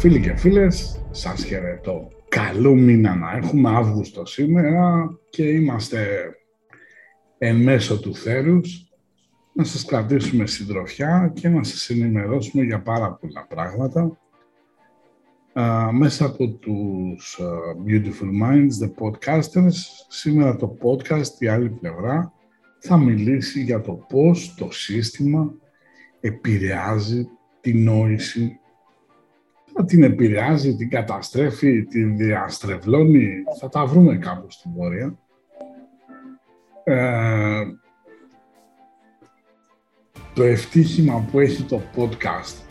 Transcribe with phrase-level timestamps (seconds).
[0.00, 2.08] Φίλοι και φίλες, σας χαιρετώ.
[2.28, 6.06] Καλό μήνα να έχουμε Αύγουστο σήμερα και είμαστε
[7.38, 8.92] εν μέσω του θέρους
[9.52, 14.18] να σας κρατήσουμε συντροφιά και να σας ενημερώσουμε για πάρα πολλά πράγματα
[15.92, 17.40] μέσα από τους
[17.86, 19.76] Beautiful Minds, the podcasters.
[20.08, 22.32] Σήμερα το podcast, η άλλη πλευρά,
[22.78, 25.54] θα μιλήσει για το πώς το σύστημα
[26.20, 27.28] επηρεάζει
[27.60, 28.59] την νόηση
[29.86, 33.28] την επηρεάζει, την καταστρέφει, την διαστρεβλώνει.
[33.60, 35.18] Θα τα βρούμε κάπου στην πορεία.
[36.84, 37.62] Ε,
[40.34, 42.64] το ευτύχημα που έχει το podcast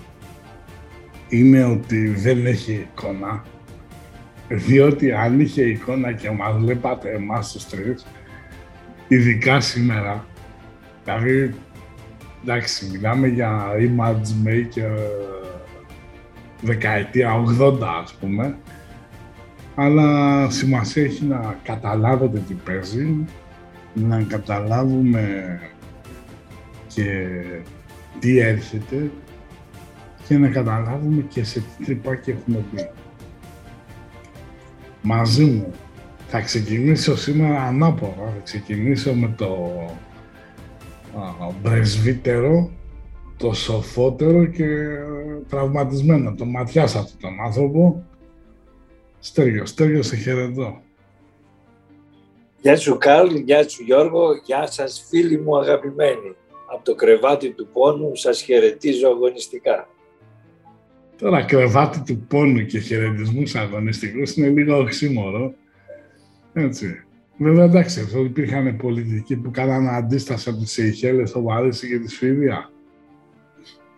[1.30, 3.44] είναι ότι δεν έχει εικόνα,
[4.48, 8.06] διότι αν είχε εικόνα και μας βλέπατε εμάς τους τρεις,
[9.08, 10.26] ειδικά σήμερα,
[11.04, 11.54] δηλαδή,
[12.44, 14.98] εντάξει, μιλάμε για image maker
[16.62, 18.56] δεκαετία 80 ας πούμε,
[19.76, 23.26] αλλά σημασία έχει να καταλάβετε τι παίζει,
[23.94, 25.60] να καταλάβουμε
[26.88, 27.28] και
[28.20, 29.12] τι έρχεται
[30.28, 32.90] και να καταλάβουμε και σε τι τρυπάκι έχουμε μπει.
[35.02, 35.74] Μαζί μου
[36.28, 39.58] θα ξεκινήσω σήμερα ανάποδα, θα ξεκινήσω με το
[41.62, 42.70] πρεσβύτερο
[43.40, 44.66] το σοφότερο και
[45.50, 46.36] τραυματισμένο.
[46.36, 48.04] Το ματιάσατε τον άνθρωπο.
[49.20, 50.82] Στέργιο, Στέργιο, σε χαιρετώ.
[52.62, 56.36] Γεια σου Καρλ, γεια σου Γιώργο, γεια σας φίλοι μου αγαπημένοι.
[56.74, 59.88] Από το κρεβάτι του πόνου σας χαιρετίζω αγωνιστικά.
[61.18, 65.54] Τώρα κρεβάτι του πόνου και χαιρετισμούς αγωνιστικούς είναι λίγο οξύμορο.
[66.54, 67.04] Έτσι.
[67.38, 72.16] Βέβαια εντάξει, αυτό υπήρχαν πολιτικοί που κάνανε αντίσταση από τις Σεϊχέλες, το Παρίσι και τη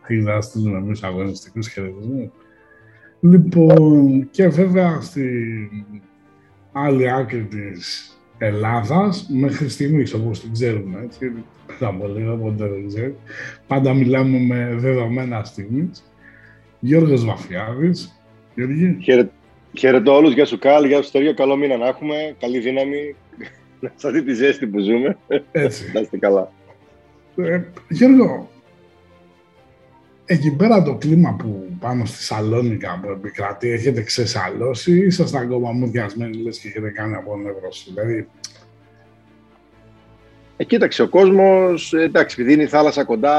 [0.03, 2.29] Σφυδία είδα στους νομίους αγωνιστικούς χαιρετισμούς.
[3.19, 5.69] Λοιπόν, και βέβαια στην
[6.71, 11.31] άλλη άκρη της Ελλάδας, μέχρι στιγμής όπως την ξέρουμε, έτσι,
[11.67, 13.15] θα πω λίγο, ποτέ δεν ξέρει,
[13.67, 16.03] πάντα μιλάμε με δεδομένα στιγμής.
[16.79, 18.21] Γιώργος Βαφιάδης.
[18.55, 18.97] Γιώργη.
[19.77, 23.15] Χαιρετώ όλους, γεια σου Καλ, γεια σου Στέργιο, καλό μήνα να έχουμε, καλή δύναμη,
[23.79, 25.17] να σας δει τη ζέστη που ζούμε.
[25.51, 25.91] Έτσι.
[25.93, 26.51] να είστε καλά.
[27.35, 28.49] Ε, Γιώργο,
[30.31, 35.71] εκεί πέρα το κλίμα που πάνω στη Σαλόνικα που επικρατεί, έχετε ξεσαλώσει ή ήσασταν ακόμα
[35.71, 38.27] μουδιασμένοι λες και έχετε κάνει από νεύρωση, δηλαδή...
[40.57, 43.35] Ε, κοίταξε, ο κόσμος, εντάξει, επειδή είναι η θάλασσα κοντά,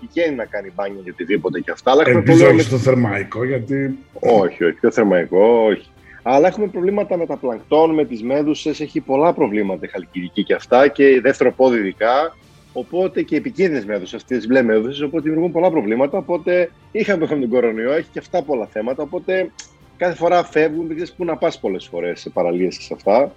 [0.00, 1.90] πηγαίνει να κάνει μπάνιο και οτιδήποτε και αυτά.
[1.90, 3.98] Αλλά Ελπίζω όχι στο θερμαϊκό, γιατί.
[4.20, 5.88] Όχι, όχι, το θερμαϊκό, όχι.
[6.22, 8.80] Αλλά έχουμε προβλήματα με τα πλανκτόν, με τις μέδουσες.
[8.80, 10.88] Έχει πολλά προβλήματα η χαλκιδική και αυτά.
[10.88, 12.36] Και δεύτερο πόδι, ειδικά.
[12.72, 16.18] Οπότε και επικίνδυνες μέδουσε, αυτές τις μπλε μέδουσε, οπότε δημιουργούν πολλά προβλήματα.
[16.18, 19.02] Οπότε είχαμε τον κορονοϊό, έχει και αυτά πολλά θέματα.
[19.02, 19.50] Οπότε
[19.96, 23.32] κάθε φορά φεύγουν, δεν ξέρεις πού να πας πολλές φορές σε παραλίες σε αυτά.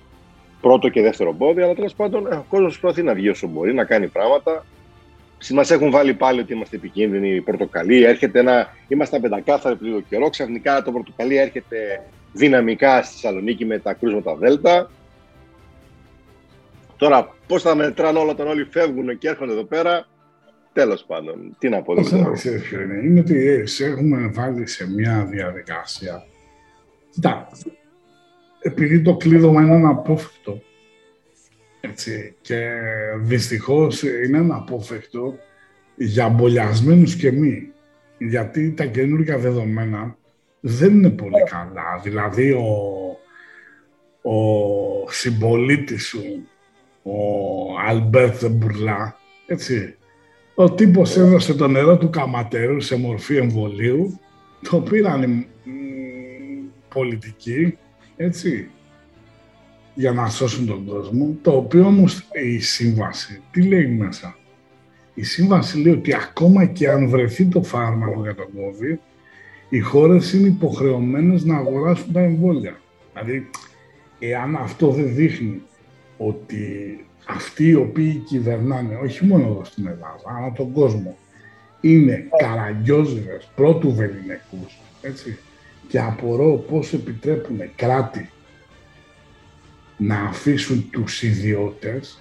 [0.61, 3.83] Πρώτο και δεύτερο πόδι, αλλά τέλος πάντων ο κόσμος προσπαθεί να βγει όσο μπορεί, να
[3.83, 4.65] κάνει πράγματα.
[5.51, 8.03] Μας έχουν βάλει πάλι ότι είμαστε επικίνδυνοι πορτοκαλί.
[8.03, 8.67] Έρχεται ένα.
[8.87, 10.29] Είμαστε πεντακάθαροι πριν λίγο καιρό.
[10.29, 11.77] Ξαφνικά το πορτοκαλί έρχεται
[12.33, 14.91] δυναμικά στη Θεσσαλονίκη με τα κρούσματα Δέλτα.
[16.97, 20.07] Τώρα, πώς θα μετράνε όλα όταν όλοι φεύγουν και έρχονται εδώ πέρα,
[20.73, 21.55] τέλος πάντων.
[21.59, 22.83] Τι να πω, δεν ξέρω.
[22.83, 23.01] είναι.
[23.03, 26.25] Είναι ότι σε έχουμε βάλει σε μια διαδικασία.
[27.09, 27.47] Κοιτά,
[28.59, 30.61] επειδή το κλείδωμα είναι αναπόφευκτο,
[31.81, 32.69] έτσι, και
[33.17, 35.37] δυστυχώς είναι αναπόφευκτο
[35.95, 37.71] για μπολιασμένους και μη.
[38.17, 40.17] Γιατί τα καινούργια δεδομένα
[40.59, 41.99] δεν είναι πολύ καλά.
[42.03, 42.67] Δηλαδή, ο,
[44.29, 46.47] ο συμπολίτης σου
[47.03, 47.15] ο
[47.87, 49.17] Αλμπέρτ Μπουρλά,
[49.47, 49.95] έτσι.
[50.55, 54.19] Ο τύπος έδωσε το νερό του καματέρου σε μορφή εμβολίου,
[54.69, 55.47] το πήραν οι
[56.93, 57.77] πολιτικοί,
[58.15, 58.69] έτσι,
[59.95, 64.37] για να σώσουν τον κόσμο, το οποίο όμως η σύμβαση, τι λέει μέσα;
[65.13, 68.97] Η σύμβαση λέει ότι ακόμα και αν βρεθεί το φάρμακο για τον COVID,
[69.69, 72.79] οι χώρες είναι υποχρεωμένες να αγοράσουν τα εμβόλια.
[73.13, 73.49] Δηλαδή,
[74.19, 75.61] εάν αυτό δεν δείχνει
[76.17, 81.17] ότι αυτοί οι οποίοι κυβερνάνε, όχι μόνο εδώ στην Ελλάδα, αλλά τον κόσμο,
[81.81, 85.37] είναι καραγκιόζιδες πρώτου βεληνικούς, έτσι,
[85.87, 88.29] και απορώ πώς επιτρέπουν κράτη
[89.97, 92.17] να αφήσουν τους ιδιώτες,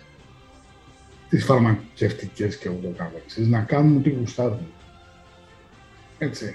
[1.29, 4.67] τις φαρμακευτικές και ούτω καθεξής, να κάνουν ό,τι γουστάρουν.
[6.19, 6.55] Έτσι.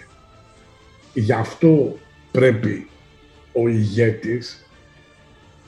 [1.13, 1.97] Γι' αυτό
[2.31, 2.87] πρέπει
[3.53, 4.66] ο ηγέτης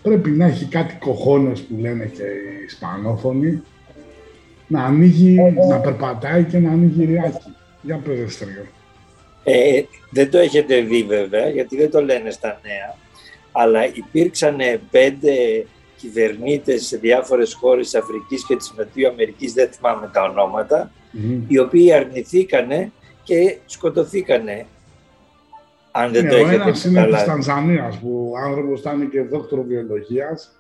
[0.02, 3.62] πρέπει να έχει κάτι κοχώνες που λένε και οι Ισπανόφωνοι,
[4.68, 5.36] να ανοίγει,
[5.70, 7.56] να περπατάει και να ανοίγει ριάκι.
[7.82, 8.42] Για πες,
[9.44, 9.82] Ε,
[10.12, 12.96] δεν το έχετε δει βέβαια, γιατί δεν το λένε στα νέα,
[13.52, 14.58] αλλά υπήρξαν
[14.92, 15.66] πέντε
[15.98, 20.92] κυβερνήτες σε διάφορες χώρες της Αφρικής και της Νοτιού Αμερικής, δεν θυμάμαι τα ονοματα
[21.48, 22.92] οι οποίοι αρνηθήκανε
[23.24, 24.66] και σκοτωθήκανε.
[26.00, 29.64] Αν δεν ναι, το ο ένας είναι της Τανζανίας, που ο άνθρωπος ήταν και δόκτωρο
[29.64, 30.60] βιολογίας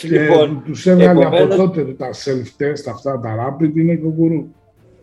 [0.00, 4.46] και λοιπόν, τους έβγαλε από τότε τα self-test, αυτά τα rapid, είναι κοκκουρού.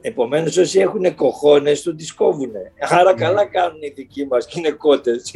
[0.02, 2.72] Επομένως, όσοι έχουν κοχώνες, του τις κόβουνε.
[2.80, 3.20] Άρα, ναι.
[3.20, 5.32] καλά κάνουν οι δικοί μας γυναικότες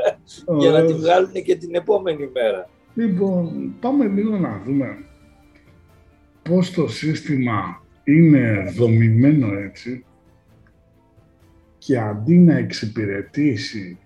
[0.60, 2.68] για να τη βγάλουν και την επόμενη μέρα.
[2.94, 4.86] Λοιπόν, πάμε λίγο να δούμε
[6.42, 10.04] πώς το σύστημα είναι δομημένο έτσι
[11.88, 13.98] και αντί να εξυπηρετήσει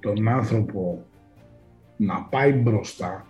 [0.00, 1.06] τον άνθρωπο
[1.96, 3.26] να πάει μπροστά,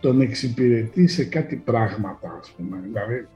[0.00, 2.80] τον εξυπηρετεί σε κάτι πράγματα, ας πούμε.
[2.82, 3.26] Δηλαδή,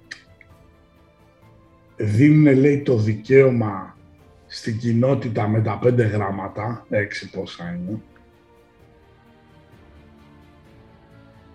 [1.96, 3.96] δίνουν, λέει, το δικαίωμα
[4.46, 8.00] στην κοινότητα με τα πέντε γράμματα, έξι πόσα είναι,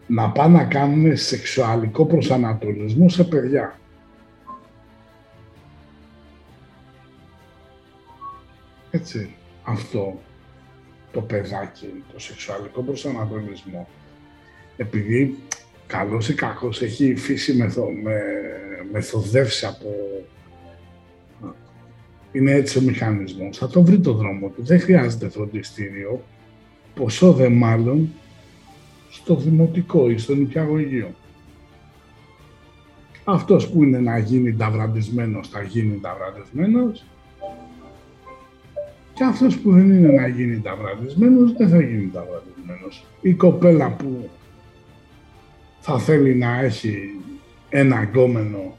[0.08, 3.79] να πάνε να κάνουν σεξουαλικό προσανατολισμό σε παιδιά.
[8.92, 10.20] Έτσι, αυτό
[11.12, 13.88] το παιδάκι, το σεξουαλικό προσανατολισμό,
[14.78, 15.38] επειδή
[15.88, 18.22] καλός ή κακός έχει φύση μεθο, με,
[18.92, 19.88] μεθοδεύσει από...
[22.32, 23.58] Είναι έτσι ο μηχανισμός.
[23.58, 24.64] Θα το βρει το δρόμο του.
[24.64, 26.24] Δεν χρειάζεται φροντιστήριο.
[26.96, 28.10] Ποσό δε μάλλον
[29.10, 31.14] στο δημοτικό ή στο νοικιαγωγείο.
[33.24, 37.06] Αυτός που είναι να γίνει ταυραντισμένος θα γίνει ταυραντισμένος
[39.20, 43.06] και αυτός που δεν είναι να γίνει ταυραντισμένος δεν θα γίνει ταυραντισμένος.
[43.22, 44.30] Η κοπέλα που
[45.80, 47.20] θα θέλει να έχει
[47.70, 48.78] ένα γκόμενο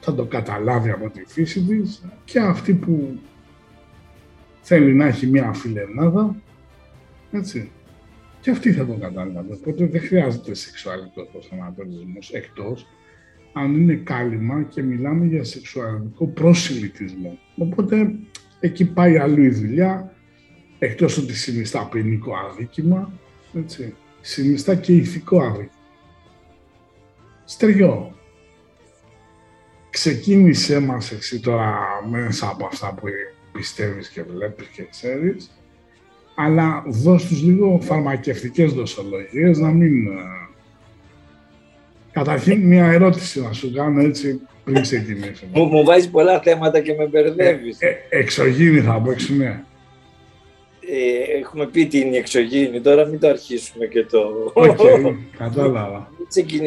[0.00, 3.18] θα το καταλάβει από τη φύση της και αυτή που
[4.60, 6.34] θέλει να έχει μια φιλενάδα,
[7.30, 7.70] έτσι,
[8.40, 9.54] και αυτή θα το κατάλαβε.
[9.54, 12.86] Οπότε δεν χρειάζεται σεξουαλικός προσανατολισμός εκτός
[13.52, 17.38] αν είναι κάλυμα και μιλάμε για σεξουαλικό προσιλητισμό.
[17.56, 18.18] Οπότε
[18.60, 20.12] εκεί πάει αλλού η δουλειά,
[20.78, 23.12] εκτός ότι συνιστά ποινικό αδίκημα,
[23.54, 25.76] έτσι, συνιστά και ηθικό αδίκημα.
[27.44, 28.12] Στεριό.
[29.90, 31.76] Ξεκίνησέ μας εσύ τώρα
[32.10, 33.06] μέσα από αυτά που
[33.52, 35.50] πιστεύεις και βλέπεις και ξέρεις,
[36.34, 40.06] αλλά δώσ' τους λίγο φαρμακευτικές δοσολογίες, να μην...
[40.06, 40.20] Ε,
[42.12, 45.50] καταρχήν, μια ερώτηση να σου κάνω έτσι πριν ξεκινήσουμε.
[45.54, 47.80] Μου, μου βάζεις πολλά θέματα και με μπερδεύεις.
[47.80, 49.62] Ε, ε, εξωγήινη θα πω, έξω ναι.
[50.90, 54.52] Ε, έχουμε πει τι είναι η εξωγήινη, τώρα μην το αρχίσουμε και το...
[54.54, 56.10] Okay, κατάλαβα.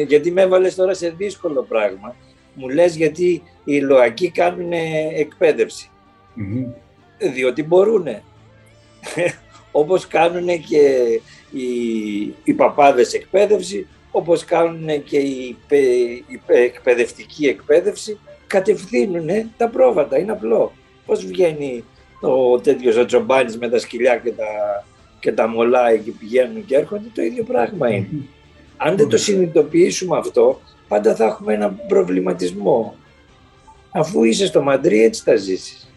[0.06, 2.16] γιατί με έβαλες τώρα σε δύσκολο πράγμα.
[2.54, 4.72] Μου λες γιατί οι ΛΟΑΚοί κάνουν
[5.16, 5.90] εκπαίδευση.
[6.36, 6.72] Mm-hmm.
[7.34, 8.22] Διότι μπορούνε
[9.72, 11.04] όπως κάνουν και
[11.50, 11.66] οι,
[12.44, 15.56] οι παπάδες εκπαίδευση, όπως κάνουν και οι,
[16.26, 20.72] η εκπαιδευτική εκπαίδευση, κατευθύνουν τα πρόβατα, είναι απλό.
[21.06, 21.84] Πώς βγαίνει
[22.20, 24.84] ο τέτοιος ο Τζομπάνης με τα σκυλιά και τα,
[25.20, 28.08] και τα μολάει και πηγαίνουν και έρχονται, το ίδιο πράγμα είναι.
[28.76, 32.94] Αν δεν το συνειδητοποιήσουμε αυτό, πάντα θα έχουμε ένα προβληματισμό.
[33.90, 35.92] Αφού είσαι στο Μαντρί, έτσι θα ζήσεις.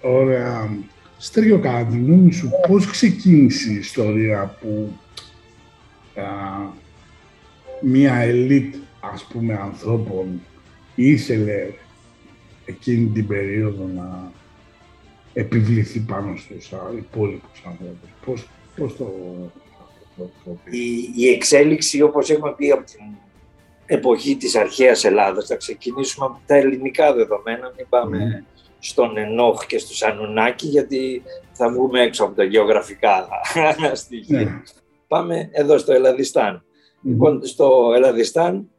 [0.00, 0.76] Ωραία.
[1.18, 4.92] Στέργιο, κατά τη γνώμη σου, πώς ξεκίνησε η ιστορία που
[6.14, 6.22] α,
[7.84, 10.40] μία ελίτ, ας πούμε, ανθρώπων
[10.94, 11.66] ήθελε
[12.64, 14.32] εκείνη την περίοδο να
[15.32, 18.10] επιβληθεί πάνω στους υπόλοιπους ανθρώπους.
[18.24, 19.12] Πώς, πώς το,
[20.70, 23.00] η, η εξέλιξη, όπως έχουμε πει από την
[23.86, 28.44] εποχή της αρχαίας Ελλάδας, θα ξεκινήσουμε από τα ελληνικά δεδομένα, μην πάμε
[28.78, 31.22] στον Ενόχ και στους Ανουνάκη, γιατί
[31.52, 33.28] θα βγούμε έξω από τα γεωγραφικά
[34.02, 34.38] στοιχεία.
[34.38, 34.62] Ναι.
[35.08, 36.64] Πάμε εδώ στο Ελλαδιστάν.
[37.04, 38.70] Λοιπόν, στο Ελλαδιστάν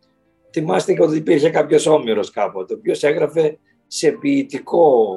[0.51, 5.15] θυμάστε και ότι υπήρχε κάποιος όμηρος κάποτε, ο οποίος έγραφε σε ποιητικό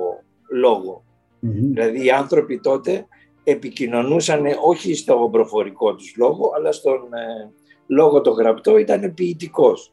[1.41, 3.07] Δηλαδή οι άνθρωποι τότε
[3.45, 7.51] επικοινωνούσαν όχι στο προφορικό τους λόγο, αλλά στον ε,
[7.87, 9.93] λόγο το γραπτό ήταν ποιητικός.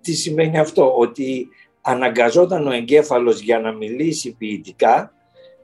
[0.00, 1.48] Τι σημαίνει αυτό, ότι
[1.80, 5.12] αναγκαζόταν ο εγκέφαλος για να μιλήσει ποιητικά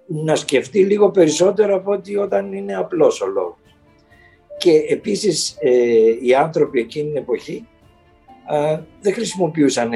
[0.07, 3.66] να σκεφτεί λίγο περισσότερο από ότι όταν είναι απλός ο λόγος.
[4.59, 5.71] Και επίσης ε,
[6.23, 7.67] οι άνθρωποι εκείνη την εποχή
[9.01, 9.91] δεν χρησιμοποιούσαν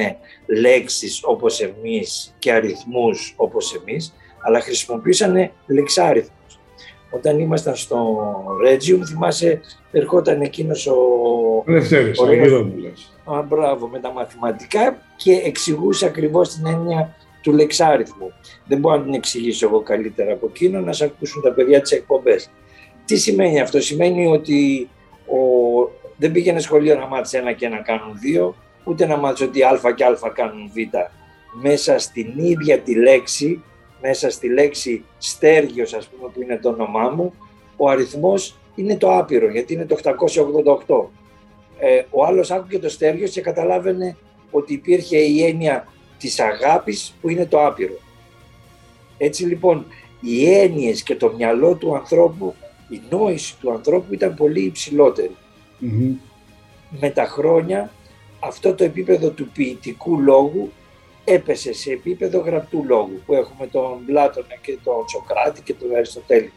[0.46, 4.14] λέξεις όπως εμείς και αριθμούς όπως εμείς,
[4.46, 6.58] αλλά χρησιμοποιούσαν λεξάριθμους.
[7.10, 8.18] Όταν ήμασταν στο
[8.62, 9.60] Ρέτζιουμ, θυμάσαι,
[9.92, 10.96] ερχόταν εκείνος ο...
[11.66, 18.32] Λευτέρης, ο, ο Α, μπράβο, με τα μαθηματικά και εξηγούσε ακριβώς την έννοια του λεξάριθμου.
[18.66, 21.90] Δεν μπορώ να την εξηγήσω εγώ καλύτερα από εκείνο, να σε ακούσουν τα παιδιά τις
[21.90, 22.50] εκπομπές.
[23.10, 24.88] Τι σημαίνει αυτό, σημαίνει ότι
[25.26, 25.38] ο...
[26.16, 29.80] δεν πήγαινε σχολείο να μάθεις ένα και ένα κάνουν δύο, ούτε να μάθεις ότι α
[29.94, 30.76] και α κάνουν β.
[31.62, 33.62] Μέσα στην ίδια τη λέξη,
[34.00, 37.34] μέσα στη λέξη στέργιος ας πούμε που είναι το όνομά μου,
[37.76, 39.96] ο αριθμός είναι το άπειρο γιατί είναι το
[40.86, 41.04] 888.
[41.78, 44.16] Ε, ο άλλος άκουγε το στέργιος και καταλάβαινε
[44.50, 45.88] ότι υπήρχε η έννοια
[46.18, 47.98] της αγάπης που είναι το άπειρο.
[49.18, 49.86] Έτσι λοιπόν
[50.20, 52.54] οι έννοιες και το μυαλό του ανθρώπου,
[52.90, 54.72] η νόηση του ανθρώπου ήταν πολύ
[56.90, 57.92] Με τα χρόνια
[58.40, 60.72] αυτό το επίπεδο του ποιητικού λόγου
[61.24, 66.52] έπεσε σε επίπεδο γραπτού λόγου που έχουμε τον Πλάτωνα και τον Σοκράτη και τον Αριστοτέλη.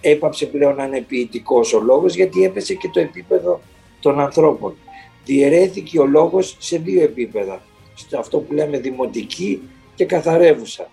[0.00, 3.60] Έπαψε πλέον να είναι ποιητικός ο λόγος γιατί έπεσε και το επίπεδο
[4.00, 4.76] των ανθρώπων.
[5.24, 7.62] Διαιρέθηκε ο λόγος σε δύο επίπεδα.
[7.94, 9.62] Στο αυτό που λέμε δημοτική
[9.94, 10.90] και καθαρεύουσα.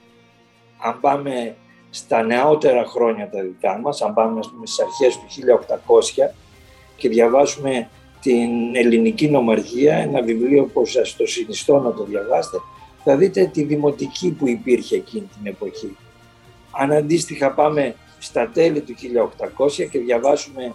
[0.78, 1.56] Αν πάμε
[1.94, 6.34] στα νεότερα χρόνια τα δικά μας, αν πάμε στις αρχές του 1800
[6.96, 7.90] και διαβάσουμε
[8.22, 12.58] την ελληνική νομαρχία, ένα βιβλίο που σας το συνιστώ να το διαβάσετε,
[13.04, 15.98] θα δείτε τη δημοτική που υπήρχε εκείνη την εποχή.
[16.72, 18.94] Αν αντίστοιχα πάμε στα τέλη του
[19.58, 20.74] 1800 και διαβάσουμε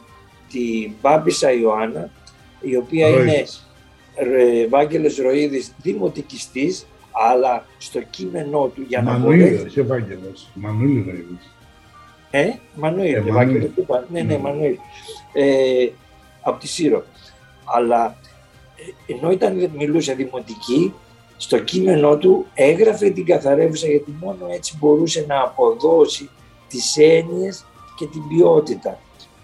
[0.51, 2.11] τη Μπάμπησα Ιωάννα,
[2.61, 3.45] η οποία είναι
[4.65, 9.55] Ευάγγελος Ροίδης δημοτικιστής, αλλά στο κείμενό του για να μπορέσει...
[9.55, 11.55] Μανουήλ, Ευάγγελος, Μανουήλ Ροίδης.
[12.31, 13.71] Ε, Μανουήλ, ε, Ευάγγελος,
[14.11, 14.77] ναι, ναι, Μανουήλ.
[15.33, 15.89] Ε,
[16.43, 17.05] από τη Σύρο.
[17.65, 18.17] Αλλά
[19.07, 20.93] ε, ενώ ήταν, μιλούσε δημοτική,
[21.37, 26.29] στο κείμενό του έγραφε την καθαρεύουσα γιατί μόνο έτσι μπορούσε να αποδώσει
[26.69, 27.65] τις έννοιες
[27.97, 28.99] και την ποιότητα.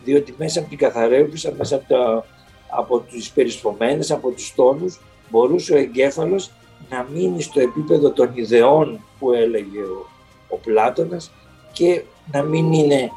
[0.05, 2.27] Διότι μέσα από την καθαρεύουσα, μέσα από, τα,
[2.69, 5.01] από τους περισπομένες, από τους τόνους,
[5.31, 6.51] μπορούσε ο εγκέφαλος
[6.91, 10.07] να μείνει στο επίπεδο των ιδεών που έλεγε ο,
[10.49, 11.33] ο Πλάτωνας
[11.73, 13.11] και να μην είναι,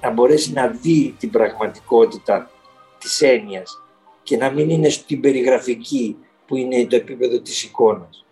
[0.00, 2.50] να μπορέσει να δει την πραγματικότητα
[2.98, 3.82] της έννοιας
[4.22, 8.24] και να μην είναι στην περιγραφική που είναι το επίπεδο της εικόνας.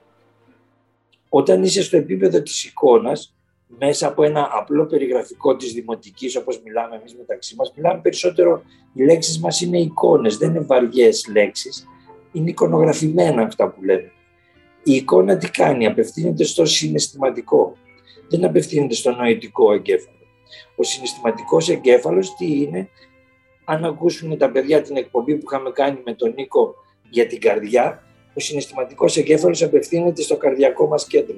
[1.28, 3.35] Όταν είσαι στο επίπεδο της εικόνας,
[3.78, 9.04] μέσα από ένα απλό περιγραφικό της δημοτικής, όπως μιλάμε εμείς μεταξύ μας, μιλάμε περισσότερο, οι
[9.04, 11.87] λέξεις μας είναι εικόνες, δεν είναι βαριές λέξεις,
[12.32, 14.12] είναι εικονογραφημένα αυτά που λέμε.
[14.83, 17.77] Η εικόνα τι κάνει, απευθύνεται στο συναισθηματικό,
[18.29, 20.17] δεν απευθύνεται στο νοητικό εγκέφαλο.
[20.77, 22.89] Ο συναισθηματικός εγκέφαλος τι είναι,
[23.65, 26.75] αν ακούσουν τα παιδιά την εκπομπή που είχαμε κάνει με τον Νίκο
[27.11, 28.03] για την καρδιά,
[28.35, 31.37] ο συναισθηματικός εγκέφαλος απευθύνεται στο καρδιακό μας κέντρο.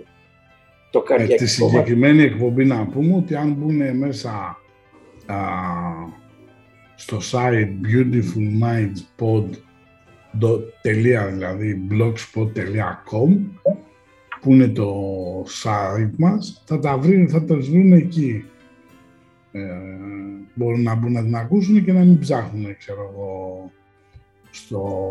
[0.90, 4.30] Το ε, καρδιακό ε, τη συγκεκριμένη εκπομπή να πούμε ότι αν μπουν μέσα
[5.26, 5.36] α,
[6.94, 9.71] στο site beautifulmindspod.com
[11.30, 13.36] δηλαδή blogspot.com
[14.40, 14.94] που είναι το
[15.62, 18.44] site μας, θα τα, βρει, θα τα βρουν εκεί.
[19.52, 19.60] Ε,
[20.54, 23.70] μπορούν να μπουν να την ακούσουν και να μην ψάχνουν, ξέρω εγώ,
[24.50, 25.06] στο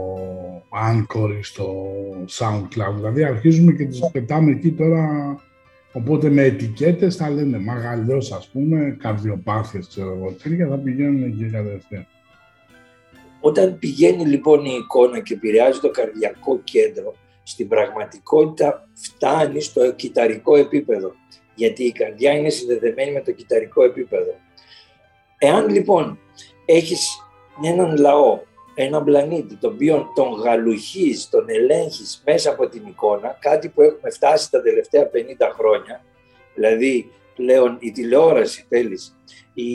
[0.90, 1.74] Anchor ή στο
[2.30, 2.96] SoundCloud.
[2.96, 5.36] Δηλαδή αρχίζουμε και τις πετάμε εκεί τώρα,
[5.92, 11.50] οπότε με ετικέτες θα λένε μαγαλιός ας πούμε, καρδιοπάθειες ξέρω εγώ, τέτοια θα πηγαίνουν εκεί
[11.50, 12.08] κατευθείαν.
[13.42, 20.56] Όταν πηγαίνει λοιπόν η εικόνα και επηρεάζει το καρδιακό κέντρο, στην πραγματικότητα φτάνει στο κυταρικό
[20.56, 21.16] επίπεδο,
[21.56, 24.36] γιατί η καρδιά είναι συνδεδεμένη με το κυταρικό επίπεδο.
[25.38, 26.20] Εάν λοιπόν
[26.66, 27.18] έχεις
[27.64, 28.40] έναν λαό
[28.76, 34.10] έναν πλανήτη τον οποίο τον γαλουχείς, τον ελέγχεις μέσα από την εικόνα, κάτι που έχουμε
[34.12, 36.04] φτάσει τα τελευταία 50 χρόνια,
[36.56, 39.18] δηλαδή πλέον η τηλεόραση τέλης,
[39.54, 39.66] η,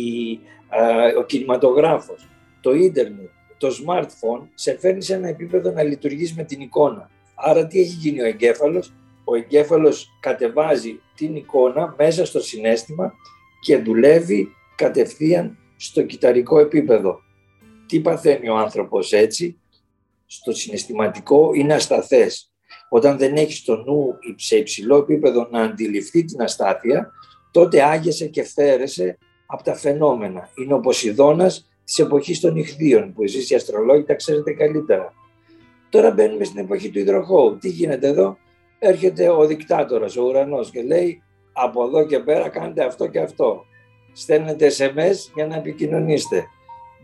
[1.19, 2.29] ο κινηματογράφος,
[2.61, 7.11] το ίντερνετ, το smartphone, σε φέρνει σε ένα επίπεδο να λειτουργείς με την εικόνα.
[7.35, 8.93] Άρα τι έχει γίνει ο εγκέφαλος,
[9.25, 13.13] ο εγκέφαλος κατεβάζει την εικόνα μέσα στο συνέστημα
[13.61, 17.21] και δουλεύει κατευθείαν στο κυταρικό επίπεδο
[17.87, 19.61] τι παθαίνει ο άνθρωπος έτσι,
[20.27, 22.51] στο συναισθηματικό είναι ασταθές.
[22.89, 27.13] Όταν δεν έχεις το νου σε υψηλό επίπεδο να αντιληφθεί την αστάθεια,
[27.51, 30.51] τότε άγεσαι και φέρεσαι από τα φαινόμενα.
[30.55, 35.13] Είναι ο Ποσειδώνας της εποχής των ηχθείων, που εσείς οι αστρολόγοι τα ξέρετε καλύτερα.
[35.89, 37.59] Τώρα μπαίνουμε στην εποχή του υδροχώου.
[37.59, 38.39] Τι γίνεται εδώ,
[38.79, 43.65] έρχεται ο δικτάτορας, ο ουρανός και λέει από εδώ και πέρα κάντε αυτό και αυτό.
[44.13, 46.47] Στέλνετε SMS για να επικοινωνήσετε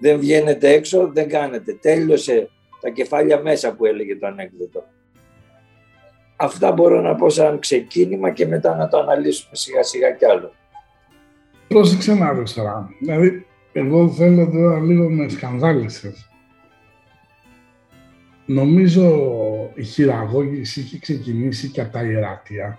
[0.03, 1.73] δεν βγαίνετε έξω, δεν κάνετε.
[1.73, 2.49] Τέλειωσε
[2.81, 4.85] τα κεφάλια μέσα που έλεγε το ανέκδοτο.
[6.37, 10.53] Αυτά μπορώ να πω σαν ξεκίνημα και μετά να το αναλύσουμε σιγά σιγά κι άλλο.
[11.69, 12.89] Πρόσεξε να δεις τώρα.
[13.01, 16.31] Δηλαδή, εγώ θέλω τώρα λίγο με σκανδάλισες.
[18.47, 22.79] Νομίζω η χειραγώγηση έχει ξεκινήσει κατά ιερατεία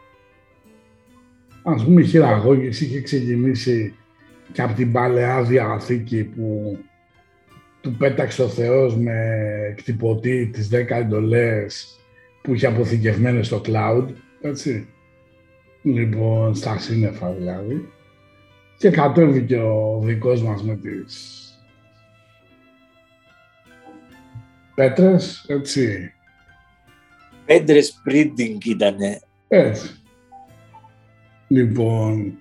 [1.64, 3.96] ας πούμε η χειραγώγηση είχε ξεκινήσει
[4.52, 6.78] και από την παλαιά διαθήκη που
[7.82, 9.16] του πέταξε ο Θεός με
[9.78, 12.00] κτυπωτή τις 10 εντολές
[12.42, 14.06] που είχε αποθηκευμένες στο cloud,
[14.42, 14.88] έτσι.
[15.82, 17.90] Λοιπόν, στα σύννεφα δηλαδή.
[18.78, 21.44] Και κατέβηκε ο δικός μας με τις
[24.76, 26.14] πέτρες, έτσι.
[27.46, 29.20] Πέτρες printing ήτανε.
[29.48, 30.02] Έτσι.
[31.48, 32.40] Λοιπόν,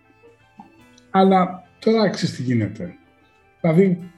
[1.10, 2.94] αλλά τώρα ξέρεις τι γίνεται.
[3.60, 4.10] Δηλαδή,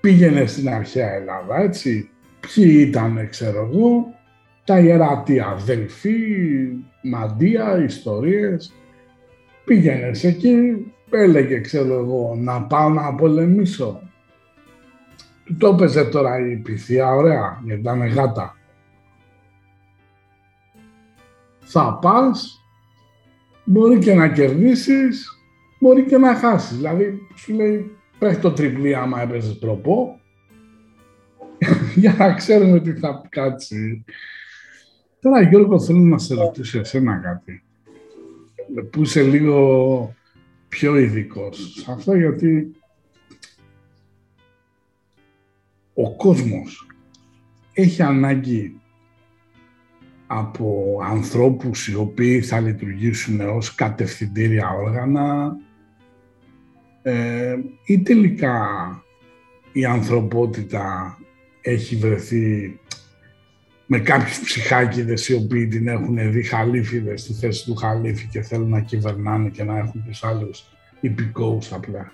[0.00, 2.10] πήγαινε στην αρχαία Ελλάδα, έτσι.
[2.40, 4.14] Ποιοι ήταν, ξέρω εγώ,
[4.64, 6.18] τα ιερατή αδελφοί,
[7.02, 8.72] μαντία, ιστορίες.
[9.64, 14.02] Πήγαινες εκεί, έλεγε, ξέρω εγώ, να πάω να πολεμήσω.
[15.58, 18.56] Το έπαιζε τώρα η πυθία, ωραία, γιατί ήταν γάτα.
[21.60, 22.64] Θα πας,
[23.64, 25.38] μπορεί και να κερδίσεις,
[25.80, 26.76] μπορεί και να χάσεις.
[26.76, 30.20] Δηλαδή, σου λέει, πέφτει το τριπλή άμα έπαιζες τροπό,
[31.94, 34.04] για να ξέρουμε τι θα κάτσει.
[35.20, 37.64] Τώρα, Γιώργο, θέλω να σε ρωτήσω εσένα κάτι,
[38.90, 40.14] που είσαι λίγο
[40.68, 41.72] πιο ειδικός.
[41.72, 42.72] Σε αυτό, γιατί
[45.94, 46.86] ο κόσμος
[47.72, 48.80] έχει ανάγκη
[50.26, 55.56] από ανθρώπους οι οποίοι θα λειτουργήσουν ως κατευθυντήρια όργανα
[57.02, 58.68] ε, ή τελικά
[59.72, 61.18] η ανθρωπότητα
[61.60, 62.78] έχει βρεθεί
[63.92, 68.68] με κάποιους ψυχάκιδες οι οποίοι την έχουν δει χαλίφιδες στη θέση του χαλίφη και θέλουν
[68.68, 70.64] να κυβερνάνε και να έχουν τους άλλους
[71.00, 72.12] υπηκόους απλά.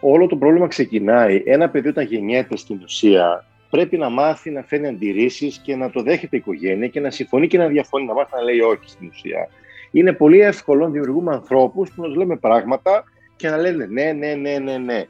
[0.00, 1.42] Όλο το πρόβλημα ξεκινάει.
[1.44, 6.02] Ένα παιδί όταν γεννιέται στην ουσία πρέπει να μάθει να φέρνει αντιρρήσεις και να το
[6.02, 9.08] δέχεται η οικογένεια και να συμφωνεί και να διαφωνεί, να μάθει να λέει όχι στην
[9.08, 9.48] ουσία.
[9.90, 13.04] Είναι πολύ εύκολο να δημιουργούμε ανθρώπους που να λέμε πράγματα
[13.36, 15.04] και να λένε ναι, ναι, ναι, ναι, ναι.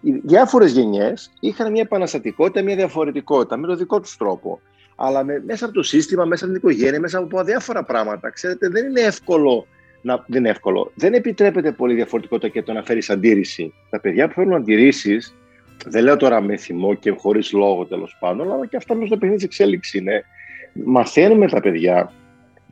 [0.00, 4.60] Οι διάφορες γενιές είχαν μια επαναστατικότητα, μια διαφορετικότητα με τον δικό τους τρόπο.
[5.02, 8.30] Αλλά με, μέσα από το σύστημα, μέσα από την οικογένεια, μέσα από διάφορα πράγματα.
[8.30, 9.66] Ξέρετε, δεν είναι εύκολο.
[10.02, 10.92] Να, δεν είναι εύκολο.
[10.94, 13.72] Δεν επιτρέπεται πολύ διαφορετικότητα και το να φέρεις αντίρρηση.
[13.90, 15.36] Τα παιδιά που φέρνουν αντιρρήσεις,
[15.86, 19.16] δεν λέω τώρα με θυμό και χωρίς λόγο τέλος πάντων, αλλά και αυτά μέσα στο
[19.16, 20.24] παιχνίδι της εξέλιξης είναι.
[20.84, 22.12] Μαθαίνουμε τα παιδιά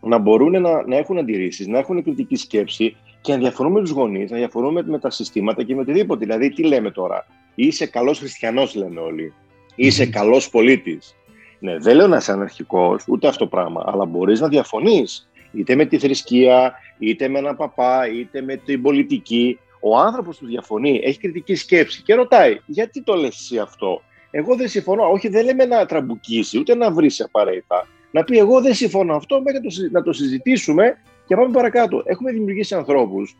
[0.00, 3.90] να μπορούν να, να έχουν αντιρρήσεις, να έχουν κριτική σκέψη και να διαφορούν με τους
[3.90, 6.24] γονείς, να διαφορούν με, τα συστήματα και με οτιδήποτε.
[6.24, 9.32] Δηλαδή, τι λέμε τώρα, είσαι καλός χριστιανός, λένε όλοι.
[9.74, 10.10] Είσαι mm.
[10.10, 11.14] καλός πολίτης.
[11.58, 15.74] Ναι, δεν λέω να είσαι αναρχικός, ούτε αυτό το πράγμα, αλλά μπορείς να διαφωνείς είτε
[15.74, 19.58] με τη θρησκεία, είτε με έναν παπά, είτε με την πολιτική.
[19.80, 24.56] Ο άνθρωπος που διαφωνεί έχει κριτική σκέψη και ρωτάει, γιατί το λες εσύ αυτό; Εγώ
[24.56, 25.10] δεν συμφωνώ.
[25.10, 27.86] Όχι, δεν λέμε να τραμπουκίσει, ούτε να βρεις απαραίτητα.
[28.10, 32.02] Να πει, Εγώ δεν συμφωνώ αυτό, μέχρι να το συζητήσουμε και πάμε παρακάτω.
[32.04, 33.36] Έχουμε δημιουργήσει ανθρώπους,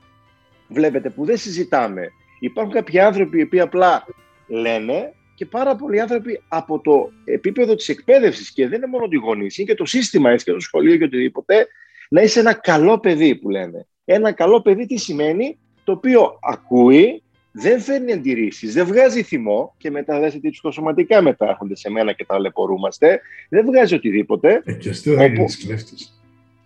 [0.68, 2.08] βλέπετε, που δεν συζητάμε.
[2.40, 4.04] Υπάρχουν κάποιοι άνθρωποι οι οποίοι απλά
[4.46, 9.16] λένε και πάρα πολλοί άνθρωποι από το επίπεδο της εκπαίδευσης και δεν είναι μόνο τη
[9.16, 11.66] γονείς, είναι και το σύστημα έτσι και το σχολείο και οτιδήποτε,
[12.08, 13.86] να είσαι ένα καλό παιδί που λένε.
[14.04, 17.22] Ένα καλό παιδί τι σημαίνει, το οποίο ακούει,
[17.52, 22.12] δεν φέρνει αντιρρήσεις, δεν βγάζει θυμό και μετά δεν τι ψυχοσωματικά μετά έρχονται σε μένα
[22.12, 23.20] και τα λεπορούμαστε.
[23.48, 24.62] Δεν βγάζει οτιδήποτε.
[24.64, 25.34] Ε, και αστείο δεν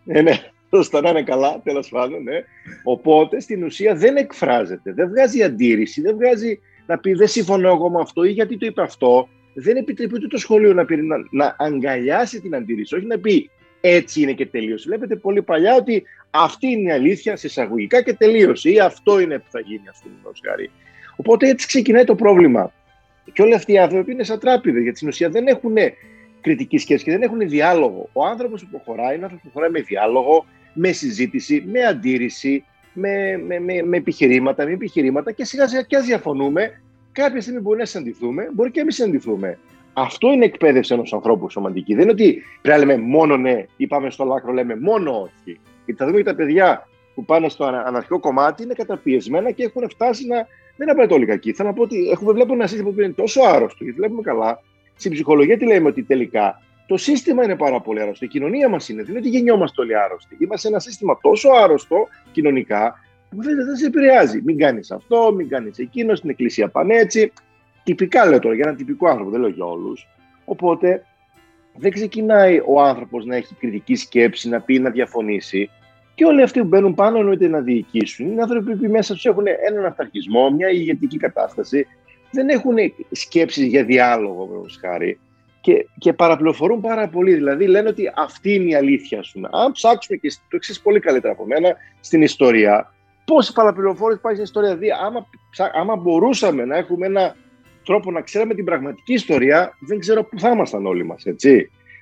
[0.07, 0.39] ε, ναι,
[0.71, 2.23] ώστε να είναι καλά, τέλος πάντων.
[2.23, 2.45] Ναι.
[2.85, 7.91] Οπότε στην ουσία δεν εκφράζεται, δεν βγάζει αντίρρηση, δεν βγάζει να πει δεν συμφωνώ εγώ
[7.91, 9.29] με αυτό ή γιατί το είπε αυτό.
[9.55, 13.51] Δεν επιτρέπει ούτε το σχολείο να, πει, να, να αγκαλιάσει την αντίρρηση, όχι να πει
[13.81, 14.89] έτσι είναι και τελείωσε.
[14.89, 19.39] Βλέπετε πολύ παλιά ότι αυτή είναι η αλήθεια σε εισαγωγικά και τελείωσε ή αυτό είναι
[19.39, 20.71] που θα γίνει ας πούμε
[21.17, 22.73] Οπότε έτσι ξεκινάει το πρόβλημα.
[23.33, 25.75] Και όλοι αυτοί οι άνθρωποι είναι σαν τράπηδες, γιατί στην ουσία δεν έχουν
[26.41, 28.09] κριτική σκέψη και δεν έχουν διάλογο.
[28.13, 33.43] Ο άνθρωπος που προχωράει είναι άνθρωπος που προχωράει με διάλογο, με συζήτηση, με αντίρρηση, με,
[33.47, 37.79] με, με, με επιχειρήματα, με επιχειρήματα και σιγά σιγά και ας διαφωνούμε, κάποια στιγμή μπορεί
[37.79, 39.59] να συναντηθούμε, μπορεί και εμείς να συναντηθούμε.
[39.93, 41.95] Αυτό είναι εκπαίδευση ενός ανθρώπου σωματική.
[41.95, 45.61] Δεν είναι ότι πρέπει να λέμε μόνο ναι ή πάμε στο λάκρο, λέμε μόνο όχι.
[45.85, 49.91] Γιατί θα δούμε και τα παιδιά που πάνε στο αναρχικό κομμάτι είναι καταπιεσμένα και έχουν
[49.91, 50.37] φτάσει να.
[50.77, 51.53] Δεν είναι απαραίτητο όλοι κακοί.
[51.53, 54.63] Θέλω να πω ότι έχουμε, βλέπουμε ένα σύστημα που είναι τόσο άρρωστο, γιατί βλέπουμε καλά.
[54.95, 58.25] Στην ψυχολογία τι λέμε ότι τελικά το σύστημα είναι πάρα πολύ άρρωστο.
[58.25, 59.03] Η κοινωνία μας είναι.
[59.03, 60.37] Δεν είναι ότι γεννιόμαστε όλοι άρρωστοι.
[60.41, 62.99] Είμαστε ένα σύστημα τόσο άρρωστο κοινωνικά
[63.31, 64.43] που δεν, δεν σε επηρεάζει.
[64.45, 67.33] Μην κάνεις αυτό, μην κάνεις εκείνο, στην εκκλησία πάνε έτσι.
[67.85, 70.09] Τυπικά λέω τώρα για έναν τυπικό άνθρωπο, δεν λέω για όλους.
[70.45, 71.07] Οπότε
[71.77, 75.71] δεν ξεκινάει ο άνθρωπος να έχει κριτική σκέψη, να πει, να διαφωνήσει.
[76.15, 78.27] Και όλοι αυτοί που μπαίνουν πάνω εννοείται να διοικήσουν.
[78.27, 81.87] Είναι άνθρωποι που μέσα τους έχουν έναν αυταρχισμό, μια ηγετική κατάσταση.
[82.31, 82.77] Δεν έχουν
[83.11, 85.19] σκέψεις για διάλογο, χάρη
[85.63, 87.35] και, και παραπληροφορούν πάρα πολύ.
[87.35, 89.41] Δηλαδή λένε ότι αυτή είναι η αλήθεια σου.
[89.51, 92.95] Αν ψάξουμε και το εξή πολύ καλύτερα από μένα στην ιστορία,
[93.25, 94.77] πόση παραπληροφόρηση υπάρχει στην ιστορία.
[94.77, 95.27] Δηλαδή, άμα,
[95.75, 97.37] άμα μπορούσαμε να έχουμε ένα
[97.85, 101.25] τρόπο να ξέρουμε την πραγματική ιστορία, δεν ξέρω πού θα ήμασταν όλοι μας.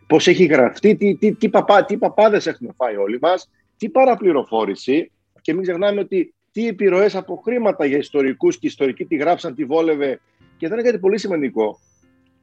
[0.07, 5.11] Πώς έχει γραφτεί, τι, τι, τι, παπά, τι παπάδες έχουμε φάει όλοι μας, τι παραπληροφόρηση.
[5.41, 9.65] Και μην ξεχνάμε ότι τι επιρροές από χρήματα για ιστορικούς και ιστορικοί τι γράψαν, τι
[9.65, 10.21] βόλευε.
[10.57, 11.81] Και εδώ είναι κάτι πολύ σημαντικό.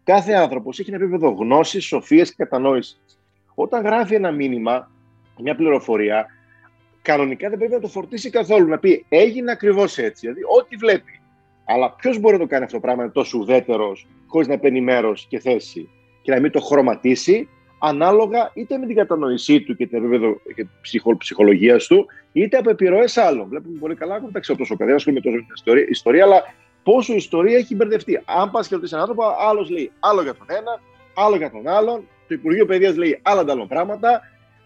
[0.07, 3.19] Κάθε άνθρωπος έχει ένα επίπεδο γνώσης, σοφίας και κατανόησης.
[3.55, 4.91] Όταν γράφει ένα μήνυμα,
[5.37, 6.25] μια πληροφορία,
[7.01, 8.67] κανονικά δεν πρέπει να το φορτίσει καθόλου.
[8.67, 10.19] Να πει έγινε ακριβώς έτσι.
[10.19, 11.19] Δηλαδή, ό,τι βλέπει.
[11.65, 14.81] Αλλά ποιος μπορεί να το κάνει αυτό το πράγμα, είναι τόσο ουδέτερος, χωρίς να παίρνει
[14.81, 15.89] μέρος και θέση
[16.21, 20.41] και να μην το χρωματίσει, ανάλογα είτε με την κατανόησή του και το επίπεδο
[21.17, 23.47] ψυχολογίας του, είτε από επιρροές άλλων.
[23.47, 26.43] Βλέπουμε πολύ καλά, δεν ξέρω τόσο παιδί, ασχολούμαι τόσο με την ιστορία, ιστορία, αλλά
[26.87, 28.21] πόσο η ιστορία έχει μπερδευτεί.
[28.25, 30.81] Αν πας και ρωτήσεις έναν άνθρωπο, άλλος λέει άλλο για τον ένα,
[31.15, 32.07] άλλο για τον άλλον.
[32.27, 34.21] Το Υπουργείο Παιδείας λέει άλλα άλλα πράγματα.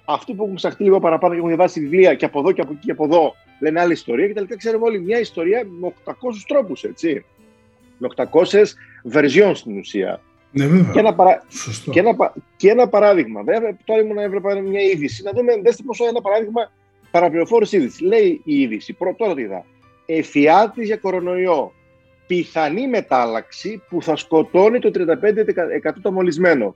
[0.06, 2.72] Αυτοί που έχουν ψαχτεί λίγο παραπάνω και έχουν διαβάσει βιβλία και από εδώ και από
[2.72, 4.28] εκεί και από εδώ λένε άλλη ιστορία.
[4.28, 6.14] Και τελικά ξέρουμε όλοι μια ιστορία με 800
[6.48, 7.26] τρόπους, έτσι.
[7.98, 8.26] Με 800
[9.14, 10.22] versions στην ουσία.
[10.52, 10.92] Ναι, βέβαια.
[10.94, 11.44] Και ένα, παρα...
[11.92, 12.34] και, ένα...
[12.58, 13.44] και ένα παράδειγμα.
[13.44, 15.24] Βέβαια, τώρα ήμουν να έβλεπα μια είδηση.
[15.24, 16.72] Να δούμε, δέστε πόσο ένα παράδειγμα
[17.12, 18.04] παραπληροφόρηση είδηση.
[18.04, 19.66] Λέει η είδηση, πρώτο είδα.
[20.06, 21.72] Εφιάλτης για κορονοϊό.
[22.32, 26.76] Πιθανή μετάλλαξη που θα σκοτώνει το 35% το μολυσμένο.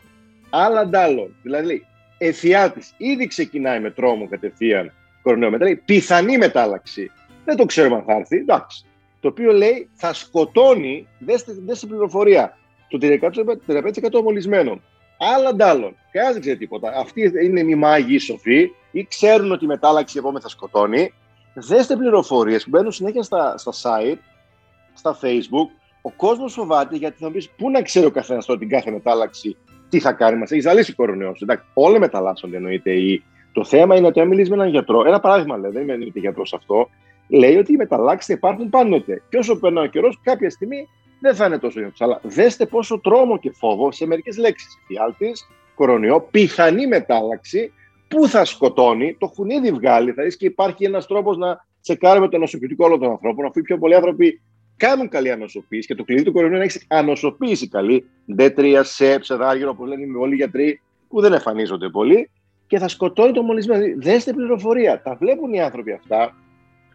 [0.49, 1.35] Άλλα αντάλλων.
[1.41, 1.85] Δηλαδή,
[2.17, 5.51] εφιάλτη ήδη ξεκινάει με τρόμο κατευθείαν κορονοϊό.
[5.51, 7.11] Μετά λέει πιθανή μετάλλαξη.
[7.45, 8.37] Δεν το ξέρουμε αν θα έρθει.
[8.37, 8.85] Εντάξει.
[9.19, 14.81] Το οποίο λέει θα σκοτώνει, δέστε, δέστε πληροφορία, το 35% μολυσμένων.
[15.35, 15.95] Άλλα αντάλλων.
[16.11, 16.93] Κανένα δεν ξέρει τίποτα.
[16.95, 21.13] Αυτοί είναι οι μάγοι σοφοί ή ξέρουν ότι η μετάλλαξη επόμενη θα σκοτώνει.
[21.53, 24.17] Δέστε πληροφορίε που μπαίνουν συνέχεια στα, στα site,
[24.95, 25.69] στα facebook.
[26.01, 28.91] Ο κόσμος φοβάται γιατί θα μου πεις πού να ξέρει ο καθένας τώρα την κάθε
[28.91, 29.57] μετάλλαξη
[29.89, 30.37] τι θα κάνει.
[30.37, 31.41] Μας έχει ζαλίσει κορονοϊός.
[31.41, 32.91] Εντάξει, όλοι μεταλλάσσονται εννοείται.
[32.91, 33.23] Η...
[33.51, 36.53] Το θέμα είναι ότι αν μιλήσει με έναν γιατρό, ένα παράδειγμα λέει, δεν είναι γιατρός
[36.53, 36.89] αυτό,
[37.27, 39.21] λέει ότι οι μεταλλάξεις υπάρχουν πάντοτε.
[39.29, 40.87] Και όσο περνάει ο καιρός, κάποια στιγμή
[41.19, 44.77] δεν θα είναι τόσο για Αλλά δέστε πόσο τρόμο και φόβο σε μερικές λέξεις.
[44.87, 45.31] Φιάλτη,
[45.75, 47.71] κορονοϊό, πιθανή μετάλλαξη,
[48.07, 50.11] που θα σκοτώνει, το έχουν ήδη βγάλει.
[50.11, 53.61] Θα δεις και υπάρχει ένας τρόπος να τσεκάρουμε το νοσοποιητικό όλων των ανθρώπων, αφού οι
[53.61, 54.41] πιο πολλοί άνθρωποι
[54.77, 58.05] κάνουν καλή ανοσοποίηση και το κλειδί του κορονοϊού είναι να έχεις ανοσοποίηση καλή.
[58.37, 62.29] D3, σε, ψεδάργυρο, όπως λένε όλοι οι γιατροί, που δεν εμφανίζονται πολύ,
[62.67, 63.83] και θα σκοτώνει το μολυσμένο.
[63.97, 65.01] Δέστε πληροφορία.
[65.01, 66.35] Τα βλέπουν οι άνθρωποι αυτά,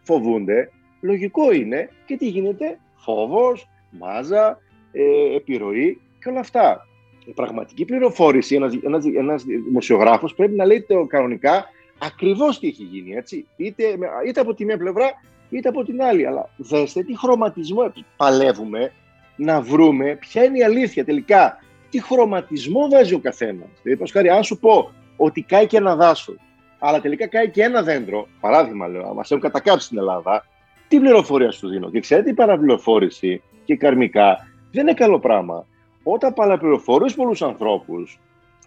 [0.03, 0.71] φοβούνται.
[1.01, 4.59] Λογικό είναι και τι γίνεται, φόβος, μάζα,
[4.91, 6.87] ε, επιρροή και όλα αυτά.
[7.25, 11.65] Η πραγματική πληροφόρηση, ένας, ένας, ένας δημοσιογράφος πρέπει να λέει το κανονικά
[11.99, 13.45] ακριβώς τι έχει γίνει, έτσι.
[13.55, 13.83] Είτε,
[14.27, 15.11] είτε από τη μία πλευρά,
[15.51, 16.27] είτε από την άλλη.
[16.27, 18.91] Αλλά δέστε τι χρωματισμό παλεύουμε
[19.35, 21.57] να βρούμε ποια είναι η αλήθεια τελικά.
[21.89, 23.67] Τι χρωματισμό βάζει ο καθένας.
[23.83, 26.33] Δηλαδή, χάρη, αν σου πω ότι κάει και ένα δάσο,
[26.79, 30.45] αλλά τελικά κάει και ένα δέντρο, παράδειγμα λέω, μα έχουν κατακάψει στην Ελλάδα,
[30.87, 35.65] τι πληροφορία σου δίνω; Και ξέρετε, η παραπληροφόρηση και καρμικά δεν είναι καλό πράγμα.
[36.03, 38.19] Όταν παραπληροφορείς πολλούς ανθρώπους,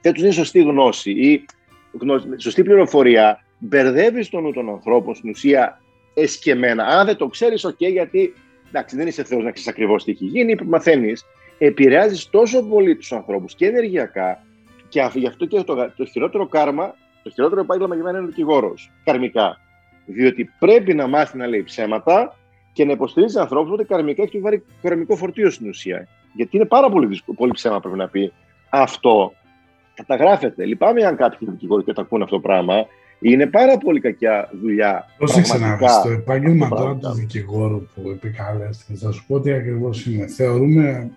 [0.02, 1.44] δεν του δίνει σωστή γνώση ή
[2.00, 5.80] γνώση, σωστή πληροφορία, μπερδεύεις τον νου των ανθρώπων στην ουσία
[6.14, 6.84] εσκεμμένα.
[6.84, 8.34] Αν δεν το ξέρεις, OK, okay, γιατί
[8.68, 11.24] εντάξει, δεν είσαι Θεός να ξέρεις ακριβώς τι έχει γίνει, μαθαίνεις.
[11.58, 14.42] Επηρεάζεις τόσο πολύ τους ανθρώπους και ενεργειακά,
[14.88, 18.30] και γι' αυτό και το, το χειρότερο κάρμα, το χειρότερο επάγγελμα για μένα είναι ο
[18.30, 18.90] δικηγόρος.
[19.04, 19.60] Καρμικά.
[20.06, 22.36] Διότι πρέπει να μάθει να λέει ψέματα
[22.72, 26.08] και να υποστηρίζει ανθρώπους ότι καρμικά έχει βάλει καρμικό φορτίο στην ουσία.
[26.34, 28.32] Γιατί είναι πάρα πολύ, δύσκολο, πολύ ψέμα πρέπει να πει
[28.70, 29.32] αυτό.
[29.94, 30.64] Καταγράφεται.
[30.64, 32.86] Λυπάμαι αν κάποιοι δικηγόροι και το ακούνε αυτό το πράγμα.
[33.20, 35.04] Είναι πάρα πολύ κακιά δουλειά.
[35.18, 38.94] Πρόσεξε να δει το επάγγελμα τώρα του δικηγόρου που επικαλέστηκε.
[38.94, 40.26] Θα σου πω τι ακριβώς είναι.
[40.26, 41.10] Θεωρούμε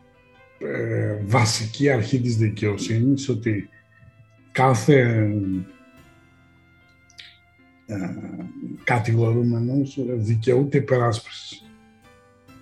[0.60, 3.70] ε, βασική αρχή της δικαιοσύνης ότι
[4.52, 5.30] κάθε
[7.86, 7.96] ε,
[8.84, 11.64] κατηγορούμενος δικαιούται υπεράσπισης.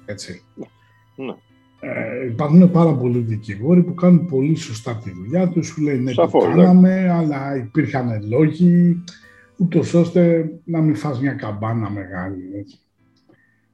[0.06, 0.42] Έτσι.
[1.16, 1.34] Ναι.
[1.80, 6.14] Ε, υπάρχουν πάρα πολλοί δικηγόροι που κάνουν πολύ σωστά τη δουλειά τους, σου λένε ναι,
[6.14, 6.56] το ναι.
[6.56, 9.04] κάναμε, αλλά υπήρχαν λόγοι,
[9.58, 12.52] ούτως ώστε να μην φας μια καμπάνα μεγάλη.
[12.56, 12.80] Έτσι.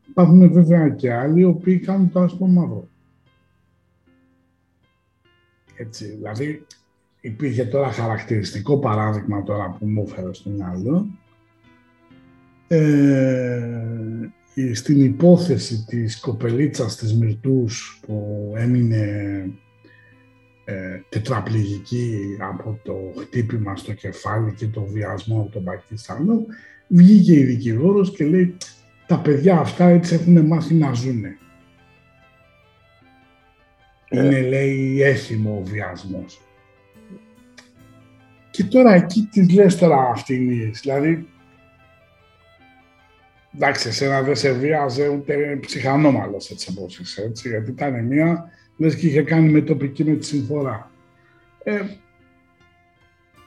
[0.10, 2.88] Υπάρχουν βέβαια και άλλοι οι οποίοι κάνουν το άσπρο μαύρο.
[5.76, 6.66] Έτσι, δηλαδή
[7.22, 11.08] υπήρχε τώρα χαρακτηριστικό παράδειγμα τώρα που μου έφερε στην άλλο
[12.68, 14.30] ε,
[14.74, 19.46] στην υπόθεση της κοπελίτσας της Μυρτούς που έμεινε
[20.72, 26.46] ε, τετραπληγική από το χτύπημα στο κεφάλι και το βιασμό από τον Πακιστάνο,
[26.88, 28.58] βγήκε η δικηγόρος και λέει
[29.08, 31.38] τα παιδιά αυτά έτσι έχουν μάθει να ζουνε.
[34.10, 34.26] Ε.
[34.26, 36.42] Είναι λέει έθιμο ο βιασμός.
[38.52, 41.28] Και τώρα εκεί τις λες τώρα αυτήν, δηλαδή
[43.56, 48.96] εντάξει, εσένα δεν σε βίαζε ούτε ψυχανόμαλος έτσι όπως είσαι, έτσι, γιατί ήταν μία, λες
[48.96, 50.92] και είχε κάνει με τοπική με τη συμφορά.
[51.64, 51.82] Ε,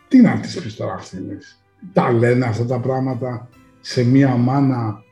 [0.08, 1.22] τι να της πεις τώρα αυτήν,
[1.92, 3.48] τα λένε αυτά τα πράγματα
[3.80, 5.02] σε μία μάνα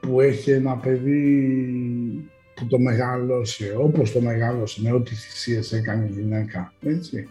[0.00, 6.12] που έχει ένα παιδί που το μεγάλωσε, όπως το μεγάλωσε, με ό,τι θυσίες έκανε η
[6.12, 7.28] γυναίκα, έτσι.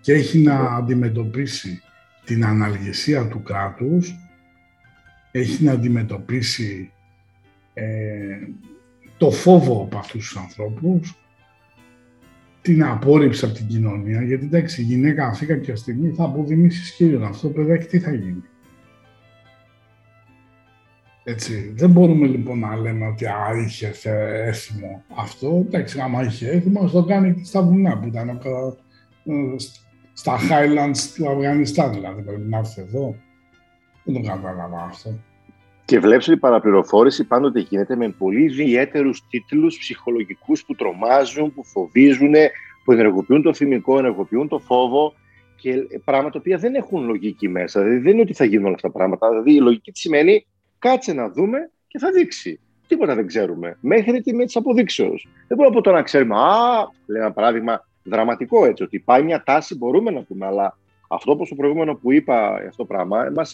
[0.00, 1.82] Και έχει να αντιμετωπίσει
[2.24, 4.14] την αναλγεσία του κράτους,
[5.30, 6.92] έχει να αντιμετωπίσει
[7.74, 8.38] ε,
[9.16, 11.16] το φόβο από αυτούς τους ανθρώπους,
[12.62, 17.24] την απόρριψη από την κοινωνία, γιατί εντάξει, η γυναίκα αυτή κάποια στιγμή θα αποδημήσεις σχήριον
[17.24, 18.42] αυτό το παιδάκι, τι θα γίνει.
[21.24, 21.72] Έτσι.
[21.76, 23.92] Δεν μπορούμε λοιπόν να λέμε ότι α, είχε
[24.46, 25.64] έθιμο αυτό.
[25.66, 28.40] Εντάξει, άμα είχε έθιμο, το κάνει και στα βουνά που ήταν ε,
[30.12, 33.16] στα Highlands του Αφγανιστάν, δηλαδή πρέπει να έρθει εδώ.
[34.04, 35.18] Δεν το κατάλαβα αυτό.
[35.84, 41.64] Και βλέπεις ότι η παραπληροφόρηση πάντοτε γίνεται με πολύ ιδιαίτερους τίτλους ψυχολογικούς που τρομάζουν, που
[41.64, 42.32] φοβίζουν,
[42.84, 45.14] που ενεργοποιούν το θυμικό, ενεργοποιούν το φόβο
[45.56, 47.82] και πράγματα τα οποία δεν έχουν λογική μέσα.
[47.82, 49.28] Δηλαδή δεν είναι ότι θα γίνουν όλα αυτά τα πράγματα.
[49.28, 50.46] Δηλαδή η λογική τι σημαίνει
[50.82, 52.60] Κάτσε να δούμε και θα δείξει.
[52.86, 53.76] Τίποτα δεν ξέρουμε.
[53.80, 55.28] Μέχρι τη τιμή της αποδείξεως.
[55.48, 56.34] Δεν μπορούμε από το να ξέρουμε.
[56.34, 61.32] Α, λέει ένα παράδειγμα δραματικό έτσι, ότι πάει μια τάση, μπορούμε να πούμε, αλλά αυτό
[61.32, 63.52] όπως το προηγούμενο που είπα αυτό το πράγμα, μας,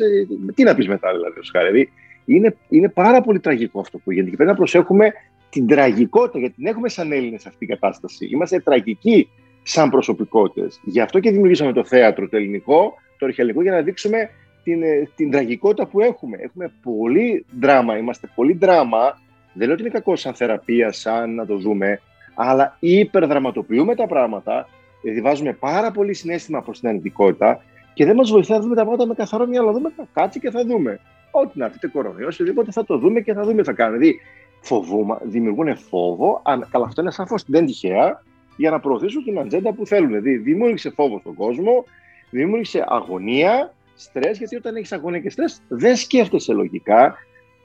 [0.55, 1.91] τι να πεις μετά, δηλαδή, δηλαδή
[2.35, 5.13] είναι, είναι πάρα πολύ τραγικό αυτό που γίνεται και πρέπει να προσέχουμε
[5.51, 8.27] την τραγικότητα, γιατί την έχουμε σαν Έλληνες αυτή την κατάσταση.
[8.27, 9.29] Είμαστε τραγικοί
[9.63, 10.81] σαν προσωπικότητες.
[10.85, 14.31] Γι' αυτό και δημιουργήσαμε το θέατρο το ελληνικό, το αρχαιολογικό, για να δείξουμε
[14.63, 16.39] την, ε, την τραγικότητα που έχουμε.
[16.41, 19.21] Έχουμε πολύ δράμα, είμαστε πολύ δράμα.
[19.53, 22.01] Δεν λέω ότι είναι κακό σαν θεραπεία, σαν να το δούμε,
[22.35, 24.69] αλλά υπερδραματοποιούμε τα πράγματα,
[25.03, 27.63] δηλαδή βάζουμε πάρα πολύ συνέστημα προς την αρνητικότητα
[27.95, 29.73] και δεν μας βοηθάει να δούμε τα πράγματα με καθαρό μυαλό.
[29.73, 31.01] Δούμε κάτσε και θα δούμε.
[31.31, 33.99] Ό,τι να έρθει, κορονοϊό, οτιδήποτε θα το δούμε και θα δούμε τι θα κάνουμε.
[33.99, 34.21] Δηλαδή,
[34.61, 36.41] φοβούμε, δημιουργούν φόβο.
[36.45, 38.23] Αν, καλά, αυτό είναι σαφώς δεν τυχαία
[38.57, 40.09] για να προωθήσουν την ατζέντα που θέλουν.
[40.09, 41.85] Δηλαδή, δημιούργησε φόβο στον κόσμο,
[42.31, 47.17] δημιούργησε αγωνία στρες, γιατί όταν έχεις αγωνία και στρες, δεν σκέφτεσαι λογικά,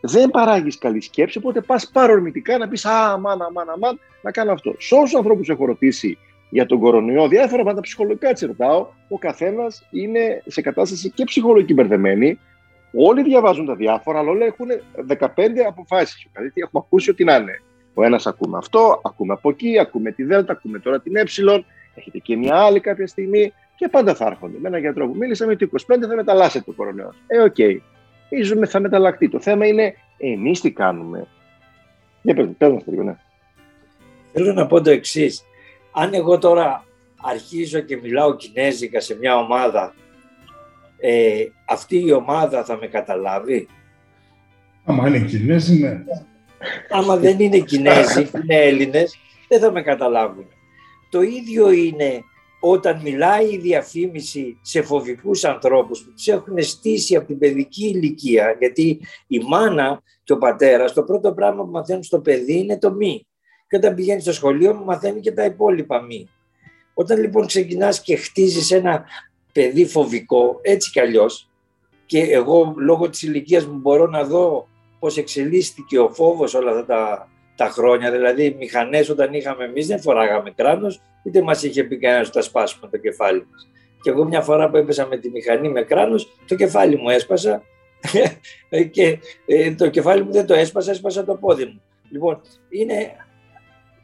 [0.01, 1.37] δεν παράγεις καλή σκέψη.
[1.37, 4.75] Οπότε πας παρορμητικά να πεις Α, αμάν, αμάν, αμάν, να κάνω αυτό.
[4.77, 6.17] Σε όσου ανθρώπους έχω ρωτήσει
[6.49, 11.73] για τον κορονοϊό, διάφορα πράγματα ψυχολογικά έτσι ρωτάω, ο καθένας είναι σε κατάσταση και ψυχολογική
[11.73, 12.39] μπερδεμένη.
[12.95, 14.67] Όλοι διαβάζουν τα διάφορα, αλλά όλοι έχουν
[15.07, 15.27] 15
[15.67, 16.27] αποφάσεις.
[16.31, 17.61] Δηλαδή, έχουμε ακούσει ότι να είναι.
[17.93, 21.65] Ο ένας ακούμε αυτό, ακούμε από εκεί, ακούμε τη Δέλτα, ακούμε τώρα την Ε.
[21.95, 24.57] Έχετε και μια άλλη κάποια στιγμή και πάντα θα έρχονται.
[24.59, 27.15] Με έναν γιατρό που μίλησα με το 25 θα μεταλλάσσεται το κορονοϊός.
[27.27, 27.55] Ε, OK.
[27.57, 27.77] Okay.
[28.29, 29.29] Ίζουμε θα μεταλλακτεί.
[29.29, 31.27] Το θέμα είναι εμείς τι κάνουμε.
[32.21, 33.15] Για πες, πες μας ναι.
[34.31, 35.43] Θέλω να πω το εξής.
[35.91, 36.85] Αν εγώ τώρα
[37.21, 39.93] αρχίζω και μιλάω κινέζικα σε μια ομάδα,
[41.05, 43.67] ε, αυτή η ομάδα θα με καταλάβει.
[44.83, 46.03] Άμα είναι Κινέζοι, ναι.
[46.89, 49.15] Άμα δεν είναι Κινέζοι, είναι Έλληνες,
[49.47, 50.45] δεν θα με καταλάβουν.
[51.09, 52.23] Το ίδιο είναι
[52.59, 58.55] όταν μιλάει η διαφήμιση σε φοβικούς ανθρώπους που τους έχουν στήσει από την παιδική ηλικία,
[58.59, 62.93] γιατί η μάνα και ο πατέρας το πρώτο πράγμα που μαθαίνουν στο παιδί είναι το
[62.93, 63.27] μη.
[63.67, 66.29] Και όταν πηγαίνεις στο σχολείο μαθαίνει και τα υπόλοιπα μη.
[66.93, 69.05] Όταν λοιπόν ξεκινάς και χτίζεις ένα
[69.53, 71.49] παιδί φοβικό, έτσι κι αλλιώς,
[72.05, 74.67] και εγώ λόγω της ηλικίας μου μπορώ να δω
[74.99, 78.11] πώς εξελίσσθηκε ο φόβος όλα αυτά τα τα χρόνια.
[78.11, 82.43] Δηλαδή, μηχανές όταν είχαμε εμείς δεν φοράγαμε κράνος, ούτε μας είχε πει κανένας ότι θα
[82.43, 83.67] σπάσουμε το κεφάλι μας.
[84.01, 87.63] Και εγώ μια φορά που έπεσα με τη μηχανή με κράνος, το κεφάλι μου έσπασα
[88.91, 91.81] και ε, το κεφάλι μου δεν το έσπασα, έσπασα το πόδι μου.
[92.09, 93.15] Λοιπόν, είναι,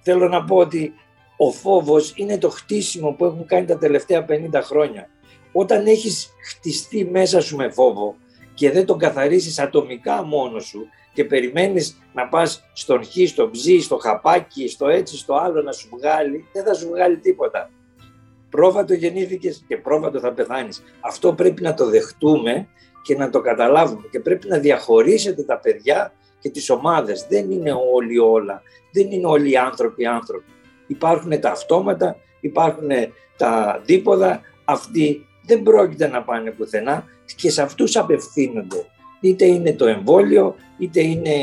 [0.02, 0.94] θέλω να πω ότι
[1.38, 5.10] ο φόβος είναι το χτίσιμο που έχουν κάνει τα τελευταία 50 χρόνια.
[5.52, 8.16] Όταν έχεις χτιστεί μέσα σου με φόβο
[8.54, 13.84] και δεν τον καθαρίσεις ατομικά μόνος σου και περιμένεις να πας στον χ, στο ψ,
[13.84, 17.70] στο χαπάκι, στο έτσι, στο άλλο να σου βγάλει, δεν θα σου βγάλει τίποτα.
[18.50, 20.84] Πρόβατο γεννήθηκες και πρόβατο θα πεθάνεις.
[21.00, 22.68] Αυτό πρέπει να το δεχτούμε
[23.04, 27.26] και να το καταλάβουμε και πρέπει να διαχωρίσετε τα παιδιά και τις ομάδες.
[27.30, 30.52] Δεν είναι όλοι όλα, δεν είναι όλοι οι άνθρωποι άνθρωποι.
[30.88, 32.90] Υπάρχουν τα αυτόματα, υπάρχουν
[33.38, 38.86] τα δίποδα, αυτοί δεν πρόκειται να πάνε πουθενά και σε αυτούς απευθύνονται
[39.20, 41.36] είτε είναι το εμβόλιο, είτε είναι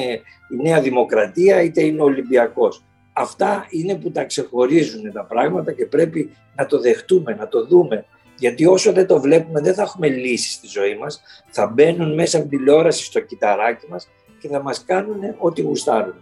[0.50, 2.84] η Νέα Δημοκρατία, είτε είναι ο Ολυμπιακός.
[3.12, 8.04] Αυτά είναι που τα ξεχωρίζουν τα πράγματα και πρέπει να το δεχτούμε, να το δούμε.
[8.38, 11.20] Γιατί όσο δεν το βλέπουμε δεν θα έχουμε λύσεις στη ζωή μας.
[11.50, 14.08] Θα μπαίνουν μέσα από την τηλεόραση στο κυταράκι μας
[14.40, 16.14] και θα μας κάνουν ό,τι γουστάρουν.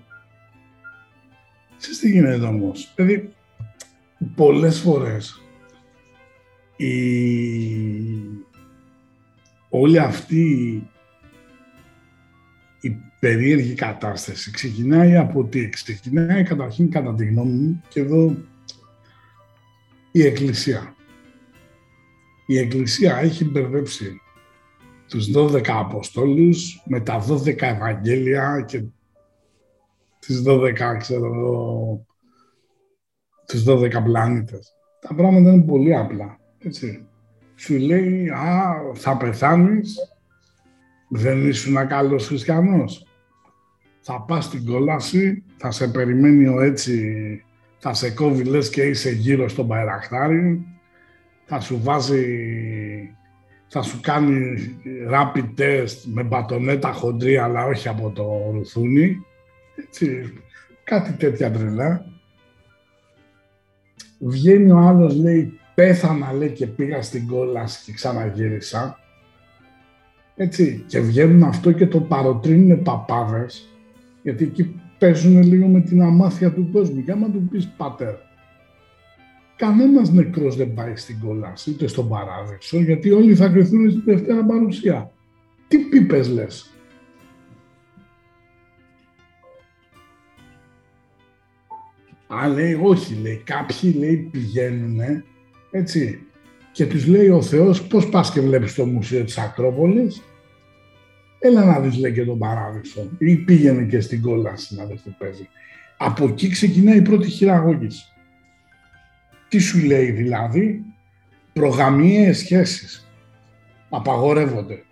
[1.79, 3.35] Ξέρεις τι γίνεται όμως; Δηλαδή,
[4.37, 5.44] πολλές φορές
[6.77, 6.95] η...
[9.69, 10.43] όλη αυτή
[12.81, 18.37] η περίεργη κατάσταση ξεκινάει από τι, ξεκινάει καταρχήν κατά τη γνώμη μου και εδώ
[20.13, 20.95] η Εκκλησία.
[22.47, 24.21] Η Εκκλησία έχει μπερδέψει
[25.09, 28.85] τους 12 Αποστόλους με τα 12 Ευαγγέλια και
[30.19, 32.07] τις 12, ξέρω εγώ,
[33.47, 34.73] τους 12 πλανήτες.
[35.01, 37.07] Τα πράγματα είναι πολύ απλά, έτσι.
[37.57, 39.97] Σου λέει, α, θα πεθάνεις,
[41.09, 43.07] δεν ήσουν καλός χριστιανός.
[44.01, 47.45] Θα πας στην κόλαση, θα σε περιμένει ο έτσι,
[47.79, 50.67] θα σε κόβει λες και είσαι γύρω στον Παϊραχτάρι,
[51.45, 52.27] θα σου βάζει,
[53.69, 54.55] θα σου κάνει
[55.11, 59.25] rapid test με μπατονέτα χοντρή, αλλά όχι από το ρουθούνι.
[59.77, 60.33] Έτσι,
[60.85, 62.07] κάτι τέτοια τρελά.
[64.19, 68.99] Βγαίνει ο άλλος, λέει, πέθανα, λέει, και πήγα στην κόλαση και ξαναγύρισα.
[70.37, 73.69] Έτσι, και βγαίνουν αυτό και το παροτρύνουν παπάδες,
[74.23, 77.05] γιατί εκεί παίζουν λίγο με την αμάθεια του κόσμου.
[77.05, 78.15] Και άμα του πεις πατέρ,
[79.57, 84.45] κανένας νεκρός δεν πάει στην κόλαση, ούτε στον παράδεισο, γιατί όλοι θα κρυθούν στην τελευταία
[84.45, 85.11] παρουσία.
[85.69, 86.69] Τι πίπες λες.
[92.27, 95.25] Α, λέει, όχι, λέει, κάποιοι, λέει, πηγαίνουν,
[95.75, 96.27] έτσι,
[96.73, 100.23] και τους λέει ο Θεός πώς πας και βλέπεις το μουσείο της Ακρόπολης;
[101.39, 105.11] Έλα να δεις λέει και τον παράδεισο ή πήγαινε και στην κόλαση να δεις τι
[105.19, 105.49] παίζει.
[105.97, 108.05] Από εκεί ξεκινάει η πρώτη χειραγώγηση.
[109.49, 110.85] Τι σου λέει δηλαδή,
[111.53, 113.09] προγαμιαίες σχέσεις
[113.89, 114.83] απαγορεύονται.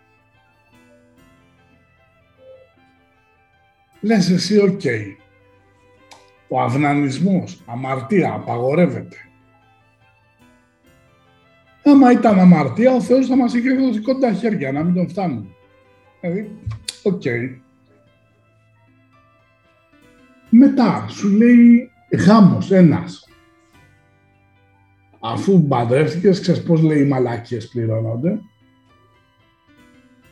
[4.01, 4.81] Λες εσύ, οκ.
[6.49, 9.16] Ο αυνανισμός, αμαρτία, απαγορεύεται.
[11.85, 15.55] Άμα ήταν αμαρτία, ο Θεός θα μας είχε δώσει κοντά χέρια, να μην τον φτάνουν.
[16.21, 16.59] Δηλαδή,
[17.03, 17.23] οκ.
[20.51, 21.90] Μετά σου λέει
[22.27, 23.29] γάμος, ένας.
[25.21, 28.40] Αφού παντρεύτηκες, ξέρεις πώς λέει οι μαλάκιες πληρώνονται.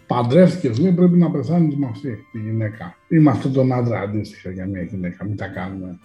[0.07, 2.97] Παντρεύτηκες, λέει, πρέπει να πεθάνεις με αυτή τη γυναίκα.
[3.09, 5.99] Ή με αυτόν τον άντρα αντίστοιχα για μια γυναίκα, μην τα κάνουμε.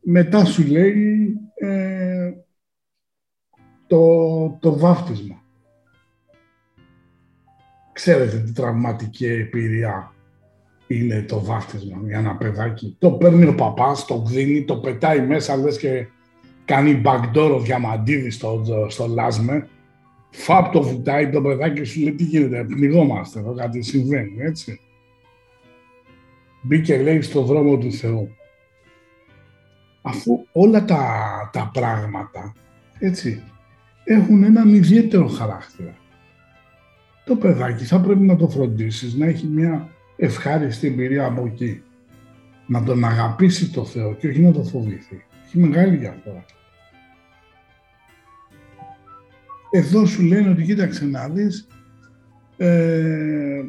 [0.00, 2.32] Μετά σου λέει ε,
[3.86, 5.42] το, το βάφτισμα.
[7.92, 10.14] Ξέρετε τι τραυματική εμπειρία
[10.86, 12.96] είναι το βάφτισμα για ένα παιδάκι.
[12.98, 16.06] Το παίρνει ο παπάς, το δίνει, το πετάει μέσα, λες και
[16.64, 19.68] κάνει backdoor ο διαμαντίδη στο, στο λάσμε.
[20.30, 24.80] Φαπ το βουτάει το παιδάκι σου λέει τι γίνεται, πνιγόμαστε εδώ, κάτι συμβαίνει, έτσι.
[26.62, 28.36] Μπήκε λέει στο δρόμο του Θεού
[30.02, 31.04] αφού όλα τα,
[31.52, 32.52] τα πράγματα,
[32.98, 33.42] έτσι,
[34.04, 35.96] έχουν έναν ιδιαίτερο χαρακτήρα.
[37.24, 41.82] Το παιδάκι θα πρέπει να το φροντίσεις, να έχει μια ευχάριστη εμπειρία από εκεί.
[42.66, 45.24] Να τον αγαπήσει το Θεό και όχι να το φοβηθεί.
[45.44, 46.44] Έχει μεγάλη διαφορά.
[49.70, 51.66] Εδώ σου λένε ότι κοίταξε να δεις,
[52.56, 53.62] ε,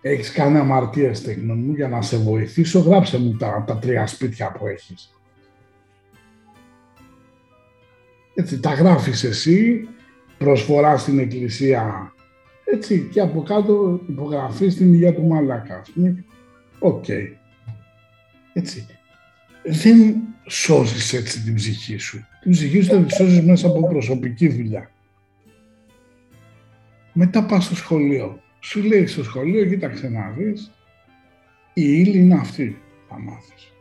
[0.00, 4.52] έχεις κάνει αμαρτία τέκνον μου για να σε βοηθήσω, γράψε μου τα, τα τρία σπίτια
[4.52, 5.15] που έχεις.
[8.38, 9.88] Έτσι, τα γράφεις εσύ,
[10.38, 12.12] προσφορά στην εκκλησία,
[12.64, 15.82] έτσι, και από κάτω υπογραφή στην υγεία του μαλάκα.
[16.78, 17.04] OK.
[17.08, 17.26] Okay.
[18.52, 18.86] Έτσι.
[19.62, 20.14] Δεν
[20.46, 22.26] σώζεις έτσι την ψυχή σου.
[22.42, 24.90] Την ψυχή σου θα τη σώζεις μέσα από προσωπική δουλειά.
[27.12, 28.40] Μετά πας στο σχολείο.
[28.60, 30.72] Σου λέει στο σχολείο, κοίταξε να δεις,
[31.74, 33.72] η ύλη είναι αυτή, θα μάθεις.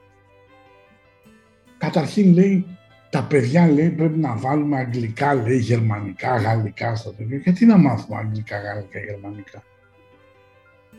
[1.77, 2.65] Καταρχήν λέει,
[3.15, 7.37] τα παιδιά λέει πρέπει να βάλουμε αγγλικά, λέει γερμανικά, γαλλικά στο τέτοιο.
[7.37, 9.63] Γιατί να μάθουμε αγγλικά, γαλλικά, γερμανικά;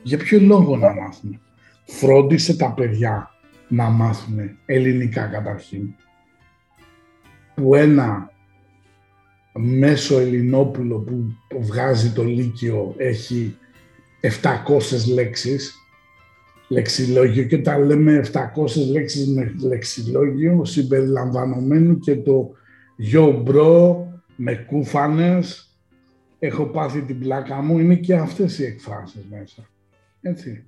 [0.02, 1.40] Για ποιο λόγο να μάθουμε;
[1.84, 3.30] Φρόντισε τα παιδιά
[3.68, 5.94] να μάθουν ελληνικά καταρχήν.
[7.54, 8.30] Που ένα
[9.52, 10.98] μέσο Ελληνόπουλο
[11.48, 13.58] που βγάζει το Λύκειο έχει
[14.20, 15.74] 700 λέξεις
[16.68, 18.40] λεξιλόγιο και τα λέμε 700
[18.90, 22.50] λέξεις με λεξιλόγιο συμπεριλαμβανομένου και το
[23.12, 23.96] «Yo bro»
[24.36, 25.76] με κούφανες,
[26.38, 29.68] έχω πάθει την πλάκα μου, είναι και αυτές οι εκφράσεις μέσα.
[30.20, 30.64] Έτσι.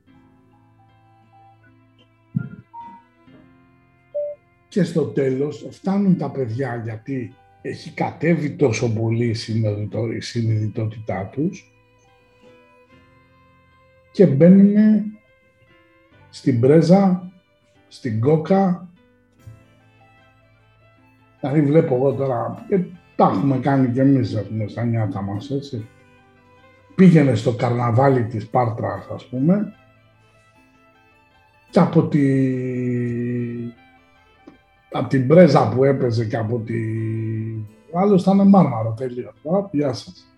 [4.69, 9.37] Και στο τέλος φτάνουν τα παιδιά γιατί έχει κατέβει τόσο πολύ
[10.17, 11.73] η συνειδητότητά τους
[14.13, 14.75] και μπαίνουν
[16.39, 17.31] στην πρέζα,
[17.89, 18.89] στην κόκα
[21.41, 22.79] Δηλαδή βλέπω εγώ τώρα, και
[23.17, 25.89] τα έχουμε κάνει και εμείς πούμε, στα νιάτα μας, έτσι.
[26.95, 29.75] Πήγαινε στο καρναβάλι της Πάρτρας, ας πούμε,
[31.71, 32.23] και από, τη...
[34.93, 36.81] από την πρέζα που έπαιζε και από τη...
[37.93, 39.35] Ο άλλος ήταν μάρμαρο τελείως.
[39.71, 40.38] Γεια σας.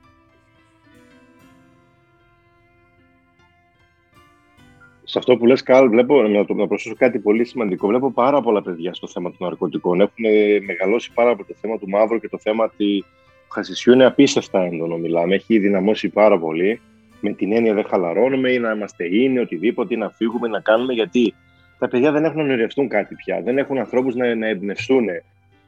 [5.10, 7.86] Σε αυτό που λες, Καλ, βλέπω να, το, να προσθέσω κάτι πολύ σημαντικό.
[7.86, 10.00] Βλέπω πάρα πολλά παιδιά στο θέμα των ναρκωτικών.
[10.00, 10.24] Έχουν
[10.66, 13.04] μεγαλώσει πάρα πολύ το θέμα του μαύρου και το θέμα του
[13.48, 14.96] χασισιού είναι απίστευτα έντονο.
[14.96, 16.80] Μιλάμε, έχει δυναμώσει πάρα πολύ.
[17.20, 20.92] Με την έννοια δεν χαλαρώνουμε ή να είμαστε ίνοι, οτιδήποτε, ή να φύγουμε, να κάνουμε.
[20.92, 21.34] Γιατί
[21.78, 23.40] τα παιδιά δεν έχουν να ονειρευτούν κάτι πια.
[23.44, 25.06] Δεν έχουν ανθρώπους να, να εμπνευστούν.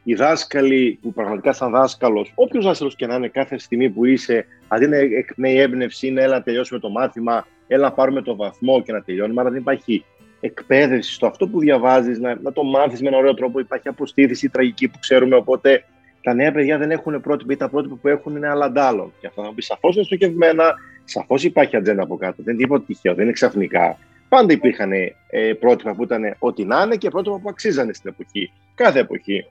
[0.04, 4.46] Οι δάσκαλοι που πραγματικά σαν δάσκαλος, όποιος δάσκαλος και να είναι κάθε στιγμή που είσαι,
[4.68, 9.02] αντί να εκπνέει έμπνευση, είναι έλα τελειώσουμε το μάθημα, έλα πάρουμε το βαθμό και να
[9.02, 10.04] τελειώνουμε, αλλά δεν υπάρχει
[10.40, 13.58] εκπαίδευση στο αυτό που διαβάζεις, να, να το μάθεις με έναν ωραίο τρόπο.
[13.60, 15.36] Υπάρχει αποστήθηση τραγική που ξέρουμε.
[15.36, 15.84] Οπότε
[16.22, 19.12] τα νέα παιδιά δεν έχουν πρότυπα ή τα πρότυπα που έχουν είναι αλλαντάλλων.
[19.20, 22.42] Και αυτό θα πει σαφώς είναι στοχευμένα, σαφώς υπάρχει ατζέντα από κάτω.
[22.42, 23.98] Δεν είναι τίποτα τυχαίο, δεν είναι ξαφνικά.
[24.28, 28.52] Πάντα υπήρχαν ε, πρότυπα που ήταν ό,τι να είναι και πρότυπα που αξίζανε στην εποχή.
[28.74, 29.44] Κάθε εποχή.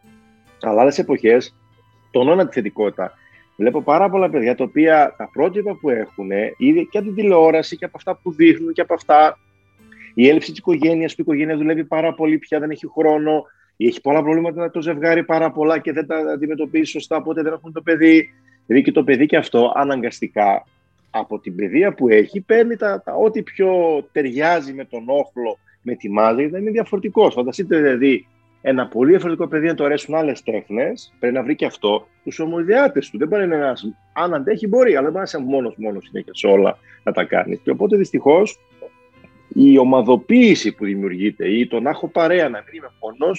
[0.62, 1.56] Αλλά άλλες εποχές
[2.12, 3.14] τονώναν τη θετικότητα.
[3.56, 7.78] Βλέπω πάρα πολλά παιδιά τα οποία τα πρότυπα που έχουν, ήδη και από την τηλεόραση
[7.78, 9.40] και από αυτά που δείχνουν και από αυτά.
[10.14, 13.46] Η έλλειψη της οικογένειας, που η οικογένεια δουλεύει πάρα πολύ πια, δεν έχει χρόνο,
[13.78, 17.54] ή έχει πολλά προβλήματα το ζευγάρι πάρα πολλά και δεν τα αντιμετωπίζει σωστά, οπότε δεν
[17.54, 18.34] έχουν το παιδί.
[18.66, 20.66] Δηλαδή και το παιδί και αυτό αναγκαστικά
[21.12, 23.70] από την παιδεία που έχει παίρνει τα, τα ό,τι πιο
[24.12, 27.34] ταιριάζει με τον όχλο, με τη μάζα, δεν είναι διαφορετικός.
[27.34, 28.28] Φανταστείτε δηλαδή
[28.62, 32.40] ένα πολύ διαφορετικό παιδί να του αρέσουν άλλες τέχνες, πρέπει να βρει και αυτό τους
[32.40, 33.18] ομοειδεάτε του.
[33.18, 33.94] Δεν μπορεί να είναι ένας.
[34.14, 37.24] Αν αντέχει, μπορεί, αλλά δεν μπορεί να είσαι μόνος μόνος συνέχεια σε όλα να τα
[37.24, 37.58] κάνει.
[37.58, 38.60] Και οπότε δυστυχώς
[39.54, 43.34] η ομαδοποίηση που δημιουργείται ή το να έχω παρέα, να μην είμαι μόνο,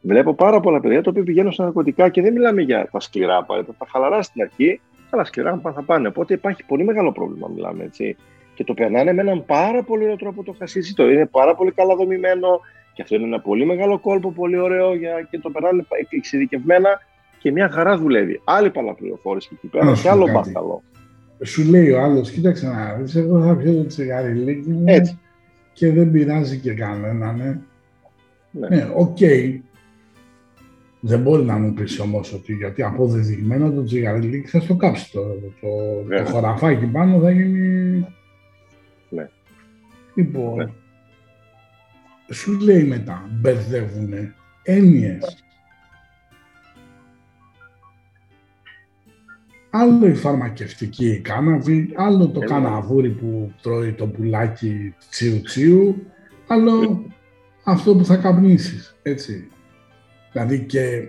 [0.00, 3.36] βλέπω πάρα πολλά παιδιά τα οποία πηγαίνουν στα ναρκωτικά και δεν μιλάμε για τα σκληρά
[3.36, 3.74] απαραίτητα.
[3.78, 6.08] Τα χαλαρά στην αρχή, αλλά σκληρά θα πάνε.
[6.08, 8.16] Οπότε υπάρχει πολύ μεγάλο πρόβλημα, μιλάμε έτσι.
[8.54, 10.94] Και το περνάνε με έναν πάρα πολύ ωραίο τρόπο το χασίσι.
[10.94, 12.60] Το είναι πάρα πολύ καλά δομημένο,
[12.98, 16.88] και αυτό είναι ένα πολύ μεγάλο κόλπο, πολύ ωραίο για, και το περνάνε εξειδικευμένα
[17.38, 18.40] και μια χαρά δουλεύει.
[18.44, 20.82] Άλλη παραπληροφόρηση εκεί πέρα και άλλο μπάχαλο.
[21.44, 25.18] Σου λέει ο άλλος, κοίταξε να δεις, εγώ θα πιω το τσιγάρι λίγη μου Έτσι.
[25.72, 27.36] και δεν πειράζει και κανέναν.
[27.36, 27.58] Ναι,
[28.50, 29.16] ναι, ναι OK.
[29.20, 29.58] Okay.
[31.00, 35.22] Δεν μπορεί να μου πεις όμως ότι γιατί αποδεδειγμένο το τσιγαριλίκι θα στο κάψει το,
[35.60, 35.68] το,
[36.16, 38.06] το χωραφάκι πάνω θα γίνει.
[39.08, 39.28] Ναι.
[40.14, 40.66] Λοιπόν, ναι
[42.32, 45.42] σου λέει μετά, μπερδεύουν έννοιες.
[49.70, 56.06] Άλλο η φαρμακευτική κάνναβη, άλλο το κανναβούρι που τρώει το πουλάκι τσιου τσιου,
[56.46, 57.04] άλλο
[57.64, 59.48] αυτό που θα καπνίσεις, έτσι.
[60.32, 61.08] Δηλαδή και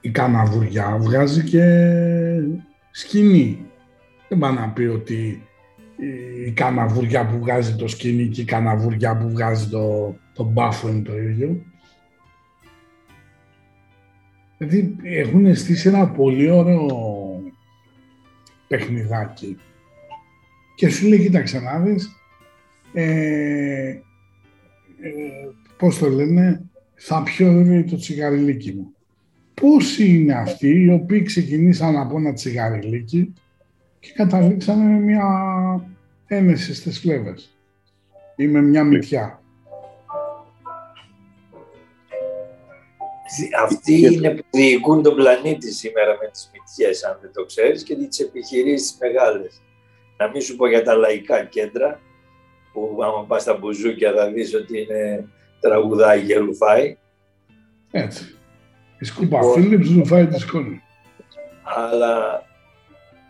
[0.00, 1.64] η καναβουριά βγάζει και
[2.90, 3.66] σκηνή.
[4.28, 5.46] Δεν πάει να πει ότι
[6.46, 11.02] η καναβουριά που βγάζει το σκηνή και η καναβουριά που βγάζει το, το μπάφο είναι
[11.02, 11.62] το ίδιο.
[14.58, 16.88] Δηλαδή έχουν στήσει ένα πολύ ωραίο
[18.68, 19.56] παιχνιδάκι
[20.74, 22.16] και σου λέει, κοίταξε να δεις,
[22.92, 24.00] ε, ε,
[25.76, 26.62] πώς το λένε,
[26.94, 28.94] θα πιω το τσιγαριλίκι μου.
[29.54, 33.32] Πόσοι είναι αυτοί οι οποίοι ξεκινήσαν από ένα τσιγαριλίκι
[34.00, 35.24] και καταλήξαμε με μια
[36.26, 37.56] ένεση στις φλέβες
[38.36, 39.42] ή με μια μυτιά.
[43.62, 47.96] Αυτοί είναι που διοικούν τον πλανήτη σήμερα με τις μυτιές, αν δεν το ξέρεις, και
[47.96, 49.60] τις επιχειρήσεις μεγάλες.
[50.16, 52.00] Να μην σου πω για τα λαϊκά κέντρα,
[52.72, 55.28] που άμα πας στα μπουζούκια θα δεις ότι είναι
[55.60, 56.96] τραγουδάει και λουφάει.
[57.90, 58.36] Έτσι.
[58.98, 60.82] Η σκούπα λοιπόν, Φίλιπς λουφάει τη σκόνη.
[61.62, 62.42] Αλλά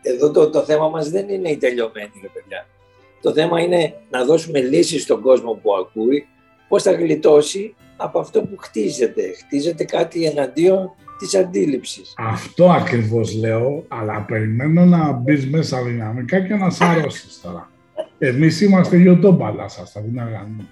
[0.02, 2.66] εδώ το, το θέμα μας δεν είναι η τελειωμένη, ρε παιδιά.
[3.22, 6.26] Το θέμα είναι να δώσουμε λύσεις στον κόσμο που ακούει,
[6.68, 9.22] πώς θα γλιτώσει από αυτό που χτίζεται.
[9.44, 12.14] Χτίζεται κάτι εναντίον της αντίληψης.
[12.18, 17.70] Αυτό ακριβώς λέω, αλλά περιμένω να μπεις μέσα δυναμικά και να σαρώσεις τώρα.
[18.18, 20.68] Εμείς είμαστε γιοτόμπαλα σας, θα την αγάνουμε.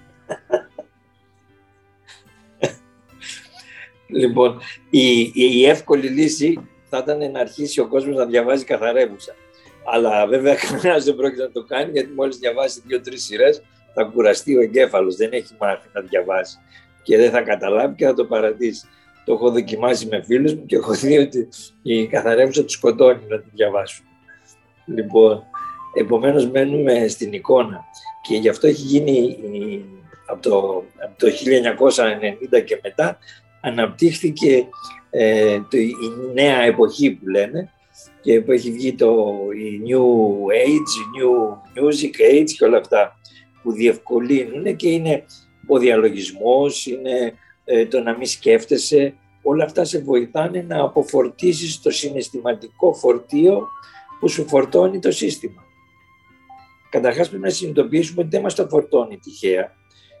[4.07, 9.35] Λοιπόν, η, η εύκολη λύση θα ήταν να αρχίσει ο κόσμος να διαβάζει καθαρεύουσα.
[9.85, 13.61] Αλλά βέβαια κανένας δεν πρόκειται να το κάνει γιατί μόλις διαβάσει δύο-τρεις σειρές
[13.93, 15.15] θα κουραστεί ο εγκέφαλος.
[15.15, 16.57] Δεν έχει μάθει να διαβάσει
[17.03, 18.87] και δεν θα καταλάβει και θα το παρατήσει.
[19.25, 21.47] Το έχω δοκιμάσει με φίλους μου και έχω δει ότι
[21.81, 24.05] η καθαρέμουσα τους σκοτώνει να τη διαβάσουν.
[24.85, 25.43] Λοιπόν,
[25.93, 27.83] επομένως μένουμε στην εικόνα
[28.21, 29.37] και γι' αυτό έχει γίνει
[30.25, 31.27] από το, από το
[32.57, 33.17] 1990 και μετά
[33.61, 34.67] αναπτύχθηκε
[35.09, 35.95] ε, το, η
[36.33, 37.71] νέα εποχή που λένε
[38.21, 40.05] και που έχει βγει το η New
[40.65, 41.49] Age, New
[41.81, 43.19] Music Age και όλα αυτά
[43.63, 45.25] που διευκολύνουν και είναι
[45.67, 47.33] ο διαλογισμός, είναι
[47.65, 53.67] ε, το να μην σκέφτεσαι, όλα αυτά σε βοηθάνε να αποφορτίσεις το συναισθηματικό φορτίο
[54.19, 55.63] που σου φορτώνει το σύστημα.
[56.89, 59.71] Καταρχάς πρέπει να συνειδητοποιήσουμε ότι δεν μας το φορτώνει τυχαία.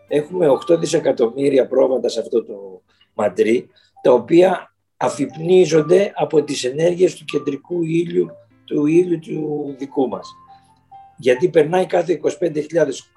[0.07, 2.81] Έχουμε 8 δισεκατομμύρια πρόβατα σε αυτό το
[3.13, 3.67] μαντρί,
[4.01, 4.70] τα οποία
[5.01, 8.29] αφυπνίζονται από τις ενέργειες του κεντρικού ήλιου,
[8.65, 10.29] του ήλιου του δικού μας.
[11.17, 12.61] Γιατί περνάει κάθε 25.000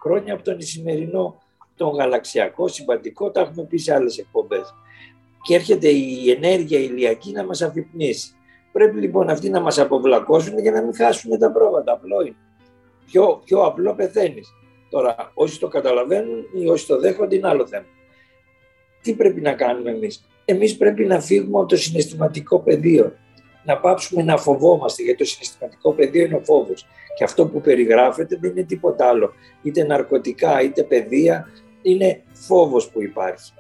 [0.01, 1.43] χρόνια από τον σημερινό,
[1.77, 4.75] τον γαλαξιακό, συμπαντικό, τα έχουμε πει σε άλλες εκπομπές.
[5.43, 8.35] Και έρχεται η ενέργεια ηλιακή να μας αφυπνίσει.
[8.73, 11.93] Πρέπει λοιπόν αυτοί να μας αποβλακώσουν για να μην χάσουν τα πρόβατα.
[11.93, 12.37] Απλό είναι.
[13.07, 14.49] Πιο, πιο απλό πεθαίνεις.
[14.91, 17.87] Τώρα, όσοι το καταλαβαίνουν ή όσοι το δέχονται είναι άλλο θέμα.
[19.03, 23.13] Τι πρέπει να κάνουμε εμείς; Εμείς πρέπει να φύγουμε από το συναισθηματικό πεδίο.
[23.65, 26.87] Να πάψουμε να φοβόμαστε, γιατί το συναισθηματικό πεδίο είναι ο φόβος.
[27.17, 29.33] Και αυτό που περιγράφεται δεν είναι τίποτα άλλο.
[29.63, 31.49] Είτε ναρκωτικά, είτε παιδεία,
[31.83, 33.53] είναι φόβος που υπάρχει.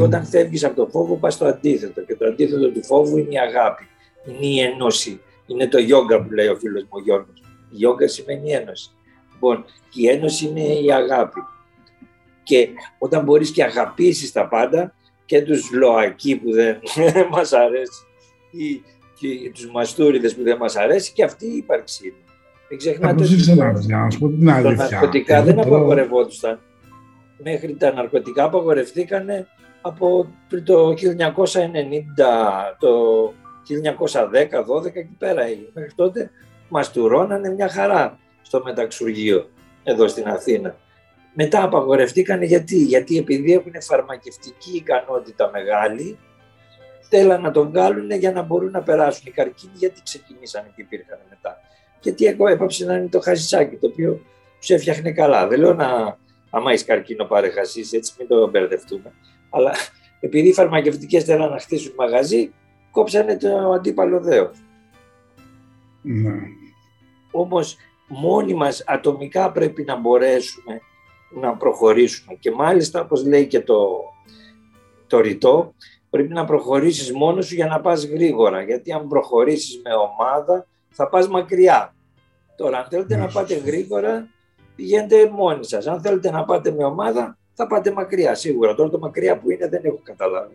[0.00, 3.38] όταν φεύγεις από το φόβο πας στο αντίθετο και το αντίθετο του φόβου είναι η
[3.38, 3.84] αγάπη,
[4.26, 7.42] είναι η ενώση, είναι το γιόγκα που λέει ο φίλος μου ο Γιώργος.
[7.70, 8.90] Η γιόγκα σημαίνει ένωση.
[9.32, 11.40] Λοιπόν, και η ένωση είναι η αγάπη.
[12.42, 14.94] Και όταν μπορείς και αγαπήσεις τα πάντα
[15.30, 16.78] και τους ΛΟΑΚΙ που δεν
[17.32, 18.06] μας αρέσει
[18.50, 18.82] ή
[19.18, 22.16] και τους μαστούριδες που δεν μας αρέσει και αυτή η ύπαρξη είναι.
[22.68, 23.46] Δεν ξεχνάτε ότι
[24.76, 26.60] τα ναρκωτικά δεν απαγορευόντουσαν.
[27.42, 29.26] Μέχρι τα ναρκωτικά απαγορευτήκαν
[29.80, 30.26] από
[30.64, 30.94] το 1990,
[32.78, 33.32] το
[34.82, 35.42] 1910-12 και πέρα
[35.74, 36.30] Μέχρι τότε
[36.68, 39.50] μας τουρώνανε μια χαρά στο μεταξουργείο
[39.82, 40.76] εδώ στην Αθήνα.
[41.34, 46.18] Μετά απαγορευτήκανε γιατί, γιατί επειδή έχουν φαρμακευτική ικανότητα μεγάλη,
[47.08, 51.18] θέλαν να τον βγάλουν για να μπορούν να περάσουν οι καρκίνοι, γιατί ξεκινήσανε και υπήρχαν
[51.28, 51.60] μετά.
[52.00, 54.20] Γιατί εγώ έπαψε να είναι το χασισάκι, το οποίο
[54.58, 55.46] τους έφτιαχνε καλά.
[55.46, 56.18] Δεν λέω να,
[56.50, 59.12] άμα έχεις καρκίνο πάρε χασίς, έτσι μην το μπερδευτούμε.
[59.50, 59.72] Αλλά
[60.20, 62.52] επειδή οι φαρμακευτικές θέλαν να χτίσουν μαγαζί,
[62.90, 64.50] κόψανε το αντίπαλο δέο.
[66.02, 66.32] Ναι.
[67.30, 67.76] Όμως
[68.08, 70.80] μόνοι μας ατομικά πρέπει να μπορέσουμε
[71.30, 73.78] να προχωρήσουμε και μάλιστα όπως λέει και το,
[75.06, 75.74] το ρητό
[76.10, 81.08] πρέπει να προχωρήσεις μόνος σου για να πας γρήγορα γιατί αν προχωρήσεις με ομάδα θα
[81.08, 81.94] πας μακριά.
[82.56, 84.28] Τώρα αν θέλετε να πάτε γρήγορα
[84.76, 85.86] πηγαίνετε μόνοι σας.
[85.86, 88.74] Αν θέλετε να πάτε με ομάδα θα πάτε μακριά σίγουρα.
[88.74, 90.54] Τώρα το μακριά που είναι δεν έχω καταλάβει.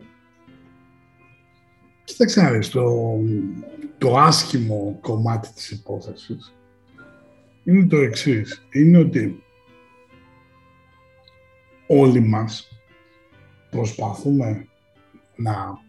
[2.04, 2.84] Κοίταξε το,
[3.98, 6.54] το άσχημο κομμάτι της υπόθεσης
[7.64, 8.66] είναι το εξής.
[8.72, 9.42] Είναι ότι
[11.86, 12.68] όλοι μας
[13.70, 14.66] προσπαθούμε
[15.36, 15.84] να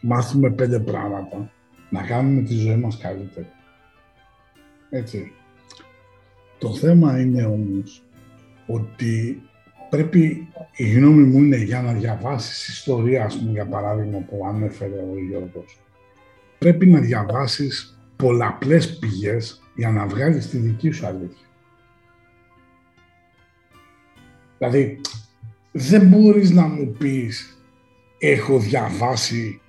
[0.00, 1.50] μάθουμε πέντε πράγματα,
[1.90, 3.50] να κάνουμε τη ζωή μας καλύτερη.
[4.90, 5.32] Έτσι.
[6.58, 8.02] Το θέμα είναι όμως
[8.66, 9.42] ότι
[9.90, 14.98] πρέπει, η γνώμη μου είναι για να διαβάσεις ιστορία, ας πούμε, για παράδειγμα που ανέφερε
[14.98, 15.80] ο Γιώργος,
[16.58, 21.45] πρέπει να διαβάσεις πολλαπλές πηγές για να βγάλεις τη δική σου αλήθεια.
[24.58, 25.00] Δηλαδή,
[25.72, 27.60] δεν μπορείς να μου πεις
[28.18, 29.60] έχω διαβάσει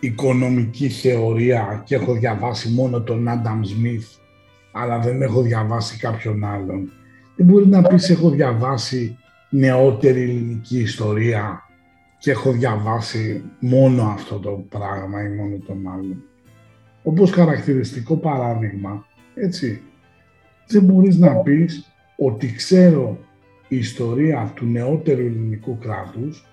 [0.00, 4.08] οικονομική θεωρία και έχω διαβάσει μόνο τον Άνταμ Σμιθ
[4.72, 6.92] αλλά δεν έχω διαβάσει κάποιον άλλον.
[7.36, 9.16] Δεν μπορείς να πεις έχω διαβάσει
[9.50, 11.62] νεότερη ελληνική ιστορία
[12.18, 16.22] και έχω διαβάσει μόνο αυτό το πράγμα ή μόνο τον άλλον.
[17.02, 19.82] Όπως χαρακτηριστικό παράδειγμα, έτσι,
[20.66, 23.18] δεν μπορείς να πεις ότι ξέρω
[23.70, 26.44] η ιστορία του νεότερου ελληνικού κράτους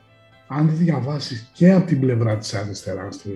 [0.47, 3.29] αν διαβάσεις και από την πλευρά της αριστεράς τη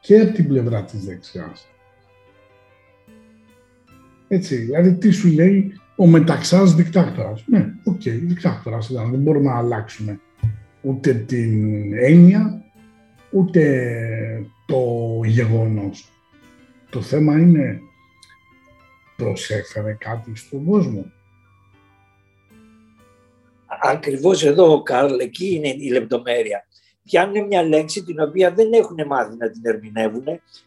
[0.00, 1.68] και από την πλευρά της δεξιάς.
[4.28, 7.44] Έτσι, δηλαδή τι σου λέει ο Μεταξάς δικτάτορας.
[7.46, 10.20] Ναι, OK, okay, δικτάτορας ήταν, δεν μπορούμε να αλλάξουμε
[10.80, 12.62] ούτε την έννοια,
[13.30, 13.86] ούτε
[14.66, 14.84] το
[15.24, 16.08] γεγονός.
[16.90, 17.80] Το θέμα είναι
[19.16, 21.12] προσέφερε κάτι στον κόσμο.
[23.82, 26.64] Ακριβώς εδώ, Καρλ, εκεί είναι η λεπτομέρεια.
[27.04, 30.24] Πιάνουν μια λέξη την οποία δεν έχουν μάθει να την ερμηνεύουν.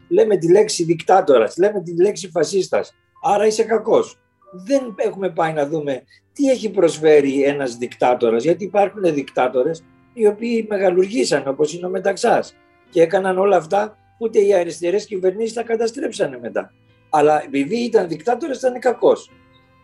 [0.08, 2.94] Λέμε τη λέξη δικτάτορας, λέμε τη λέξη φασίστας.
[3.24, 4.18] Άρα είσαι κακός.
[4.66, 6.04] Δεν έχουμε πάει να δούμε
[6.34, 9.84] τι έχει προσφέρει ένας δικτάτορας, γιατί υπάρχουν δικτάτορες
[10.14, 12.56] οι οποίοι μεγαλουργήσαν όπως είναι ο Μεταξάς
[12.90, 16.72] και έκαναν όλα αυτά ούτε οι αριστερές κυβερνήσεις τα καταστρέψανε μετά.
[17.10, 19.32] Αλλά επειδή ήταν δικτάτορας, ήταν κακός.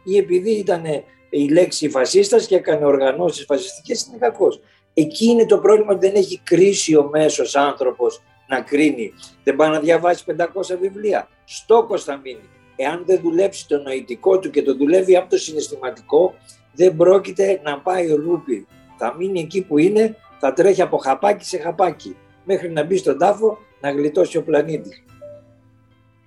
[0.03, 0.83] Ή επειδή ήταν
[1.29, 4.61] η λέξη φασίστας και έκανε οργανώσεις φασιστικές είναι κακός.
[4.93, 9.13] Εκεί είναι το πρόβλημα ότι δεν έχει κρίση ο μέσος άνθρωπος να κρίνει.
[9.43, 11.27] Δεν πάει να διαβάσει 500 βιβλία.
[11.45, 12.49] Στόκος θα μείνει.
[12.75, 16.33] Εάν δεν δουλέψει το νοητικό του και το δουλεύει από το συναισθηματικό,
[16.73, 18.67] δεν πρόκειται να πάει ρούπι.
[18.97, 23.17] Θα μείνει εκεί που είναι, θα τρέχει από χαπάκι σε χαπάκι, μέχρι να μπει στον
[23.17, 25.03] τάφο να γλιτώσει ο πλανήτης.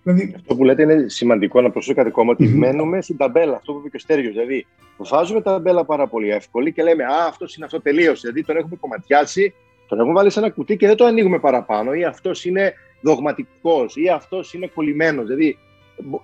[0.03, 0.33] Δηλαδή...
[0.37, 2.59] Αυτό που λέτε είναι σημαντικό να προσέξετε ακόμα ότι mm-hmm.
[2.59, 3.57] μένουμε στην ταμπέλα.
[3.57, 4.31] Αυτό που είπε και ο Στέργιο.
[4.31, 8.15] Δηλαδή, βάζουμε τα ταμπέλα πάρα πολύ εύκολη και λέμε Α, αυτό είναι αυτό τελείω.
[8.15, 9.55] Δηλαδή, τον έχουμε κομματιάσει,
[9.89, 11.93] τον έχουμε βάλει σε ένα κουτί και δεν το ανοίγουμε παραπάνω.
[11.93, 15.27] Ή αυτός είναι δογματικός, ή αυτός είναι κολλημένος.
[15.27, 15.59] Δηλαδή,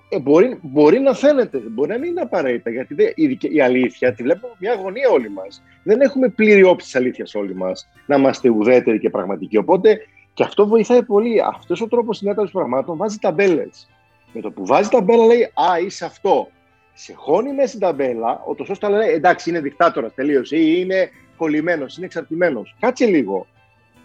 [0.09, 2.69] ε, μπορεί, μπορεί να φαίνεται, μπορεί να μην είναι απαραίτητα.
[2.69, 5.63] Γιατί δε, η, η, αλήθεια τη βλέπουμε μια αγωνία όλοι μας.
[5.83, 9.57] Δεν έχουμε πλήρη όψη της αλήθειας όλοι μας να είμαστε ουδέτεροι και πραγματικοί.
[9.57, 9.99] Οπότε
[10.33, 11.41] και αυτό βοηθάει πολύ.
[11.41, 13.89] Αυτός ο τρόπος συνέταξης πραγμάτων βάζει ταμπέλες.
[14.33, 16.49] Με το που βάζει ταμπέλα λέει Α, είσαι αυτό.
[16.93, 21.97] Σε χώνει μέσα στην ταμπέλα, ο τόσο λέει Εντάξει, είναι δικτάτορας τελείω ή είναι κολλημένος,
[21.97, 22.75] είναι εξαρτημένος.
[22.79, 23.47] Κάτσε λίγο.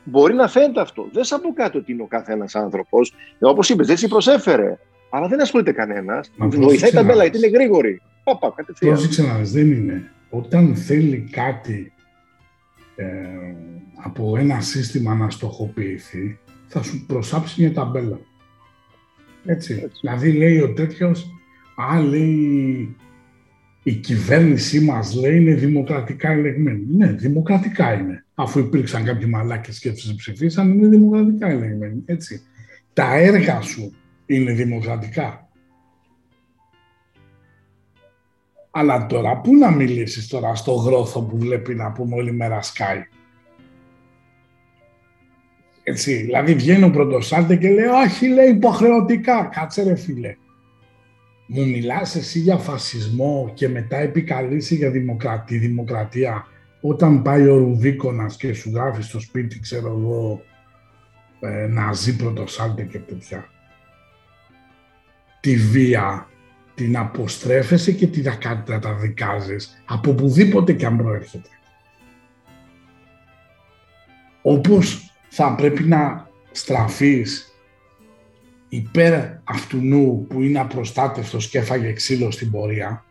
[0.05, 1.09] Μπορεί να φαίνεται αυτό.
[1.13, 3.15] Δεν σα πω κάτω ότι είναι ο καθένας άνθρωπος.
[3.41, 4.79] Όπως είπες, δεν σε προσέφερε.
[5.11, 6.31] Αλλά δεν ασχολείται κανένας.
[6.39, 8.03] Βοηθάει τα μπέλα γιατί είναι γρήγορη.
[8.25, 8.93] Πάπα, κατευθείαν.
[8.93, 10.11] Πρόσεξε να δεν είναι.
[10.31, 11.93] Όταν θέλει κάτι
[12.97, 13.07] ε,
[14.03, 18.21] από ένα σύστημα να στοχοποιηθεί, θα σου προσάψει μια ταμπέλα.
[19.45, 19.91] Έτσι.
[20.01, 21.31] Δηλαδή λέει ο τέτοιος,
[21.93, 22.97] α, λέει,
[23.83, 26.85] η κυβέρνησή μας λέει είναι δημοκρατικά ελεγμένη.
[26.97, 28.25] Ναι, δημοκρατικά είναι.
[28.35, 32.03] Αφού υπήρξαν κάποιοι μαλάκες και τους ψηφίσαν, είναι δημοκρατικά ελεγμένη.
[32.05, 32.41] Έτσι.
[32.93, 33.95] Τα έργα σου
[34.27, 35.44] είναι δημοκρατικά.
[38.77, 43.03] Αλλά τώρα, πού να μιλήσεις τώρα στο γρόθο που βλέπει να πούμε όλη μέρα Sky.
[45.83, 50.37] Έτσι, δηλαδή βγαίνει ο πρωτοσάλτε και λέει, όχι λέει υποχρεωτικά, κάτσε ρε φίλε.
[51.47, 56.47] Μου μιλάς εσύ για φασισμό και μετά επικαλείσαι για δημοκρατία, δημοκρατία
[56.81, 60.43] όταν πάει ο Ρουβίκονας και σου γράφει στο σπίτι, ξέρω εγώ,
[61.41, 63.49] ε, ναζί πρωτοσάλτε και τέτοια
[65.45, 66.29] τη βία
[66.75, 68.25] την αποστρέφεσαι και την
[68.65, 71.49] καταδικάζεις από πουδήποτε και αν προέρχεται.
[74.43, 77.55] Όπως θα πρέπει να στραφείς
[78.69, 83.05] υπέρ αυτού νου που είναι απροστάτευτος και έφαγε ξύλο στην πορεία,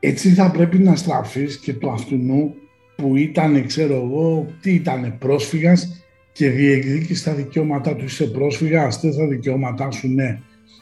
[0.00, 2.54] έτσι θα πρέπει να στραφείς και το αυτού νου
[2.96, 6.01] που ήταν, ξέρω εγώ, τι ήταν πρόσφυγας
[6.32, 8.04] και διεκδίκησε τα δικαιώματά του.
[8.04, 10.40] Είσαι πρόσφυγα, αστέ τα δικαιώματά σου, ναι.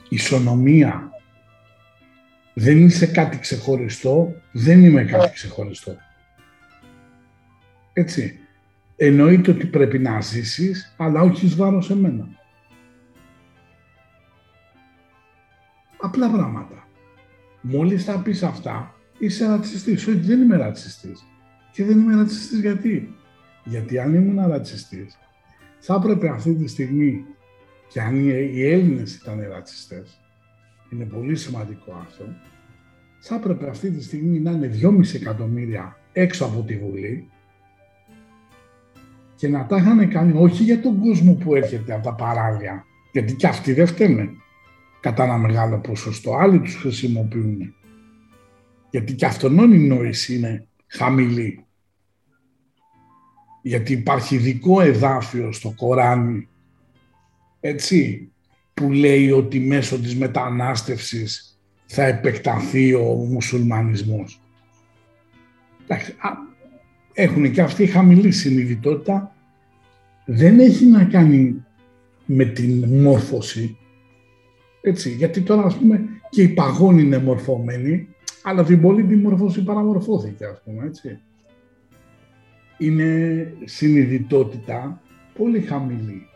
[0.09, 1.11] Ισονομία.
[2.55, 5.97] Δεν είσαι κάτι ξεχωριστό, δεν είμαι κάτι ξεχωριστό.
[7.93, 8.39] Έτσι.
[8.97, 12.29] Εννοείται ότι πρέπει να ζήσεις, αλλά όχι εις βάρος εμένα.
[16.01, 16.89] Απλά πράγματα.
[17.61, 20.07] Μόλις θα πεις αυτά, είσαι ρατσιστής.
[20.07, 21.27] Όχι, δεν είμαι ρατσιστής.
[21.73, 23.15] Και δεν είμαι ρατσιστής γιατί;
[23.65, 25.19] Γιατί αν ήμουν ρατσιστής,
[25.81, 27.25] θα έπρεπε αυτή τη στιγμή,
[27.89, 30.21] και αν οι Έλληνες ήταν ρατσιστές,
[30.93, 32.25] είναι πολύ σημαντικό αυτό,
[33.21, 37.29] θα έπρεπε αυτή τη στιγμή να είναι 2,5 εκατομμύρια έξω από τη Βουλή
[39.35, 43.35] και να τα είχαν κάνει όχι για τον κόσμο που έρχεται από τα παράλια, γιατί
[43.35, 44.31] και αυτοί δεν φταίνε
[45.01, 47.75] κατά ένα μεγάλο ποσοστό, άλλοι τους χρησιμοποιούν.
[48.91, 51.65] Γιατί και αυτόν η νόηση είναι χαμηλή
[53.63, 56.49] γιατί υπάρχει ειδικό εδάφιο στο Κοράνι,
[57.61, 58.29] έτσι,
[58.75, 64.41] που λέει ότι μέσω της μετανάστευσης θα επεκταθεί ο μουσουλμανισμός.
[67.13, 69.35] Έχουν και αυτή χαμηλή συνειδητότητα.
[70.25, 71.65] Δεν έχει να κάνει
[72.27, 73.77] με την μόρφωση.
[74.81, 76.01] Έτσι, γιατί τώρα ας πούμε
[76.31, 78.09] και η παγόνη είναι μορφωμένη,
[78.43, 81.21] αλλά την πολύ τη μόρφωση παραμορφώθηκε ας πούμε, έτσι
[82.81, 85.03] είναι συνειδητότητα
[85.35, 86.27] πολύ χαμηλή.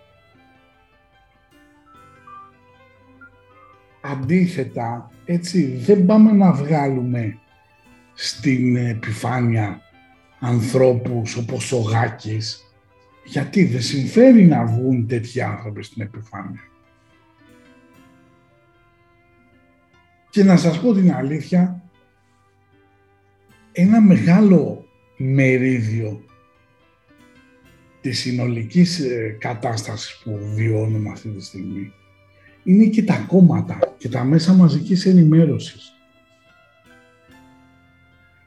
[4.00, 7.38] Αντίθετα, έτσι, δεν πάμε να βγάλουμε
[8.14, 9.80] στην επιφάνεια
[10.40, 12.74] ανθρώπους όπως ο Γάκης,
[13.24, 16.62] γιατί δεν συμφέρει να βγουν τέτοιοι άνθρωποι στην επιφάνεια.
[20.30, 21.82] Και να σας πω την αλήθεια,
[23.72, 24.84] ένα μεγάλο
[25.16, 26.24] μερίδιο
[28.04, 31.92] της συνολικής ε, κατάστασης που βιώνουμε αυτή τη στιγμή
[32.62, 35.92] είναι και τα κόμματα και τα μέσα μαζικής ενημέρωσης.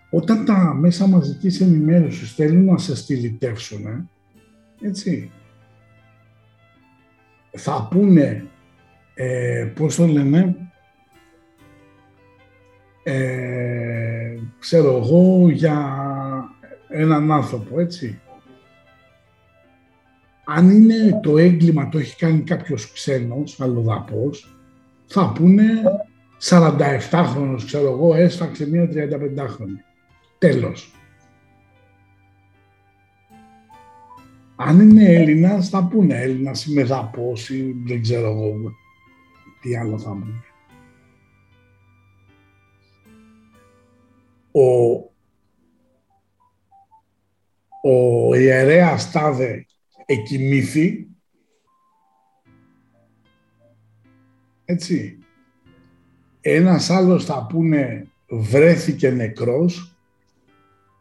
[0.10, 4.10] Όταν τα μέσα μαζικής ενημέρωσης θέλουν να σε στυλιτεύσουν,
[4.82, 5.32] έτσι,
[7.52, 8.46] θα πούνε,
[9.14, 10.56] ε, πώς το λένε,
[13.04, 16.00] ε, ξέρω εγώ, για
[16.90, 18.22] έναν άνθρωπο, έτσι.
[20.50, 24.58] Αν είναι το έγκλημα το έχει κάνει κάποιος ξένος, αλλοδαπός,
[25.06, 25.64] θα πούνε
[26.50, 29.84] 47χρονος, ξέρω εγώ, έσφαξε μία 35χρονη.
[30.38, 30.92] Τέλος.
[34.56, 38.72] Αν είναι Έλληνας, θα πούνε Έλληνας ή μεδαπός ή δεν ξέρω εγώ
[39.62, 40.44] τι άλλο θα πούνε.
[44.52, 44.96] Ο,
[47.90, 49.67] ο ιερέας τάδε
[50.10, 51.08] εκοιμήθη,
[54.66, 55.20] έτσι,
[56.42, 59.96] ένας άλλος θα πούνε βρέθηκε νεκρός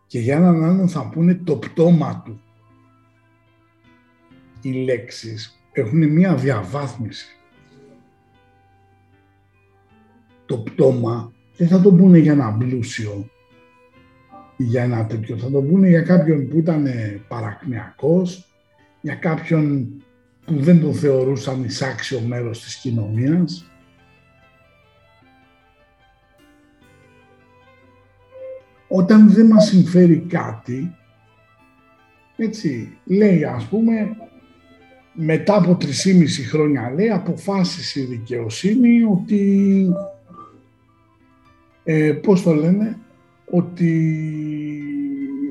[0.07, 2.41] και για έναν άλλον θα πούνε το πτώμα του.
[4.61, 7.37] Οι λέξεις έχουν μία διαβάθμιση.
[10.47, 13.31] Το πτώμα δεν θα το πούνε για ένα πλούσιο
[14.57, 15.37] ή για ένα τέτοιο.
[15.37, 16.87] Θα το πούνε για κάποιον που ήταν
[17.29, 18.46] παρακμιακός,
[19.07, 19.89] για κάποιον
[20.45, 23.71] που δεν τον θεωρούσαν εισάξιο μέρος της κοινωνίας,
[28.89, 30.97] όταν δεν μας συμφέρει κάτι,
[32.37, 34.17] έτσι, λέει ας πούμε,
[35.13, 39.89] μετά από 3,5 χρόνια λέει, αποφάσισε η δικαιοσύνη ότι,
[41.85, 42.99] ε, πώς το λένε,
[43.51, 44.13] ότι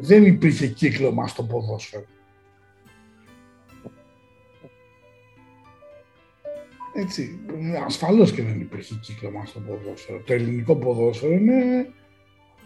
[0.01, 2.05] δεν υπήρχε κύκλωμα στο ποδόσφαιρο.
[6.97, 7.39] Έτσι,
[7.85, 10.21] ασφαλώς και δεν υπήρχε κύκλωμα στο ποδόσφαιρο.
[10.25, 11.89] Το ελληνικό ποδόσφαιρο είναι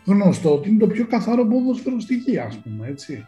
[0.06, 3.26] γνωστό ότι είναι το πιο καθαρό ποδόσφαιρο στη γη, ας πούμε, έτσι.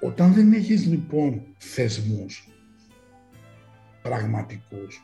[0.00, 2.48] Όταν δεν έχεις λοιπόν θεσμούς
[4.02, 5.02] πραγματικούς,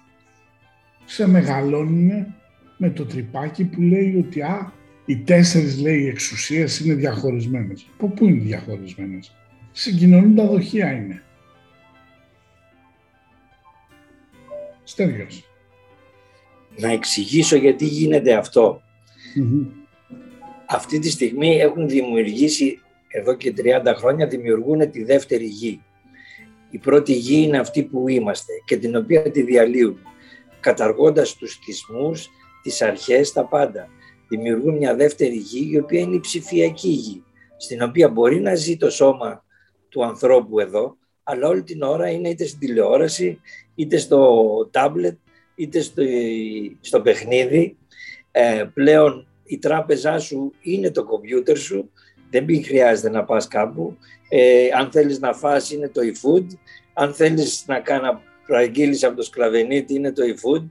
[1.04, 2.34] σε μεγαλώνουν
[2.76, 4.72] με το τρυπάκι που λέει ότι α,
[5.06, 7.86] οι τέσσερις λέει εξουσίες είναι διαχωρισμένες.
[7.92, 9.36] Από πού είναι διαχωρισμένες;
[9.72, 11.22] Συγκοινωνούν τα δοχεία είναι.
[14.90, 15.50] Στέργιος
[16.76, 18.42] να εξηγήσω γιατί γίνεται
[20.68, 25.82] Αυτή τη στιγμή έχουν δημιουργήσει, εδώ και 30 χρόνια, δημιουργούν τη δεύτερη γη.
[26.70, 29.98] Η πρώτη γη είναι αυτή που είμαστε και την οποία τη διαλύουν,
[30.60, 32.28] καταργώντας τους θυσμούς,
[32.62, 33.88] τις αρχές, τα πάντα.
[34.28, 37.22] Δημιουργούν μια δεύτερη γη, η οποία είναι η ψηφιακή γη,
[37.56, 39.44] στην οποία μπορεί να ζει το σώμα
[39.88, 43.40] του ανθρώπου εδώ, αλλά όλη την ώρα είναι είτε στην τηλεόραση,
[43.74, 45.16] είτε στο τάμπλετ,
[45.54, 46.02] είτε στο,
[46.80, 47.76] στο παιχνίδι.
[48.30, 51.90] Ε, πλέον η τράπεζά σου είναι το κομπιούτερ σου,
[52.30, 53.96] δεν μην χρειάζεται να πας κάπου.
[54.28, 56.46] Ε, αν θέλεις να φας είναι το e-food,
[56.92, 58.06] αν θέλεις να κάνει
[58.46, 60.68] προαγγείλεις από το σκλαβενίτη είναι το e-food.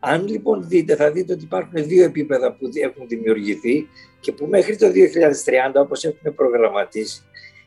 [0.00, 3.88] Αν λοιπόν δείτε, θα δείτε ότι υπάρχουν δύο επίπεδα που έχουν δημιουργηθεί
[4.20, 4.90] και που μέχρι το 2030,
[5.74, 7.22] όπως έχουν προγραμματίσει,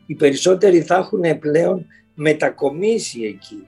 [0.06, 3.68] οι περισσότεροι θα έχουν πλέον μετακομίσει εκεί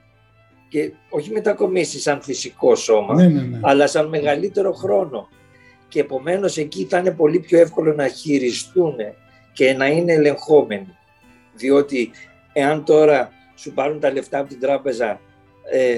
[0.68, 3.60] και όχι μετακομίσει σαν φυσικό σώμα, ναι, ναι, ναι.
[3.62, 5.28] αλλά σαν μεγαλύτερο χρόνο.
[5.88, 8.94] Και επομένως εκεί θα είναι πολύ πιο εύκολο να χειριστούν
[9.52, 10.96] και να είναι ελεγχόμενοι.
[11.54, 12.10] Διότι
[12.52, 15.20] εάν τώρα σου πάρουν τα λεφτά από την τράπεζα
[15.70, 15.94] ε,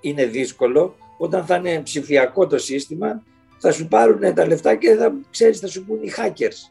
[0.00, 3.22] είναι δύσκολο, όταν θα είναι ψηφιακό το σύστημα
[3.58, 6.70] θα σου πάρουν τα λεφτά και θα ξέρεις θα σου πούν οι hackers.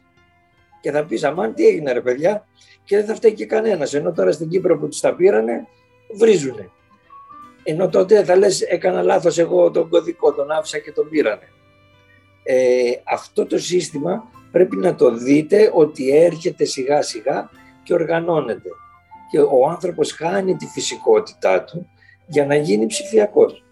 [0.80, 2.46] Και θα πεις αμάν τι έγινε ρε παιδιά
[2.84, 3.94] και δεν θα φταίει και κανένας.
[3.94, 5.66] Ενώ τώρα στην Κύπρο που τους τα πήρανε
[6.18, 6.70] βρίζουνε.
[7.62, 11.48] Ενώ τότε θα λες έκανα λάθος εγώ τον κωδικό, τον άφησα και τον πήρανε.
[12.42, 17.50] Ε, αυτό το σύστημα πρέπει να το δείτε ότι έρχεται σιγά σιγά
[17.82, 18.68] και οργανώνεται.
[19.30, 21.90] Και ο άνθρωπος χάνει τη φυσικότητά του
[22.26, 23.64] για να γίνει ψηφιακός.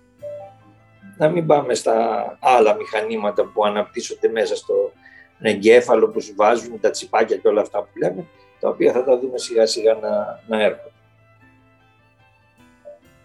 [1.16, 4.92] Να μην πάμε στα άλλα μηχανήματα που αναπτύσσονται μέσα στο
[5.40, 8.24] εγκέφαλο που σου βάζουν τα τσιπάκια και όλα αυτά που λέμε,
[8.60, 10.92] τα οποία θα τα δούμε σιγά σιγά να, να έρχονται.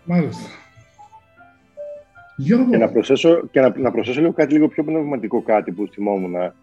[0.03, 0.49] Μάλιστα.
[2.69, 6.53] Και να προσθέσω, και να, να προσθέσω λίγο κάτι λίγο πιο πνευματικό κάτι που θυμόμουν.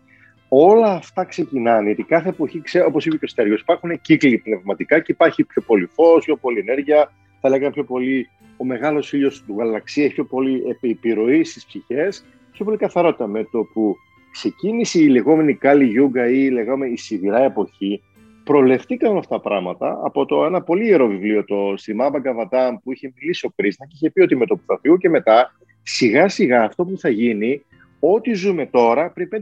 [0.48, 5.12] Όλα αυτά ξεκινάνε, γιατί κάθε εποχή, όπως είπε και ο Στέργιος, υπάρχουν κύκλοι πνευματικά και
[5.12, 9.54] υπάρχει πιο πολύ φως, πιο πολύ ενέργεια, θα λέγαμε πιο πολύ ο μεγάλος ήλιος του
[9.58, 13.96] γαλαξία, έχει πιο πολύ επιρροή στις ψυχές, πιο πολύ καθαρότητα με το που
[14.30, 18.02] ξεκίνησε η λεγόμενη Κάλι Γιούγκα ή η λεγόμενη η σιδηρά εποχή,
[18.44, 23.12] προλευτήκαν αυτά τα πράγματα από το ένα πολύ ιερό βιβλίο, το Σιμά Μπαγκαβατάμ, που είχε
[23.16, 25.52] μιλήσει ο Κρίσνα και είχε πει ότι με το που θα φύγω και μετά,
[25.82, 27.64] σιγά σιγά αυτό που θα γίνει,
[28.00, 29.38] ό,τι ζούμε τώρα, πριν 5.000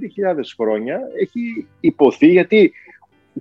[0.56, 2.72] χρόνια, έχει υποθεί γιατί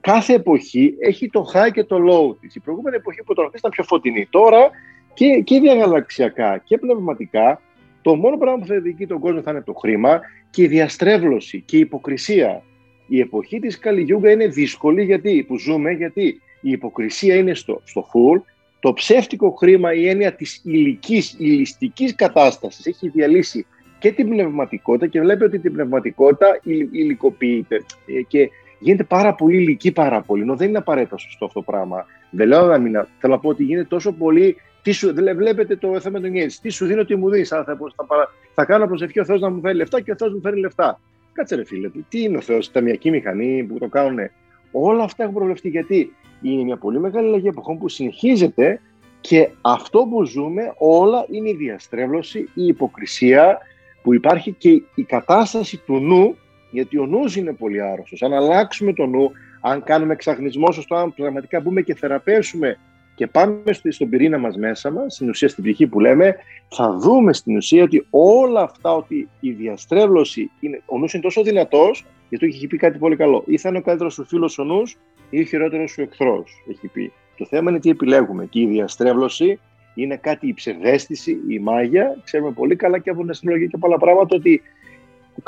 [0.02, 2.56] κάθε εποχή έχει το high και το low της.
[2.56, 4.28] Η προηγούμενη εποχή που τον ήταν πιο φωτεινή.
[4.30, 4.70] Τώρα
[5.14, 7.62] και, και διαγαλαξιακά και πνευματικά,
[8.02, 10.20] Το μόνο πράγμα που θα διοικεί τον κόσμο θα είναι το χρήμα
[10.58, 12.64] και η διαστρέβλωση και η υποκρισία.
[13.08, 18.08] Η εποχή της Καλλιγιούγκα είναι δύσκολη γιατί, που ζούμε, γιατί η υποκρισία είναι στο, στο
[18.14, 18.42] full,
[18.80, 23.66] το ψεύτικο χρήμα, η έννοια της υλικής, ηλιστικής κατάστασης έχει διαλύσει
[24.00, 26.60] και την πνευματικότητα και βλέπετε ότι την πνευματικότητα
[26.92, 28.50] υλικοποιείται ε, και
[28.80, 32.06] γίνεται πάρα πολύ υλική πάρα πολύ, ενώ δεν είναι απαραίτητα σωστό αυτό το πράγμα.
[32.30, 34.56] Δεν λέω να μην, θέλω να πω ότι γίνεται τόσο πολύ
[34.88, 36.60] τι σου, βλέπετε το θέμα του Νιέτς.
[36.60, 37.48] Τι σου δίνω, τι μου δίνεις.
[37.48, 40.34] Θα, θα, θα, θα, κάνω προσευχή ο Θεός να μου φέρει λεφτά και ο Θεός
[40.34, 41.00] μου φέρει λεφτά.
[41.34, 44.20] Κάτσε ρε φίλε, τι είναι ο Θεός, η ταμιακή μηχανή που το κάνουν.
[44.72, 48.82] Όλα αυτά έχουν προβλεφτεί γιατί είναι μια πολύ μεγάλη αλλαγή εποχών που συνεχίζεται
[49.22, 53.58] και αυτό που ζούμε όλα είναι η διαστρέβλωση, η υποκρισία
[54.02, 56.38] που υπάρχει και η κατάσταση του νου,
[56.72, 58.22] γιατί ο νους είναι πολύ άρρωστος.
[58.22, 59.32] Αν αλλάξουμε το νου,
[59.62, 62.78] αν κάνουμε εξαγνισμό σωστό, αν πραγματικά μπούμε και θεραπεύσουμε
[63.18, 66.36] και πάμε στον πυρήνα μας μέσα μας, στην ουσία στην ψυχή που λέμε,
[66.68, 71.44] θα δούμε στην ουσία ότι όλα αυτά, ότι η διαστρέβλωση, είναι, ο νους είναι τόσο
[71.44, 73.44] δυνατός, γιατί έχει πει κάτι πολύ καλό.
[73.46, 74.98] Ή θα είναι ο καλύτερος σου φίλος ο νους,
[75.30, 77.12] ή ο χειρότερος σου εχθρός, έχει πει.
[77.38, 78.46] Το θέμα είναι τι επιλέγουμε.
[78.46, 79.60] Και η διαστρέβλωση
[79.94, 82.22] είναι κάτι η ψευδέστηση, η μάγια.
[82.24, 84.62] Ξέρουμε πολύ καλά και από την αστυνομία και από άλλα πράγματα ότι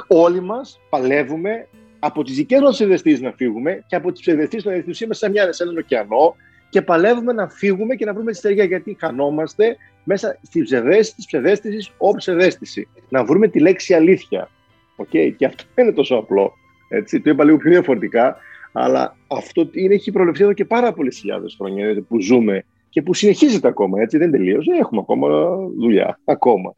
[0.08, 1.68] όλοι μας παλεύουμε
[2.00, 5.54] από τις δικές μας ψευδεστήσεις να φύγουμε και από τις ψευδεστήσεις να διευθυνσούμε σαν μια
[5.54, 6.36] σε έναν ωκεανό
[6.70, 11.26] και παλεύουμε να φύγουμε και να βρούμε τη στεριά γιατί χανόμαστε μέσα στη ψευδέστηση της
[11.26, 12.88] ψευδέστησης ο ψευδέστηση.
[13.10, 14.50] Να βρούμε τη λέξη αλήθεια.
[14.98, 15.34] Okay?
[15.38, 16.54] Και αυτό δεν είναι τόσο απλό.
[16.90, 18.38] Έτσι, το είπα λίγο πιο διαφορετικά,
[18.72, 23.14] αλλά αυτό είναι, έχει προβλεφθεί εδώ και πάρα πολλές χιλιάδες χρόνια που ζούμε και που
[23.14, 24.02] συνεχίζεται ακόμα.
[24.02, 24.72] Έτσι, δεν τελείωσε.
[24.80, 26.20] Έχουμε ακόμα δουλειά.
[26.26, 26.76] Ακόμα.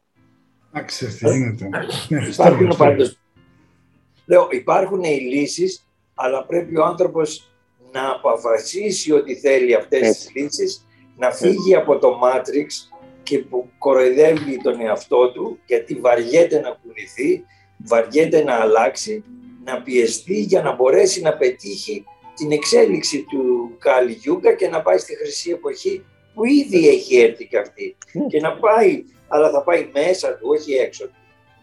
[0.72, 1.68] Εντάξει, τι γίνεται.
[2.08, 3.18] Ναι, υπάρχουν, πάντως,
[4.26, 7.51] λέω, υπάρχουν οι λύσεις, αλλά πρέπει ο άνθρωπος
[7.92, 10.86] να αποφασίσει ότι θέλει αυτές τις λύσεις,
[11.16, 12.66] να φύγει από το Matrix
[13.22, 17.44] και που κοροϊδεύει τον εαυτό του γιατί βαριέται να κουνηθεί,
[17.86, 19.24] βαριέται να αλλάξει,
[19.64, 24.98] να πιεστεί για να μπορέσει να πετύχει την εξέλιξη του Κάλι Γιούγκα και να πάει
[24.98, 27.96] στη χρυσή εποχή που ήδη έχει έρθει και αυτή.
[28.12, 28.26] Ναι.
[28.26, 31.14] Και να πάει, αλλά θα πάει μέσα του, όχι έξω του.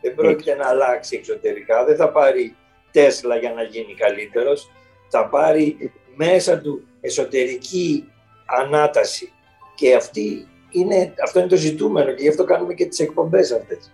[0.01, 2.55] Δεν πρόκειται να αλλάξει εξωτερικά, δεν θα πάρει
[2.91, 4.71] Τέσλα για να γίνει καλύτερος,
[5.09, 8.03] θα πάρει μέσα του εσωτερική
[8.45, 9.31] ανάταση.
[9.75, 13.91] Και αυτή είναι, αυτό είναι το ζητούμενο και γι' αυτό κάνουμε και τις εκπομπές αυτές.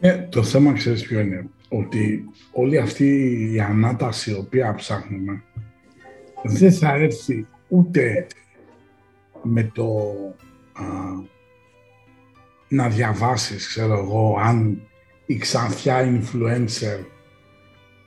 [0.00, 3.06] Ε, το θέμα ξέρεις ποιο είναι, ότι όλη αυτή
[3.52, 5.42] η ανάταση η οποία ψάχνουμε
[6.42, 8.26] δεν θα έρθει ούτε
[9.42, 10.14] με το
[10.72, 10.84] α,
[12.68, 14.82] να διαβάσεις, ξέρω εγώ, αν
[15.26, 17.04] η ξανθιά influencer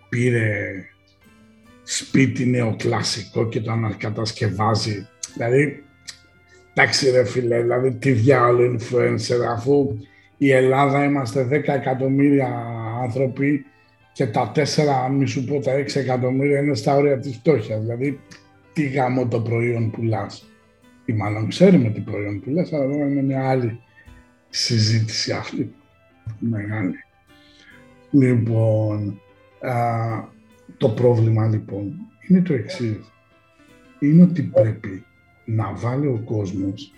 [0.09, 0.83] πήρε
[1.83, 5.07] σπίτι νεοκλασικό και το ανακατασκευάζει.
[5.33, 5.83] Δηλαδή,
[6.73, 9.97] εντάξει ρε φίλε, δηλαδή τι διάολο influencer, αφού
[10.37, 12.65] η Ελλάδα είμαστε 10 εκατομμύρια
[13.01, 13.65] άνθρωποι
[14.13, 14.61] και τα 4,
[15.11, 17.81] μη σου πω τα 6 εκατομμύρια είναι στα όρια της φτώχειας.
[17.81, 18.19] Δηλαδή,
[18.73, 20.47] τι γάμο το προϊόν πουλάς.
[21.05, 23.79] Ή μάλλον ξέρουμε τι προϊόν πουλάς, αλλά είναι μια άλλη
[24.49, 25.73] συζήτηση αυτή.
[26.39, 26.95] Μεγάλη.
[28.11, 29.21] Λοιπόν,
[29.61, 29.73] α,
[30.83, 31.93] το πρόβλημα λοιπόν
[32.27, 33.11] είναι το εξής.
[33.99, 35.05] Είναι ότι πρέπει
[35.45, 36.93] να βάλει ο κόσμος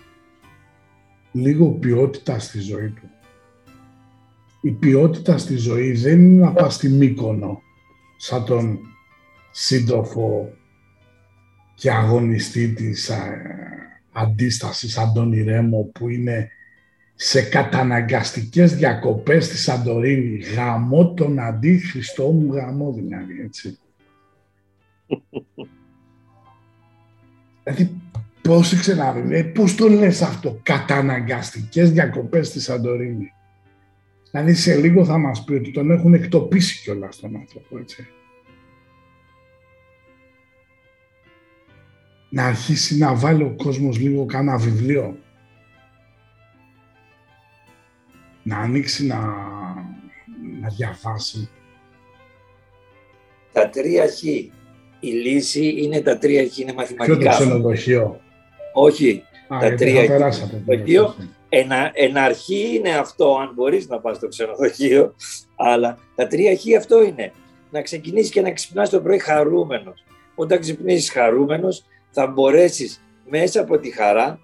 [1.32, 3.10] λίγο ποιότητα στη ζωή του.
[4.60, 7.62] Η ποιότητα στη ζωή δεν είναι να πας στη Μύκονο
[8.16, 8.78] σαν τον
[9.50, 10.52] σύντροφο
[11.74, 13.42] και αγωνιστή της ε,
[14.12, 16.50] αντίστασης Αντώνη Ρέμο που είναι
[17.16, 20.38] σε καταναγκαστικές διακοπές στη Σαντορίνη.
[20.38, 23.78] Γαμώ τον αντίχριστό μου γαμώ δηλαδή, έτσι.
[27.64, 28.00] δηλαδή,
[28.42, 33.32] πώς ξέρετε, πώς το λες αυτό, καταναγκαστικές διακοπές στη Σαντορίνη.
[34.30, 38.06] Δηλαδή, σε λίγο θα μας πει ότι τον έχουν εκτοπίσει κιόλας τον άνθρωπο, έτσι.
[42.30, 45.18] Να αρχίσει να βάλει ο κόσμος λίγο κάνα βιβλίο
[48.46, 49.16] να ανοίξει να,
[50.60, 51.48] να διαβάσει.
[53.52, 54.22] Τα τρία χ.
[55.00, 57.16] Η λύση είναι τα τρία χ, είναι μαθηματικά.
[57.16, 58.20] Ποιο το ξενοδοχείο;
[58.72, 60.28] Όχι, Α, τα τρία χ.
[60.28, 61.14] Ξενοδοχείο,
[61.48, 65.14] ενα, εν αρχή είναι αυτό, αν μπορείς να πας στο ξενοδοχείο,
[65.56, 67.32] αλλά τα τρία χ αυτό είναι.
[67.70, 70.04] Να ξεκινήσεις και να ξυπνάς το πρωί χαρούμενος.
[70.34, 74.38] Όταν ξυπνήσεις χαρούμενος, θα μπορέσεις μέσα από τη χαρά να,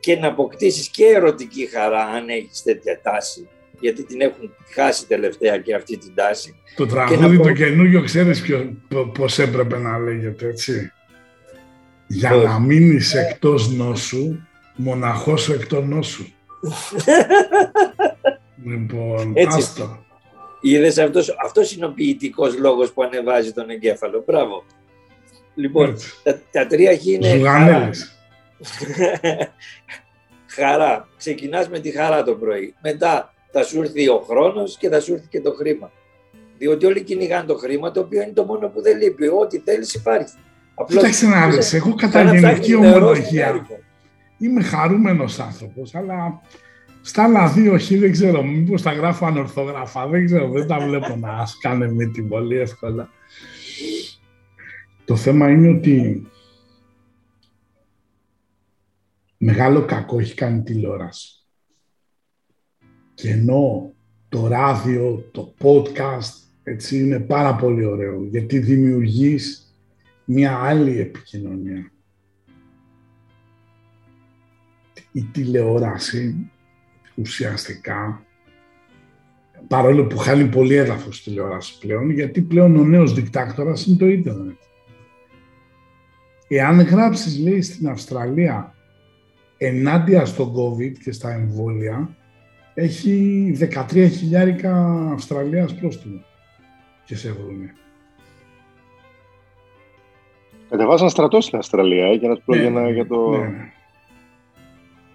[0.00, 3.48] και να αποκτήσεις και ερωτική χαρά αν έχεις τέτοια τάση
[3.80, 6.54] γιατί την έχουν χάσει τελευταία και αυτή την τάση.
[6.76, 8.76] Το τραγούδι το καινούργιο ξέρεις ποιο,
[9.18, 10.92] πώς έπρεπε να λέγεται έτσι;
[12.06, 14.38] Για να μείνεις εκτός νόσου,
[14.76, 16.24] μοναχός σου εκτός νόσου.
[19.34, 19.58] Έτσι.
[19.58, 20.04] Άστο.
[20.60, 24.24] Είδες αυτός, αυτός είναι ο ποιητικός λόγος που ανεβάζει τον εγκέφαλο.
[24.26, 24.64] Μπράβο.
[25.54, 27.90] Λοιπόν, τα, τα, τρία χ είναι χαρά.
[30.56, 31.08] χαρά.
[31.16, 32.74] Ξεκινάς με τη χαρά το πρωί.
[32.82, 35.90] Μετά θα σου έρθει ο χρόνος και θα σου έρθει και το χρήμα.
[36.58, 39.26] Διότι όλοι κυνηγάνε το χρήμα, το οποίο είναι το μόνο που δεν λείπει.
[39.26, 40.34] Ό,τι θέλεις υπάρχει.
[40.86, 43.66] Κοίταξε να δεις, εγώ κατά γενική ομολογία
[44.38, 46.40] είμαι χαρούμενος άνθρωπος, αλλά
[47.00, 51.16] στα άλλα δύο χ δεν ξέρω, μήπως τα γράφω ανορθογράφα, δεν ξέρω, δεν τα βλέπω
[51.16, 53.08] να σκάνε με την πολύ εύκολα.
[55.04, 56.26] Το θέμα είναι ότι
[59.42, 61.46] μεγάλο κακό έχει κάνει τηλεόραση.
[63.14, 63.92] Και ενώ
[64.28, 66.32] το ράδιο, το podcast,
[66.62, 69.74] έτσι είναι πάρα πολύ ωραίο, γιατί δημιουργείς
[70.24, 71.90] μια άλλη επικοινωνία.
[75.12, 76.50] Η τηλεόραση
[77.14, 78.24] ουσιαστικά,
[79.68, 84.58] παρόλο που χάνει πολύ έδαφος τηλεόραση πλέον, γιατί πλέον ο νέος δικτάκτορας είναι το ίντερνετ.
[86.48, 88.74] Εάν γράψεις, λέει, στην Αυστραλία
[89.62, 92.16] ενάντια στον COVID και στα εμβόλια,
[92.74, 93.56] έχει
[93.90, 96.24] 13 χιλιάρικα Αυστραλίας πρόστιμο
[97.04, 97.74] και σε βρούνε.
[100.68, 103.30] Κατεβάσαν στρατό στην Αυστραλία ε, για να τους ναι, για το...
[103.30, 103.72] Ναι, ναι.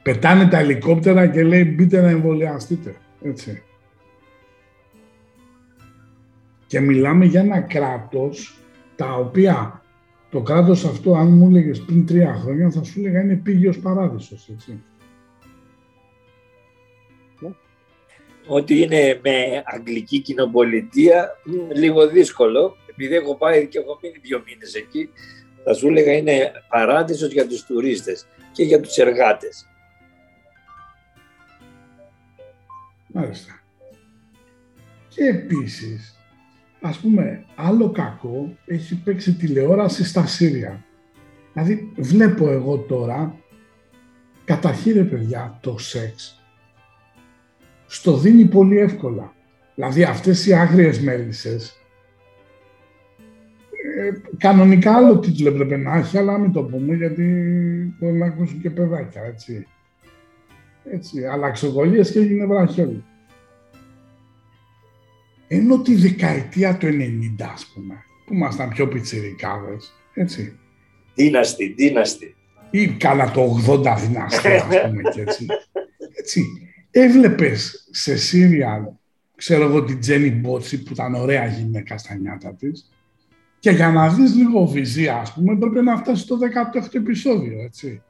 [0.02, 2.96] Πετάνε τα ελικόπτερα και λέει μπείτε να εμβολιαστείτε.
[3.22, 3.64] Έτσι.
[6.68, 8.60] Και μιλάμε για ένα κράτος
[8.96, 9.85] τα οποία
[10.36, 14.50] το κράτος αυτό, αν μου έλεγες πριν τρία χρόνια, θα σου έλεγα είναι πήγιος παράδεισος,
[14.50, 14.84] έτσι.
[18.48, 21.40] Ότι είναι με αγγλική κοινοπολιτεία,
[21.76, 25.10] λίγο δύσκολο, επειδή έχω πάει και έχω μείνει δύο μήνες εκεί,
[25.64, 29.68] θα σου έλεγα είναι παράδεισος για τους τουρίστες και για τους εργάτες.
[33.08, 33.60] Μάλιστα.
[35.08, 36.15] Και επίσης,
[36.88, 40.84] ας πούμε, άλλο κακό έχει παίξει τηλεόραση στα Σύρια.
[41.54, 43.36] Δηλαδή, βλέπω εγώ τώρα,
[44.46, 46.44] καταρχήν ρε παιδιά, το σεξ
[47.86, 49.34] στο δίνει πολύ εύκολα.
[49.76, 51.80] Δηλαδή, αυτές οι άγριες μέλισσες,
[53.98, 57.24] ε, κανονικά άλλο τίτλο έπρεπε να έχει, αλλά μην το πούμε, γιατί
[58.00, 59.68] μπορεί να ακούσουν και παιδάκια, έτσι.
[60.92, 63.04] Έτσι, αλλαξοκολλίες και έγινε βραχιόλι.
[65.48, 70.60] Ενώ τη δεκαετία του 90, ας πούμε, που ήμασταν πιο πιτσιρικάδες, έτσι.
[71.16, 72.36] Δύναστη, δύναστη.
[72.70, 75.46] Ή καλά το 80 δυναστή, ας πούμε, και έτσι.
[76.18, 76.44] Έτσι,
[76.92, 78.84] έβλεπες σε σύριαλ,
[79.36, 82.90] ξέρω εγώ την Τζένι Μπότσι, που ήταν ωραία γυναίκα στα νιάτα της,
[83.60, 88.02] και για να δεις λίγο βυζία, ας πούμε, πρέπει να φτάσει στο 18ο επεισόδιο, έτσι.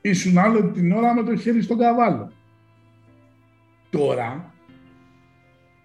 [0.00, 2.32] Ήσουν άλλο την ώρα με το χέρι στον καβάλο.
[3.90, 4.51] Τώρα,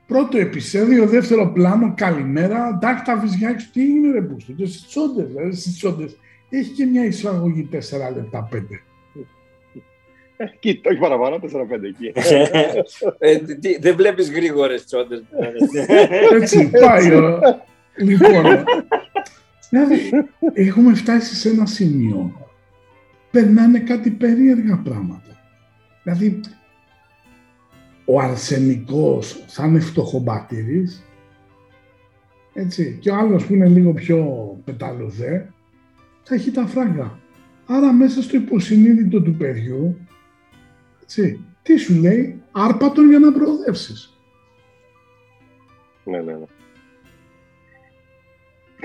[0.07, 4.87] πρώτο επεισόδιο, δεύτερο πλάνο, καλημέρα, εντάξει τα βυζιά έξω, τι είναι ρε πούστο, και στις
[4.87, 6.17] τσόντες, δηλαδή στις τσόντες.
[6.49, 7.75] Έχει και μια εισαγωγή 4
[8.15, 8.57] λεπτά, 5.
[10.59, 12.11] Κοίτα, όχι παραπάνω, 4-5 εκεί.
[13.19, 13.37] Ε,
[13.79, 15.23] δεν βλέπεις γρήγορες τσόντες.
[16.31, 17.09] Έτσι, πάει.
[17.95, 18.63] Λοιπόν,
[19.69, 20.11] δηλαδή,
[20.53, 22.47] έχουμε φτάσει σε ένα σημείο
[23.31, 25.41] περνάνε κάτι περίεργα πράγματα.
[26.03, 26.39] Δηλαδή,
[28.09, 31.03] ο αρσενικός θα είναι φτωχομπατήρης,
[32.53, 34.25] έτσι, και ο άλλος που είναι λίγο πιο
[34.65, 35.53] πεταλουδέ,
[36.23, 37.19] θα έχει τα φράγκα.
[37.65, 39.97] Άρα μέσα στο υποσυνείδητο του παιδιού,
[41.01, 44.17] έτσι, τι σου λέει, άρπατον για να προοδεύσεις.
[46.03, 46.45] Ναι, ναι, ναι.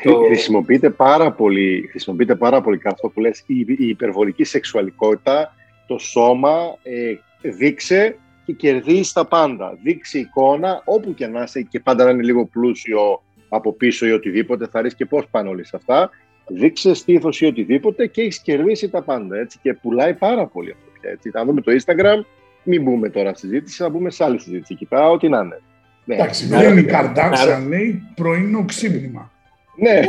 [0.03, 0.23] Το...
[0.27, 5.55] Χρησιμοποιείται πάρα πολύ, χρησιμοποιείται πάρα πολύ αυτό που λες, η, η υπερβολική σεξουαλικότητα,
[5.87, 7.15] το σώμα, ε,
[7.51, 9.79] δείξε και κερδίζει τα πάντα.
[9.83, 14.11] Δείξει εικόνα, όπου και να είσαι και πάντα να είναι λίγο πλούσιο από πίσω ή
[14.11, 16.11] οτιδήποτε, θα ρίξει και πώς πάνε όλοι σε αυτά.
[16.47, 19.39] Δείξε στήθος ή οτιδήποτε και έχεις κερδίσει τα πάντα.
[19.39, 21.11] Έτσι, και πουλάει πάρα πολύ αυτό πια.
[21.11, 21.31] Έτσι.
[21.31, 22.25] Θα δούμε το Instagram,
[22.63, 25.61] μην μπούμε τώρα στη συζήτηση, θα μπούμε σε άλλη συζήτηση εκεί πέρα, ό,τι να είναι.
[26.05, 26.15] Ναι.
[26.15, 29.31] Εντάξει, βγαίνει η Καρντάξια, λέει πρωινό ξύπνημα.
[29.77, 30.01] Ναι,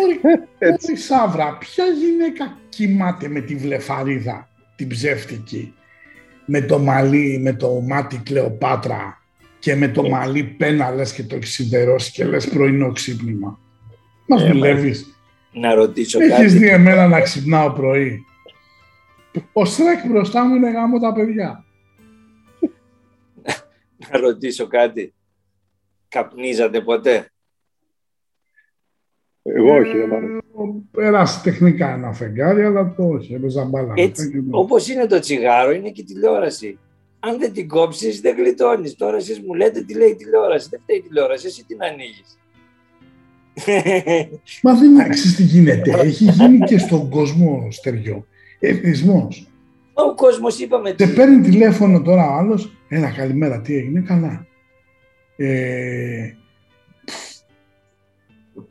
[0.57, 0.95] έτσι.
[0.95, 5.73] Σάβρα, ποια γυναίκα κοιμάται με τη βλεφαρίδα, την ψεύτικη,
[6.45, 9.21] με το μαλλί, με το μάτι Κλεοπάτρα
[9.59, 10.09] και με το ναι.
[10.09, 13.59] μαλλί πένα λες και το έχει σιδερώσει και λες πρωινό ξύπνημα.
[14.27, 15.17] Μας ε, δουλεύεις.
[15.51, 16.43] Να ρωτήσω Έχεις κάτι.
[16.43, 18.25] Έχεις δει εμένα να ξυπνάω πρωί;
[19.53, 21.65] Ο Στρέκ μπροστά μου είναι γάμο τα παιδιά.
[24.11, 25.13] να ρωτήσω κάτι.
[26.07, 27.31] Καπνίζατε ποτέ;
[29.43, 30.75] Εγώ όχι, δεν πάρω.
[30.91, 33.93] Πέρασε τεχνικά ένα φεγγάρι, αλλά το όχι, έπαιζα μπάλα.
[33.95, 36.77] Έτσι, όπως είναι το τσιγάρο, είναι και η τηλεόραση.
[37.19, 38.95] αν δεν την κόψεις δεν γλιτώνεις.
[38.95, 40.67] Τώρα εσείς μου λέτε τι λέει η τηλεόραση.
[40.69, 42.37] Δεν φταίει η τηλεόραση, εσύ την ανοίγεις.
[44.63, 45.91] Μα δεν άξιζε τι γίνεται.
[45.99, 48.25] Έχει γίνει και στον κόσμο στεριό.
[48.59, 49.47] Εθισμός.
[49.93, 51.07] Ο κόσμος είπαμε τι.
[51.07, 52.71] παίρνει τηλέφωνο τώρα ο άλλος.
[52.87, 54.47] Ένα καλημέρα, τι έγινε, καλά.
[55.35, 56.31] Ε,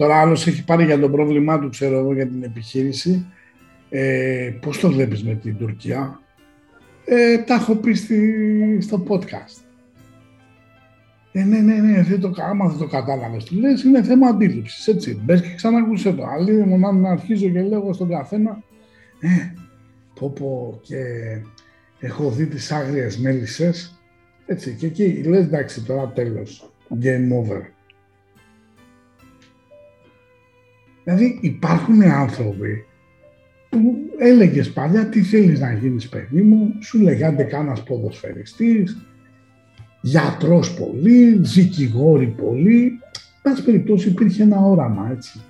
[0.02, 3.26] τώρα άλλος έχει πάρει για το πρόβλημά του, ξέρω εγώ, για την επιχείρηση.
[3.88, 6.20] Ε, πώς το βλέπεις με την Τουρκία;
[7.04, 7.94] Ε, τα έχω πει
[8.80, 9.60] στο podcast.
[11.32, 14.86] Ε, ναι, ναι, ναι, δεν το, άμα δεν το κατάλαβες, του λες, είναι θέμα αντίληψης.
[14.86, 15.20] Έτσι.
[15.24, 16.24] Μπες και ξανακούσε το.
[16.24, 18.62] Άλλη μονάδα να αρχίζω και λέγω στον καθένα.
[19.20, 19.54] Ε,
[20.20, 20.96] πω πω και
[21.98, 24.00] έχω δει τις άγριες μέλισσες.
[24.46, 26.72] Έτσι, και εκεί λες, εντάξει, τώρα τέλος.
[27.02, 27.60] Game over.
[31.04, 32.84] Δηλαδή υπάρχουν άνθρωποι
[33.68, 38.96] που έλεγες παλιά τι θέλεις να γίνεις παιδί μου, σου λέγατε κάνας ποδοσφαιριστής,
[40.00, 42.98] γιατρός πολύ, δικηγόροι πολύ.
[43.42, 45.40] Πάση περιπτώσει υπήρχε ένα όραμα, έτσι.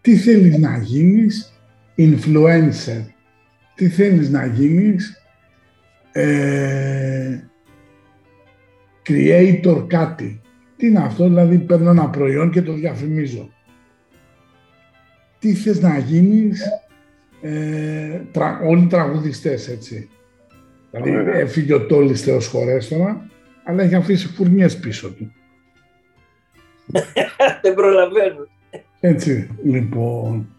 [0.00, 1.52] Τι θέλεις να γίνεις,
[1.96, 3.04] influencer.
[3.74, 5.22] Τι θέλεις να γίνεις,
[6.12, 7.40] ε,
[9.08, 10.40] creator κάτι.
[10.76, 13.50] Τι είναι αυτό, δηλαδή παίρνω ένα προϊόν και το διαφημίζω.
[15.38, 16.62] Τι θες να γίνεις,
[17.40, 20.08] ε, τρα, όλοι τραγουδιστές, έτσι.
[20.90, 23.30] Δηλαδή έφυγε ο Τόλης Θεός χωρές τώρα,
[23.64, 25.32] αλλά έχει αφήσει φουρνιές πίσω του.
[27.62, 28.48] Δεν προλαβαίνω.
[29.00, 30.56] Έτσι, λοιπόν,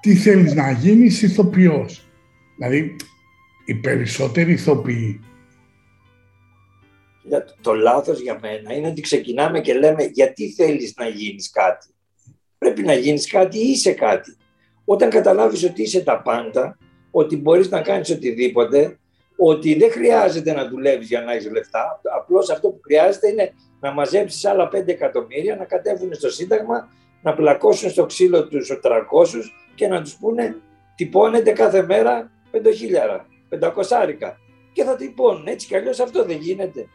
[0.00, 2.06] τι θέλεις να γίνεις ηθοποιός.
[2.56, 2.96] Δηλαδή,
[3.64, 5.20] οι περισσότεροι ηθοποιοί.
[7.60, 11.91] Το λάθος για μένα είναι ότι ξεκινάμε και λέμε γιατί θέλεις να γίνεις κάτι.
[12.62, 14.36] Πρέπει να γίνεις κάτι ή είσαι κάτι.
[14.84, 16.78] Όταν καταλάβεις ότι είσαι τα πάντα,
[17.10, 18.98] ότι μπορείς να κάνεις οτιδήποτε,
[19.36, 22.00] ότι δεν χρειάζεται να δουλεύεις για να έχεις λεφτά.
[22.16, 26.88] Απλώς αυτό που χρειάζεται είναι να μαζέψεις άλλα 5 εκατομμύρια, να κατέβουν στο Σύνταγμα,
[27.22, 30.56] να πλακώσουν στο ξύλο τους 300 και να τους πούνε
[30.94, 34.36] τυπώνετε κάθε μέρα 5.000, 500 άρικα.
[34.72, 35.46] Και θα τυπώνουν.
[35.46, 36.86] Έτσι κι αλλιώς αυτό δεν γίνεται.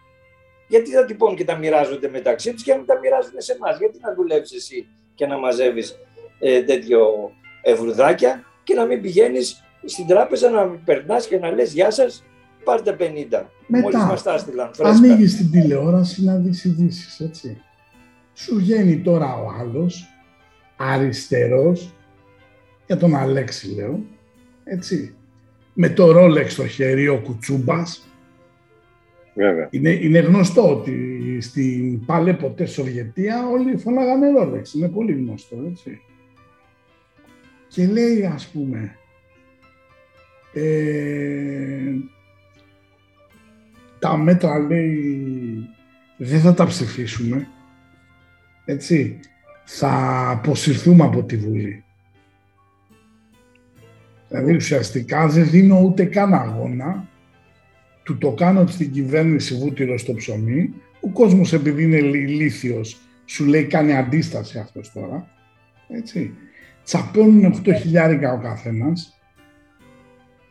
[0.67, 3.77] Γιατί θα τυπώνουν και τα μοιράζονται μεταξύ τους και να τα μοιράζουν σε εμάς.
[3.77, 4.87] Γιατί να δουλεύεις εσύ
[5.17, 5.99] και να μαζεύεις
[6.39, 7.31] ε, τέτοιο
[7.61, 12.23] ευρουδάκια και να μην πηγαίνεις στην τράπεζα να περνάς και να λες Γεια σας,
[12.63, 13.43] πάρτε 50.
[13.67, 17.61] Μετά, μας τα έστειλαν ανοίγεις την τηλεόραση να δεις ειδήσεις, έτσι.
[18.33, 20.07] Σου βγαίνει τώρα ο άλλος,
[20.77, 21.93] αριστερός,
[22.85, 23.99] για τον Αλέξη λέω,
[24.63, 25.15] έτσι.
[25.73, 28.07] Με το ρόλεξ στο χέρι ο Κουτσούμπας.
[29.37, 29.67] Βέβαια.
[29.71, 34.73] Είναι, είναι γνωστό ότι στην πάλε ποτέ Σοβιετία όλοι φωνάγανε ρόλεξ.
[34.73, 36.01] Είναι πολύ γνωστό, έτσι.
[37.67, 38.97] Και λέει, ας πούμε,
[40.53, 41.93] ε,
[43.99, 45.69] τα μέτρα λέει
[46.17, 47.47] δεν θα τα ψηφίσουμε,
[48.65, 49.19] έτσι,
[49.65, 51.83] θα αποσυρθούμε από τη Βουλή.
[54.27, 57.07] Δηλαδή ουσιαστικά δεν δίνω ούτε καν αγώνα,
[58.07, 63.65] του το κάνω στην κυβέρνηση βούτυρο στο ψωμί, ο κόσμος επειδή είναι ηλίθιος σου λέει
[63.65, 65.29] κάνει αντίσταση αυτός τώρα,
[65.87, 66.33] έτσι.
[66.83, 69.19] Τσαπώνουν 8 χιλιάρικα ο καθένας,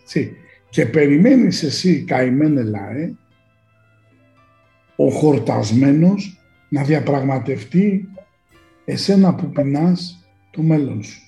[0.03, 0.37] έτσι.
[0.71, 3.15] Και περιμένεις εσύ καημένε λαέ,
[4.97, 8.09] ο χορτασμένος να διαπραγματευτεί
[8.85, 11.21] εσένα που πεινάς το μέλλον σου.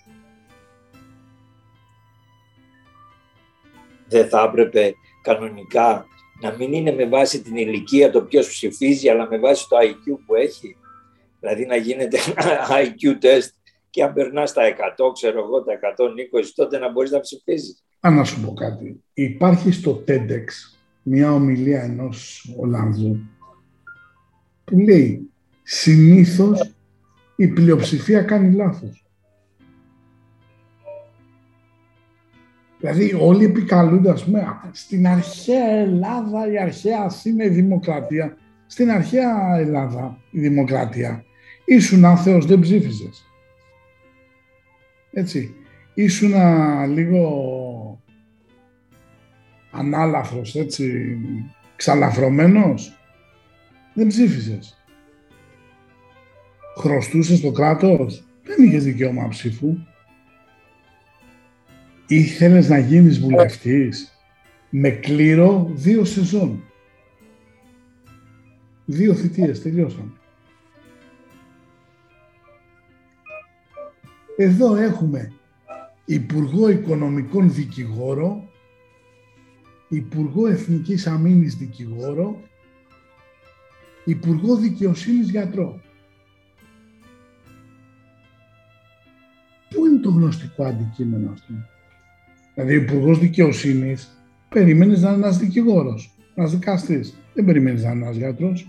[4.09, 4.93] Δεν θα έπρεπε
[5.23, 6.07] κανονικά
[6.41, 10.19] να μην είναι με βάση την ηλικία το ποιος ψηφίζει, αλλά με βάση το IQ
[10.27, 10.77] που έχει.
[11.41, 13.49] Δηλαδή να γίνεται ένα IQ test
[13.91, 17.85] και αν περνάς τα 100, ξέρω εγώ, τα 120, τότε να μπορείς να ψηφίζεις.
[18.01, 19.03] Αν να σου πω κάτι.
[19.15, 20.45] Υπάρχει στο TEDx
[21.03, 23.21] μια ομιλία ενός Ολλανδού
[24.65, 25.31] που λέει
[25.63, 26.71] συνήθως
[27.37, 29.08] η πλειοψηφία κάνει λάθος.
[32.81, 38.37] Δηλαδή όλοι επικαλούνται, ας πούμε, στην αρχαία Ελλάδα η αρχαία Αθήνα η δημοκρατία.
[38.67, 41.25] Στην αρχαία Ελλάδα η δημοκρατία
[41.65, 43.25] ήσουν άθεος, δεν ψήφιζες.
[45.13, 45.55] Έτσι.
[45.95, 46.33] Ήσουν
[46.95, 48.03] λίγο
[49.71, 51.17] ανάλαφρος, έτσι,
[51.77, 52.99] ξαλαφρωμένος,
[53.95, 54.83] δεν ψήφισες.
[56.77, 59.77] Χρωστούσες το κράτος, δεν είχες δικαίωμα ψήφου.
[62.09, 64.13] Ήθελες να γίνεις βουλευτής
[64.71, 66.63] με κλήρο δύο σεζόν.
[68.85, 70.13] Δύο θητείες, τελειώσαμε.
[74.37, 75.33] Εδώ έχουμε
[76.05, 78.49] Υπουργό Οικονομικών Δικηγόρο
[79.89, 82.41] Υπουργό Εθνικής Αμήνης Δικηγόρο,
[84.05, 85.81] Υπουργό Δικαιοσύνης Γιατρό.
[89.71, 91.55] Πού είναι το γνωστικό αντικείμενο αυτό.
[92.59, 94.19] Δηλαδή, ο Υπουργός Δικαιοσύνης
[94.49, 97.19] περίμενε να είναι ένας δικηγόρος, ένας δικαστής.
[97.35, 98.69] Δεν περιμένεις να είναι ένας γιατρός.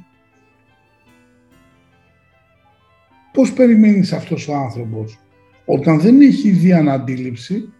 [3.33, 5.19] Πώς περιμένεις αυτός ο άνθρωπος,
[5.65, 7.73] όταν δεν έχει ιδέα αντίληψη,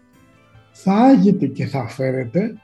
[0.72, 2.54] θα άγεται και θα φέρεται.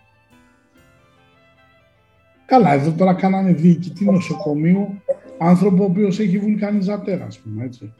[2.47, 5.02] Καλά, εδώ τώρα κάνανε διοικητή νοσοκομείου
[5.39, 7.93] άνθρωπο ο οποίος έχει βουλκανιζατέρα, ας πούμε, έτσι.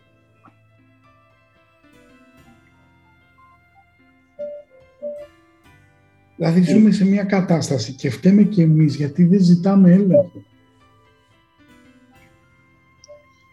[6.37, 10.45] Δηλαδή ζούμε σε μια κατάσταση και φταίμε και εμείς γιατί δεν ζητάμε έλεγχο.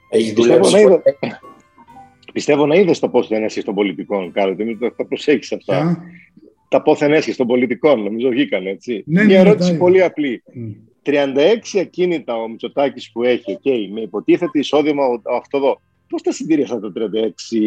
[0.10, 1.02] Έχει πιστεύω, να είδε,
[2.34, 6.04] πιστεύω να είδες το πώς δεν των πολιτικών, Κάρl, δεν θα προσέχεις αυτά.
[6.68, 9.04] Τα πόθεν έσχεσαι των πολιτικών, νομίζω βγήκαν έτσι.
[9.06, 10.44] Ναι, μια ναι, ερώτηση ναι, πολύ απλή.
[11.06, 15.04] 36 ακίνητα ο Μητσοτάκης που έχει, okay, με υποτίθεται εισόδημα
[15.38, 15.82] αυτό εδώ.
[16.10, 17.00] Πώς τα συντηρεί αυτά τα 36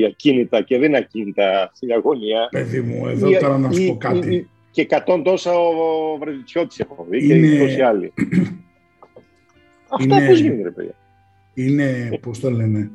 [0.07, 4.49] ακίνητα και δεν ακίνητα στην αγωνία; Παιδί μου, εδώ ή, τώρα να σου πω κάτι
[4.77, 7.49] και 100 τόσα ο Βρετιώτης έχω δει είναι...
[7.49, 8.13] και τόσοι άλλοι.
[10.01, 10.29] Αυτά είναι...
[10.29, 10.95] πώς γίνεται, παιδιά.
[11.55, 12.91] Είναι, πώς το λένε,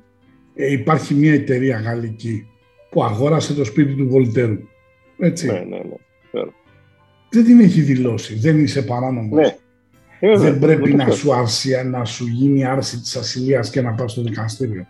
[0.56, 2.48] ε, υπάρχει μια εταιρεία γαλλική
[2.90, 4.58] που αγόρασε το σπίτι του Βολτέρου.
[5.18, 5.46] Έτσι.
[5.46, 6.42] Ναι, ναι, ναι.
[7.30, 8.36] Δεν την έχει δηλώσει.
[8.36, 9.58] Δεν είσαι παράνομος.
[10.20, 10.38] Ναι.
[10.38, 14.22] Δεν πρέπει να σου, αρσία, να σου γίνει άρση της ασυλίας και να πας στο
[14.22, 14.88] δικαστήριο.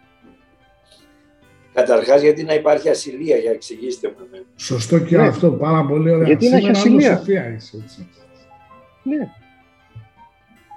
[1.74, 4.46] Καταρχάς, γιατί να υπάρχει ασυλία, για εξηγήστε μου.
[4.56, 5.28] Σωστό και ναι.
[5.28, 6.28] αυτό, πάρα πολύ ωραία.
[6.28, 7.22] Γιατί να έχεις ασυλία;
[7.56, 8.08] Είσαι, έτσι.
[9.04, 9.30] Ναι.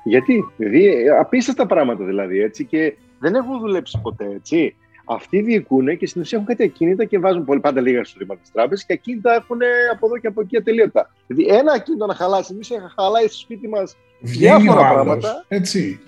[0.05, 4.77] Γιατί, δηλαδή, απίστευτα πράγματα δηλαδή, έτσι, και δεν έχουν δουλέψει ποτέ, έτσι.
[5.07, 8.37] Αυτοί διοικούν και στην ουσία έχουν κάτι ακίνητα και βάζουν πολύ πάντα λίγα στο ρήμα
[8.37, 9.59] της τράπεζας και ακίνητα έχουν
[9.93, 11.11] από εδώ και από εκεί ατελείωτα.
[11.27, 15.45] Δηλαδή, ένα ακίνητο να χαλάσει, εμείς έχουμε χαλάει στο σπίτι μας διάφορα πράγματα.
[15.49, 16.01] Έτσι.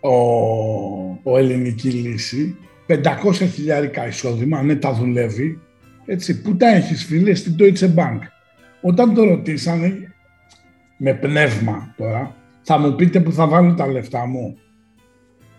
[0.00, 0.14] Ο,
[1.22, 2.56] ο ελληνική λύση
[2.86, 5.60] 500 χιλιάρικα εισόδημα, ναι τα δουλεύει,
[6.04, 8.18] έτσι, πού τα έχεις φίλε, στην Deutsche Bank;
[8.80, 10.14] Όταν το ρωτήσανε,
[10.96, 14.58] με πνεύμα τώρα, θα μου πείτε που θα βάλω τα λεφτά μου.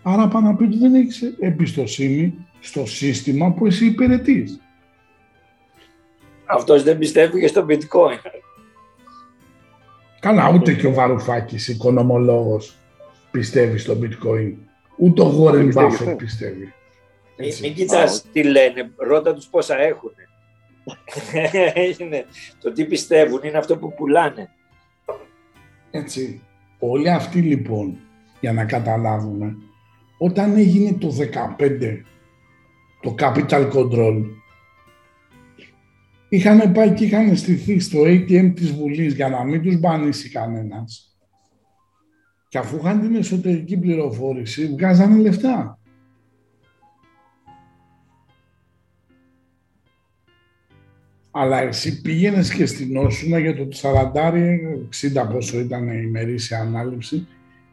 [0.02, 4.60] Άρα πάνω να πει ότι δεν έχεις εμπιστοσύνη στο σύστημα που εσύ υπηρετείς.
[6.46, 8.30] Αυτός δεν πιστεύει και στο bitcoin.
[10.20, 12.76] Καλά, ούτε και ο Βαρουφάκης, οικονομολόγος,
[13.30, 14.52] πιστεύει στο bitcoin.
[14.96, 16.72] Ούτε ο Warren Buffett πιστεύει.
[17.38, 20.12] Μην, μην κοιτάς τι λένε, ρώτα τους πόσα έχουν.
[22.62, 24.50] το τι πιστεύουν είναι αυτό που πουλάνε.
[25.90, 26.42] Έτσι.
[26.78, 27.98] Όλοι αυτοί λοιπόν,
[28.40, 29.56] για να καταλάβουμε,
[30.18, 31.08] όταν έγινε το
[31.58, 32.02] 15
[33.00, 34.24] το capital control,
[36.28, 41.16] είχαν πάει και είχαν στηθεί στο ATM της Βουλής για να μην τους μπανίσει κανένας.
[42.48, 45.78] Και αφού είχαν την εσωτερική πληροφόρηση, βγάζανε λεφτά.
[51.40, 57.26] Αλλά εσύ πήγαινες και στην Όσουνα για το 40, 60 πόσο ήταν η ημερήσια ανάληψη,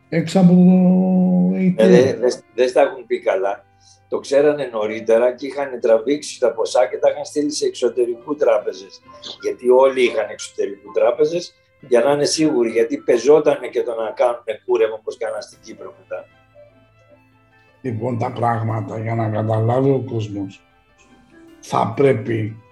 [0.09, 1.73] έξω από το ATM.
[1.77, 3.65] Ε, δεν δε, τα έχουν πει καλά.
[4.09, 9.01] Το ξέρανε νωρίτερα και είχαν τραβήξει τα ποσά και τα είχαν στείλει σε εξωτερικού τράπεζες.
[9.41, 11.53] Γιατί όλοι είχαν εξωτερικού τράπεζες
[11.87, 12.69] για να είναι σίγουροι.
[12.69, 16.25] Γιατί πεζόταν και το να κάνουν κούρεμα όπως κάναν στην Κύπρο μετά.
[17.81, 20.65] Λοιπόν, τα πράγματα για να καταλάβει ο κόσμος
[21.59, 22.64] θα πρέπει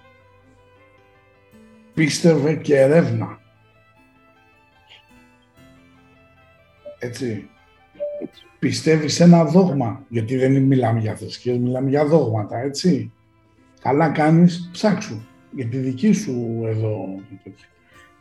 [1.93, 3.39] πίστευε και ερεύνα.
[6.99, 7.47] Έτσι.
[8.59, 13.11] Πιστεύει σε ένα δόγμα, γιατί δεν μιλάμε για θρησκείες, μιλάμε για δόγματα, έτσι.
[13.81, 15.21] Καλά κάνεις, ψάξου,
[15.51, 17.19] για τη δική σου εδώ.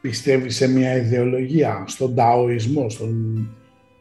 [0.01, 3.37] Πιστεύει σε μια ιδεολογία, στον ταοισμό, στον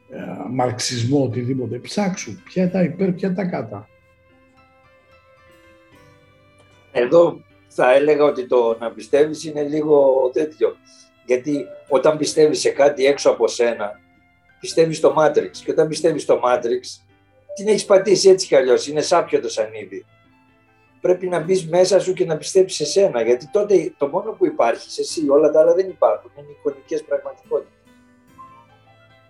[0.09, 0.19] ε,
[0.49, 1.77] μαρξισμό, οτιδήποτε.
[1.77, 3.87] Ψάξου, ποια τα υπέρ, ποια τα κάτω.
[6.91, 7.41] Εδώ
[7.73, 10.75] θα έλεγα ότι το να πιστεύεις είναι λίγο τέτοιο.
[11.25, 13.99] Γιατί όταν πιστεύεις σε κάτι έξω από σένα,
[14.59, 15.51] πιστεύεις στο Matrix.
[15.65, 17.01] Και όταν πιστεύεις στο Matrix,
[17.55, 20.05] την έχεις πατήσει έτσι κι αλλιώς, είναι σάπιο το σανίδι.
[21.01, 24.45] Πρέπει να μπεις μέσα σου και να πιστέψεις σε σένα, γιατί τότε το μόνο που
[24.45, 27.79] υπάρχει εσύ, όλα τα άλλα δεν υπάρχουν, είναι εικονικές πραγματικότητες.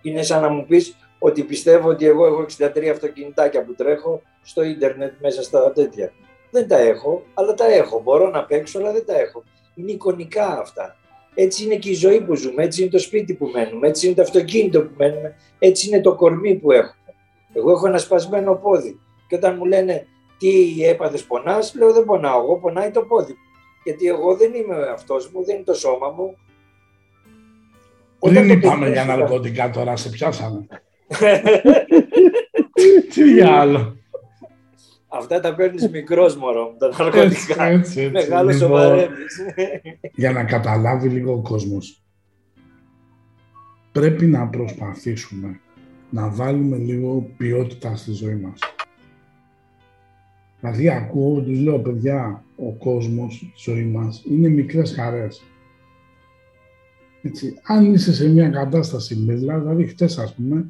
[0.01, 4.61] Είναι σαν να μου πεις ότι πιστεύω ότι εγώ έχω 63 αυτοκινητάκια που τρέχω στο
[4.61, 6.11] ίντερνετ μέσα στα τέτοια.
[6.51, 8.01] Δεν τα έχω, αλλά τα έχω.
[8.03, 9.43] Μπορώ να παίξω, αλλά δεν τα έχω.
[9.75, 10.95] Είναι εικονικά αυτά.
[11.33, 14.15] Έτσι είναι και η ζωή που ζούμε, έτσι είναι το σπίτι που μένουμε, έτσι είναι
[14.15, 17.15] το αυτοκίνητο που μένουμε, έτσι είναι το κορμί που έχουμε.
[17.53, 18.99] Εγώ έχω ένα σπασμένο πόδι.
[19.27, 20.07] Και όταν μου λένε
[20.37, 22.43] τι έπαθες, πονάς, λέω δεν πονάω.
[22.43, 23.37] Εγώ πονάει το πόδι μου.
[23.83, 26.37] Γιατί εγώ δεν είμαι αυτός μου, δεν είναι το σώμα μου.
[28.19, 30.67] Πριν είπαμε για ναρκωτικά τώρα, σε πιάσαμε.
[33.13, 34.00] Τι για άλλο.
[35.13, 37.81] Αυτά τα παίρνεις μικρός μωρό τα ναρκωτικά.
[38.11, 38.97] Μεγάλος λοιπόν,
[40.15, 42.03] Για να καταλάβει λίγο ο κόσμος.
[43.91, 45.59] Πρέπει να προσπαθήσουμε
[46.09, 48.59] να βάλουμε λίγο ποιότητα στη ζωή μας.
[50.59, 55.43] Δηλαδή ακούω, τους λέω παιδιά, ο κόσμος, η ζωή μας είναι μικρές χαρές.
[57.21, 60.65] Έτσι, αν είσαι σε μια κατάσταση δηλαδή χτες ας πούμε,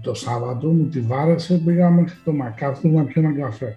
[0.00, 3.76] το Σάββατο μου τη βάρεσε, πήγα μέχρι το Μακάρθου να πιω ένα καφέ.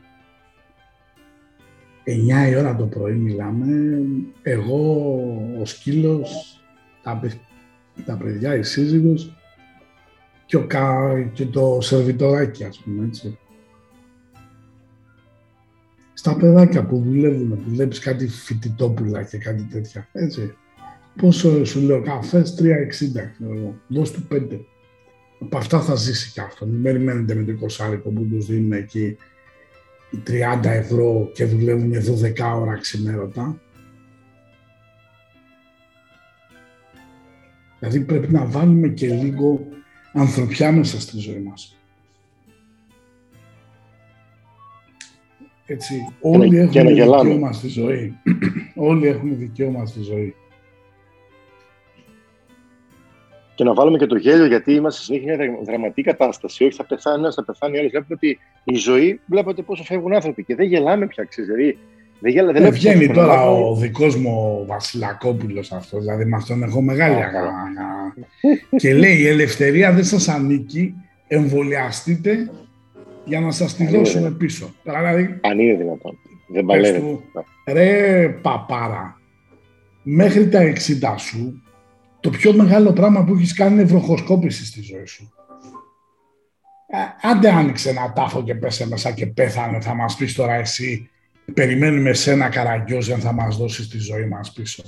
[2.06, 4.02] 9 η ώρα το πρωί μιλάμε,
[4.42, 5.06] εγώ,
[5.62, 6.62] ο σκύλος,
[7.04, 7.22] τα,
[8.06, 9.36] τα παιδιά, η σύζυγος
[10.46, 10.68] και, ο,
[11.34, 13.38] και το σερβιτοράκι, ας πούμε, έτσι.
[16.14, 20.56] Στα παιδάκια που δουλεύουν, που βλέπεις κάτι φοιτητόπουλα και κάτι τέτοια, έτσι.
[21.16, 22.68] Πόσο σου λέω, καφές 3,60,
[23.34, 24.66] ξέρω δώσ' του 5.
[25.44, 26.65] Από αυτά θα ζήσει κι αυτό.
[26.65, 29.18] Μην περιμένετε με το 20 που τους δίνουν εκεί
[30.11, 33.61] οι 30 ευρώ και δουλεύουν 12 ώρα ξημέρωτα.
[37.80, 39.68] Δηλαδή πρέπει να βάλουμε και λίγο
[40.14, 41.78] ανθρωπιά μέσα στη ζωή μας.
[45.65, 48.14] Έτσι, όλοι έχουν δικαίωμα στη ζωή.
[48.90, 50.36] όλοι έχουν δικαίωμα στη ζωή.
[53.56, 56.64] Και να βάλουμε και το γέλιο, γιατί είμαστε συνέχεια μια δραματική κατάσταση.
[56.64, 57.92] Όχι, θα πεθάνει ένα, θα πεθάνει άλλος.
[57.92, 61.52] Βλέπετε ότι η ζωή, βλέπετε πόσο φεύγουν άνθρωποι και δεν γελάμε πια, ξέρεις.
[61.52, 61.78] Δηλαδή,
[62.20, 66.00] δεν, γελά, δεν, δεν βγαίνει τώρα ο δικός μου ο Βασιλακόπουλος αυτός.
[66.00, 68.26] Δηλαδή, με αυτόν έχω μεγάλη αγάπη.
[68.76, 70.94] και λέει: Η ελευθερία δεν σας ανήκει.
[71.28, 72.52] Εμβολιαστείτε
[73.26, 74.74] για να σας τη δώσουμε πίσω.
[74.84, 76.18] Δηλαδή, Αν είναι δυνατόν.
[76.48, 77.20] Δεν παλεύει.
[77.68, 79.20] Ρε παπάρα,
[80.04, 81.62] μέχρι τα 60 σου
[82.24, 85.34] το πιο μεγάλο πράγμα που έχεις κάνει είναι βροχοσκόπηση στη ζωή σου.
[86.88, 91.10] Ε, άντε άνοιξε ένα τάφο και πέσε μέσα και πέθανε, θα μας πεις τώρα εσύ,
[91.54, 94.84] περιμένουμε σένα καραγκιόζεν, θα μας δώσεις τη ζωή μας πίσω.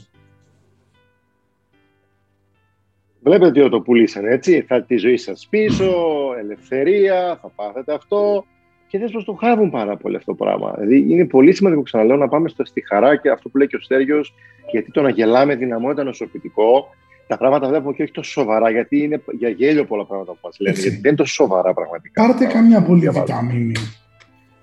[3.22, 5.94] Βλέπετε ότι το πουλήσανε έτσι, θα τη ζωή σας πίσω,
[6.40, 8.46] ελευθερία, θα πάθετε αυτό
[8.88, 10.74] και δεν το χάβουν πάρα πολύ αυτό το πράγμα.
[10.78, 13.76] Δηλαδή είναι πολύ σημαντικό, ξαναλέω, να πάμε στο, στη χαρά και αυτό που λέει και
[13.76, 14.34] ο Στέργιος,
[14.72, 16.90] γιατί το να γελάμε δυναμώνεται νοσοποιητικό
[17.28, 20.60] τα πράγματα βλέπουμε και όχι τόσο σοβαρά, γιατί είναι για γέλιο πολλά πράγματα που μας
[20.60, 20.80] λένε.
[20.80, 22.26] Γιατί δεν είναι τόσο σοβαρά πραγματικά.
[22.26, 23.76] Πάρτε καμιά πολύ βιταμίνη.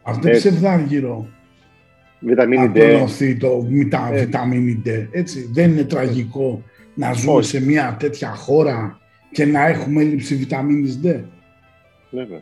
[0.02, 1.26] Αυτό είναι ψευδάργυρο.
[2.20, 3.36] Βιταμίνη D.
[3.40, 5.06] το μετα, βιταμίνη D.
[5.10, 5.50] Έτσι.
[5.52, 6.62] Δεν είναι τραγικό
[6.94, 11.20] να ζούμε σε μια τέτοια χώρα και να έχουμε έλλειψη βιταμίνης D.
[12.10, 12.40] Βέβαια.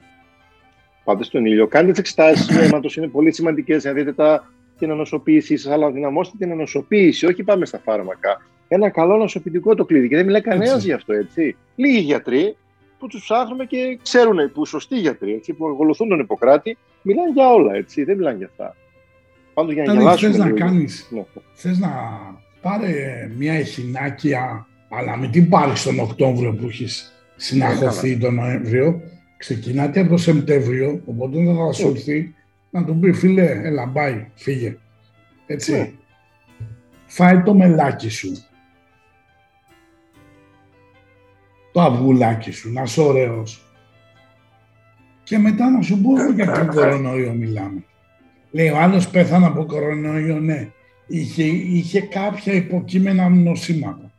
[1.05, 1.67] Πάτε στον ήλιο.
[1.67, 5.91] Κάντε τις εξετάσεις του αίματος, είναι πολύ σημαντικές να δείτε τα, την ανοσοποίησή σας, αλλά
[5.91, 7.27] δυναμώστε την ανοσοποίηση.
[7.27, 8.41] Όχι πάμε στα φάρμακα
[8.73, 10.09] ένα καλό νοσοποιητικό το κλειδί.
[10.09, 11.57] Και δεν μιλάει κανένας γι' αυτό, έτσι.
[11.77, 12.57] Λίγοι γιατροί
[12.99, 17.53] που τους ψάχνουμε και ξέρουν, που σωστοί γιατροί, έτσι, που ακολουθούν τον Ιπποκράτη, μιλάνε για
[17.53, 18.05] όλα, έτσι.
[18.05, 18.77] Δεν μιλάνε για αυτά.
[19.55, 20.33] Πάντως για να γελάσουμε.
[20.33, 21.25] Θες να κάνεις, ναι.
[21.53, 21.91] θες να
[22.61, 29.01] πάρε μια εχινάκια, αλλά μην την πάρεις τον Οκτώβριο που έχεις συναχωθεί τον Νοέμβριο.
[29.37, 32.35] Ξεκινάτε από το Σεπτέμβριο, οπότε δεν θα σου έρθει
[32.71, 34.77] να του πει φίλε, έλα, μπάει, φύγε.
[35.47, 35.73] Έτσι.
[35.73, 35.91] Ναι.
[37.07, 38.33] Φάει το μελάκι σου.
[41.73, 43.65] Το αυγουλάκι σου, να είσαι ωραίος.
[45.23, 47.85] Και μετά να σου πω για τον κορονοϊό μιλάμε.
[48.51, 50.69] Λέει ο άλλος πέθανε από κορονοϊό, ναι.
[51.07, 54.11] Είχε, είχε κάποια υποκείμενα νοσήματα.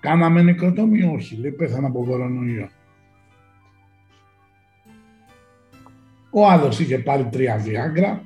[0.00, 1.36] Κάναμε νεκροτόμιο, όχι.
[1.36, 2.68] Λέει πέθανε από κορονοϊό.
[6.30, 8.22] Ο άλλος είχε πάρει τρία διάγκρα.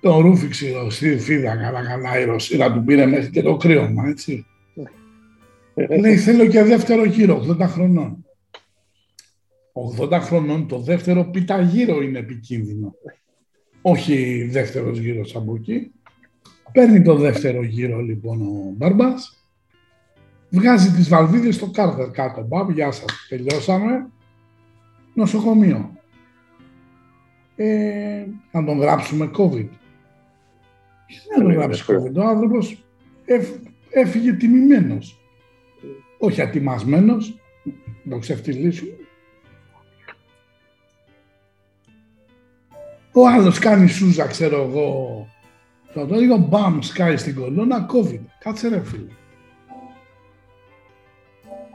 [0.00, 4.46] Τον ρούφηξε στη φίδα καλά καλά η Ρωσίρα του πήρε μέχρι και το κρύωμα, έτσι.
[5.74, 8.24] Λέει θέλω και δεύτερο γύρο, 80 χρονών.
[9.98, 12.94] 80 χρονών το δεύτερο πιταγύρο είναι επικίνδυνο.
[13.82, 15.92] Όχι δεύτερος γύρος από εκεί.
[16.72, 19.46] Παίρνει το δεύτερο γύρο λοιπόν ο Μπαρμπάς.
[20.50, 22.42] Βγάζει τις βαλβίδες στο κάρτερ κάτω.
[22.42, 24.06] Μπαμ, γεια σας, τελειώσαμε.
[25.14, 25.96] Νοσοκομείο.
[27.56, 29.68] Ε, να τον γράψουμε COVID.
[31.34, 32.14] Δεν τον γράψει COVID.
[32.14, 32.84] Ο άνθρωπος
[33.90, 35.21] έφυγε τιμημένος
[36.24, 37.34] όχι ατιμασμένος,
[38.02, 38.92] να το ξεφτυλίσουμε.
[43.12, 45.26] Ο άλλος κάνει σούζα, ξέρω εγώ,
[45.94, 48.20] το το λίγο μπαμ σκάει στην κολόνα, COVID.
[48.38, 49.12] Κάτσε ρε φίλε.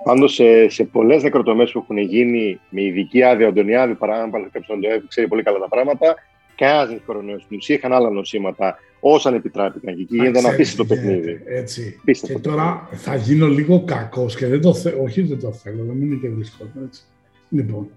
[0.04, 4.66] Πάντως σε, σε πολλές νεκροτομές που έχουν γίνει με ειδική άδεια ο Αντωνιάδη, παράδειγμα, κάποιος
[4.66, 6.16] τον το ξέρει πολύ καλά τα πράγματα,
[6.58, 7.76] Κανένα δεν έχει κορονοϊός στην ουσία.
[7.76, 11.42] Είχαν άλλα νοσήματα όσαν επιτράπηκαν και εκεί γίνεται να αφήσει το παιχνίδι.
[11.46, 12.00] Έτσι.
[12.04, 15.04] Πίστευτο και τώρα θα γίνω λίγο κακός και δεν το θέλω.
[15.04, 16.72] Όχι, δεν το θέλω, δεν είναι και δύσκολο.
[16.86, 17.02] Έτσι.
[17.50, 17.90] Λοιπόν,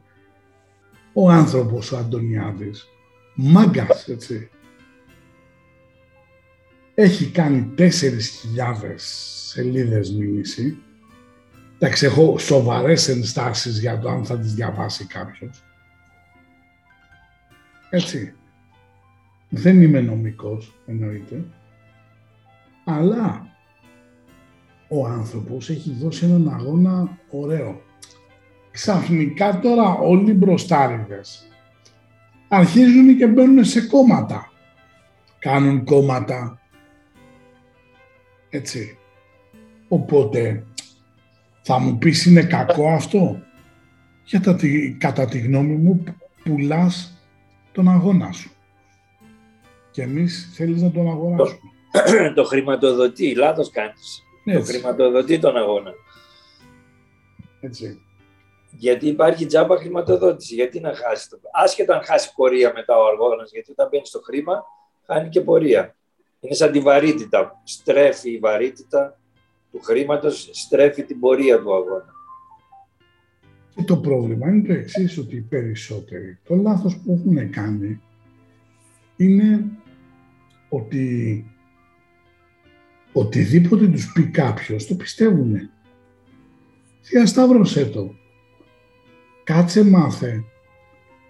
[1.12, 2.88] ο άνθρωπος ο Αντωνιάδης,
[3.34, 4.50] μάγκας, έτσι.
[6.94, 7.90] Έχει κάνει 4.000
[8.96, 10.78] σελίδες μήνυση.
[11.78, 15.64] Εντάξει, έχω σοβαρές ενστάσεις για το αν θα τις διαβάσει κάποιος.
[17.90, 18.34] Έτσι.
[19.50, 21.44] Δεν είμαι νομικός, εννοείται.
[22.84, 23.46] Αλλά
[24.88, 27.80] ο άνθρωπος έχει δώσει έναν αγώνα ωραίο.
[28.70, 31.50] Ξαφνικά τώρα όλοι οι μπροστάριδες
[32.52, 34.52] αρχίζουν και μπαίνουν σε κόμματα.
[35.38, 36.60] Κάνουν κόμματα.
[38.50, 38.98] Έτσι.
[39.88, 40.64] Οπότε,
[41.62, 43.42] θα μου πεις είναι κακό αυτό;
[44.24, 44.40] Για
[44.98, 46.04] κατά τη γνώμη μου
[46.44, 47.18] πουλάς
[47.72, 48.50] τον αγώνα σου.
[49.90, 51.60] Και εμείς θέλεις να τον αγοράσουμε.
[51.92, 54.22] Το, το χρηματοδοτεί, λάθος κάνεις.
[54.44, 55.92] Το χρηματοδοτεί τον αγώνα.
[57.60, 58.00] Έτσι.
[58.70, 60.54] Γιατί υπάρχει τζάμπα χρηματοδότηση.
[60.54, 61.38] Γιατί να χάσει το.
[61.52, 64.64] Άσχετα αν χάσει πορεία μετά ο αγώνας, γιατί όταν μπαίνει στο χρήμα,
[65.06, 65.94] χάνει και πορεία.
[66.40, 67.60] Είναι σαν τη βαρύτητα.
[67.64, 69.18] Στρέφει η βαρύτητα
[69.70, 72.14] του χρήματος, στρέφει την πορεία του αγώνα.
[73.74, 78.00] Και το πρόβλημα είναι το εξής ότι οι περισσότεροι το λάθος που έχουν κάνει
[79.20, 79.64] είναι
[80.68, 81.44] ότι
[83.12, 85.70] οτιδήποτε τους πει κάποιος το πιστεύουν.
[87.02, 88.14] Διασταύρωσέ το.
[89.44, 90.44] Κάτσε μάθε.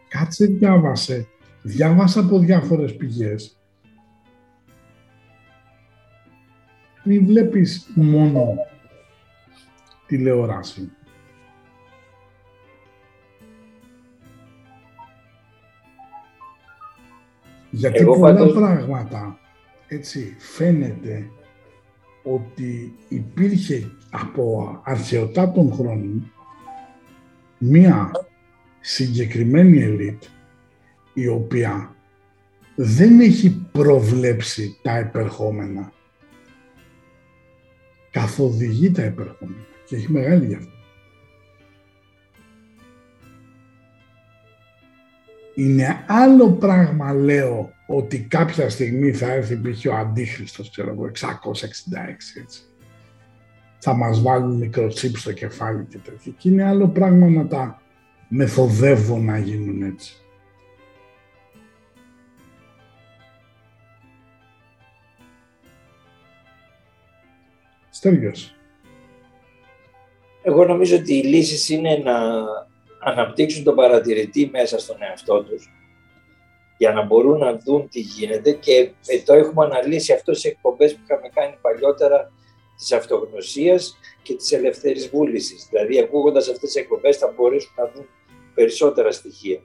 [0.08, 1.26] Κάτσε διάβασε.
[1.62, 3.58] Διάβασα από διάφορες πηγές.
[7.04, 8.54] Μην βλέπεις μόνο
[10.06, 10.92] τηλεόραση.
[17.70, 19.38] Γιατί πολλά πράγματα
[19.88, 21.30] έτσι φαίνεται
[22.22, 26.32] ότι υπήρχε από αρχαιοτά των χρόνων
[27.58, 28.10] μία
[28.80, 30.22] συγκεκριμένη ελίτ
[31.14, 31.94] η οποία
[32.74, 35.92] δεν έχει προβλέψει τα επερχόμενα.
[38.10, 40.79] Καθοδηγεί τα επερχόμενα και έχει μεγάλη διαφορά.
[45.54, 49.86] Είναι άλλο πράγμα, λέω, ότι κάποια στιγμή θα έρθει π.χ.
[49.86, 52.60] ο Αντίχριστος, ξέρω εγώ, 666, έτσι.
[53.78, 56.32] Θα μας βάλουν μικροτσίπ στο κεφάλι και τέτοια.
[56.38, 57.82] Και είναι άλλο πράγμα να τα
[58.28, 60.14] μεθοδεύω να γίνουν έτσι.
[67.90, 68.54] Στέργιος.
[70.42, 72.12] Εγώ νομίζω ότι οι λύσεις είναι να
[73.00, 75.70] αναπτύξουν τον παρατηρητή μέσα στον εαυτό τους
[76.80, 80.94] για να μπορούν να δουν τι γίνεται και ε, το έχουμε αναλύσει αυτό σε εκπομπές
[80.94, 82.32] που είχαμε κάνει παλιότερα
[82.76, 85.66] της αυτογνωσίας και της ελευθερής βούλησης.
[85.70, 88.08] Δηλαδή ακούγοντας αυτές τις εκπομπές θα μπορέσουν να δουν
[88.54, 89.60] περισσότερα στοιχεία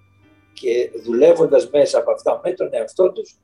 [0.54, 3.36] και δουλεύοντας μέσα από αυτά με τον εαυτό τους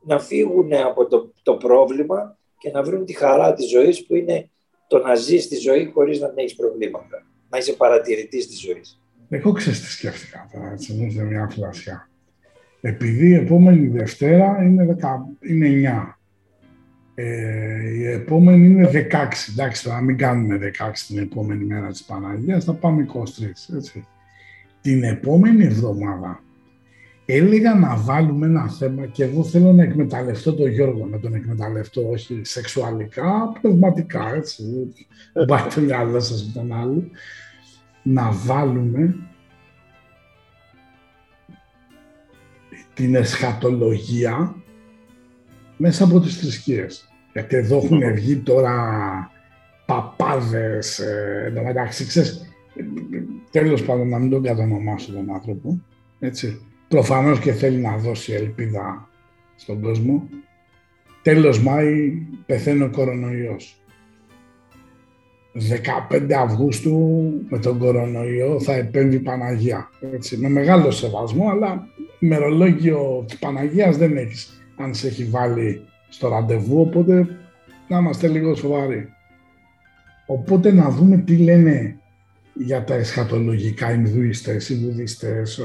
[0.00, 4.50] να φύγουν από το, το πρόβλημα και να βρουν τη χαρά της ζωής που είναι
[4.88, 7.26] το να ζεις τη ζωή χωρίς να έχεις προβλήματα.
[7.48, 9.03] Να είσαι παρατηρητής της ζωής.
[9.34, 12.08] Εγώ ξέρεις τι σκέφτηκα τώρα, έτσι, μου μια φλασιά.
[12.80, 16.18] Επειδή η επόμενη Δευτέρα είναι, 10, είναι 9.
[17.14, 19.52] Ε, η επόμενη είναι 16.
[19.52, 24.06] Εντάξει, τώρα μην κάνουμε 16 την επόμενη μέρα της Παναγίας, θα πάμε 23, έτσι.
[24.80, 26.42] Την επόμενη εβδομάδα
[27.26, 32.08] έλεγα να βάλουμε ένα θέμα και εγώ θέλω να εκμεταλλευτώ τον Γιώργο, να τον εκμεταλλευτώ
[32.08, 34.64] όχι σεξουαλικά, πνευματικά, έτσι.
[35.46, 37.10] Πάει το μυαλό σας με τον άλλο
[38.04, 39.16] να βάλουμε
[42.94, 44.54] την εσχατολογία
[45.76, 47.08] μέσα από τις θρησκείες.
[47.32, 49.30] Γιατί εδώ έχουν βγει τώρα
[49.86, 52.48] παπάδες, ε, εν τω μεταξύ, ξέρεις,
[53.50, 55.80] τέλος πάντων να μην τον κατανομάσω τον άνθρωπο,
[56.18, 56.66] έτσι.
[56.88, 59.08] Προφανώς και θέλει να δώσει ελπίδα
[59.56, 60.28] στον κόσμο.
[61.22, 62.12] Τέλος Μάη
[62.46, 63.83] πεθαίνει ο κορονοϊός.
[66.10, 69.90] 15 Αυγούστου με τον κορονοϊό θα επέμβει η Παναγία.
[70.12, 71.86] Έτσι, με μεγάλο σεβασμό, αλλά
[72.18, 77.26] ημερολόγιο της Παναγίας δεν έχεις αν σε έχει βάλει στο ραντεβού, οπότε
[77.88, 79.08] να είμαστε λίγο σοβαροί.
[80.26, 81.98] Οπότε να δούμε τι λένε
[82.54, 85.60] για τα εσχατολογικά Ινδουίστες, οι Βουδιστές.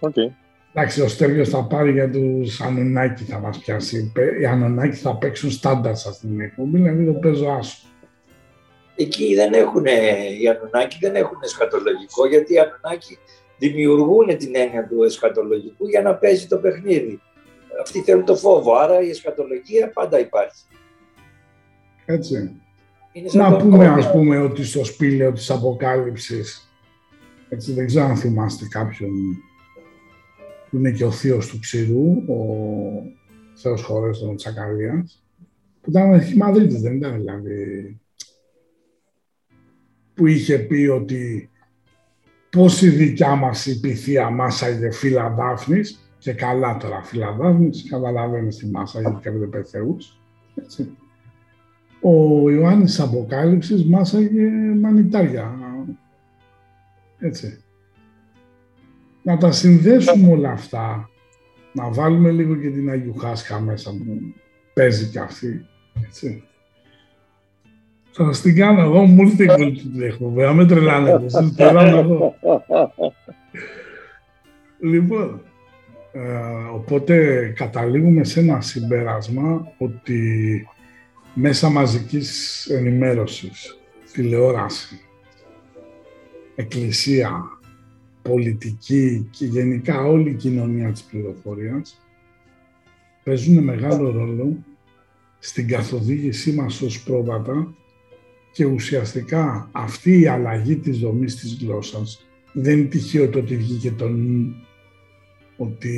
[0.00, 0.41] Okay.
[0.74, 4.12] Εντάξει, ο Στέλιος θα πάρει για τους Ανουνάκη θα μας πιάσει.
[4.40, 7.86] Οι Ανουνάκη θα παίξουν στάνταρ σας την εκπομπή, δηλαδή το παίζω άσο.
[8.96, 9.84] Εκεί δεν έχουν,
[10.40, 13.18] οι Ανουνάκη δεν έχουν εσχατολογικό, γιατί οι Ανουνάκη
[13.58, 17.20] δημιουργούν την έννοια του εσχατολογικού για να παίζει το παιχνίδι.
[17.82, 20.64] Αυτοί θέλουν το φόβο, άρα η εσχατολογία πάντα υπάρχει.
[22.04, 22.60] Έτσι.
[23.32, 26.70] Να πούμε ας πούμε ότι στο σπήλαιο της Αποκάλυψης,
[27.48, 29.10] έτσι δεν ξέρω αν θυμάστε κάποιον
[30.72, 32.38] που είναι και ο θείος του Ξηρού, ο
[33.54, 35.24] Θεός Χωρές των Τσακαλίας,
[35.80, 38.00] που ήταν Μαδρίτης, δεν ήταν δηλαδή,
[40.14, 41.50] που είχε πει ότι
[42.50, 47.88] πώς η δικιά μας η πυθία μάσα είναι φύλλα δάφνης, και καλά τώρα φύλλα δάφνης,
[47.88, 50.20] καταλαβαίνεις τη μάσα γιατί και πέντε θεούς,
[50.54, 50.96] έτσι
[52.02, 54.48] ο Ιωάννης Αποκάλυψης μάσαγε
[54.80, 55.54] μανιτάρια.
[57.18, 57.64] Έτσι.
[59.22, 61.10] Να τα συνδέσουμε όλα αυτά,
[61.72, 64.34] να βάλουμε λίγο και την Αγίου Χάσκα μέσα που
[64.74, 65.66] παίζει κι αυτή.
[66.06, 66.44] Έτσι.
[68.10, 71.98] Θα σας την κάνω εγώ, μου ήρθε η την εκπομπή, να με τρελάνετε, σας τρελάνω
[71.98, 72.34] εδώ.
[74.80, 75.42] Λοιπόν,
[76.12, 76.20] ε,
[76.72, 80.18] οπότε καταλήγουμε σε ένα συμπέρασμα ότι
[81.34, 83.78] μέσα μαζικής ενημέρωσης,
[84.12, 85.00] τηλεόραση,
[86.54, 87.32] εκκλησία,
[88.22, 92.00] πολιτική και γενικά όλη η κοινωνία της πληροφορίας
[93.24, 94.64] παίζουν μεγάλο ρόλο
[95.38, 97.74] στην καθοδήγησή μας ως πρόβατα
[98.52, 103.90] και ουσιαστικά αυτή η αλλαγή της δομής της γλώσσας δεν είναι τυχαίο το ότι βγήκε
[103.92, 104.10] το
[105.56, 105.96] ότι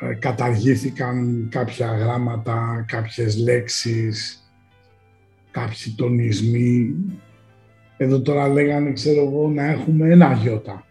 [0.00, 4.44] ε, καταργήθηκαν κάποια γράμματα, κάποιες λέξεις,
[5.50, 6.94] κάποιοι τονισμοί.
[8.02, 10.86] Εδώ τώρα λέγανε, ξέρω εγώ, να έχουμε ένα γιώτα,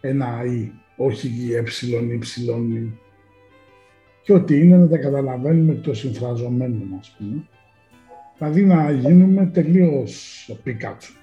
[0.00, 2.98] ένα ή, όχι έψιλον ή ψιλον
[4.22, 7.48] Και ό,τι είναι να τα καταλαβαίνουμε εκ των συμφραζομένων, ας πούμε.
[8.38, 11.14] Δηλαδή να γίνουμε τελείως Πίκατσου.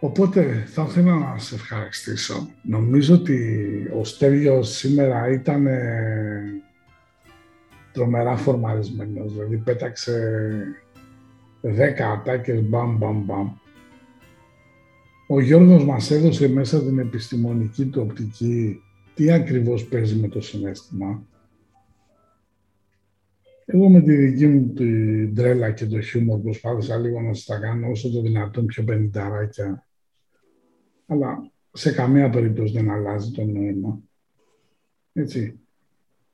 [0.00, 2.50] Οπότε θα ήθελα να σε ευχαριστήσω.
[2.62, 3.58] Νομίζω ότι
[3.98, 6.62] ο Στέλιος σήμερα ήταν ε,
[7.92, 10.50] τρομερά φορμαρισμένος, δηλαδή πέταξε
[11.60, 13.52] δέκα ατάκες μπαμ μπαμ μπαμ.
[15.26, 18.80] Ο Γιώργος μας έδωσε μέσα την επιστημονική του οπτική
[19.14, 21.22] τι ακριβώς παίζει με το συνέστημα.
[23.64, 27.58] Εγώ με τη δική μου την τρέλα και το χιούμορ προσπάθησα λίγο να σας τα
[27.58, 29.84] κάνω όσο το δυνατόν πιο πενηνταράκια
[31.10, 34.00] αλλά σε καμία περίπτωση δεν αλλάζει το νόημα.
[35.12, 35.60] Έτσι.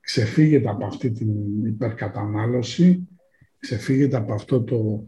[0.01, 3.09] Ξεφύγετε από αυτή την υπερκατανάλωση,
[3.59, 5.07] ξεφύγετε από αυτό το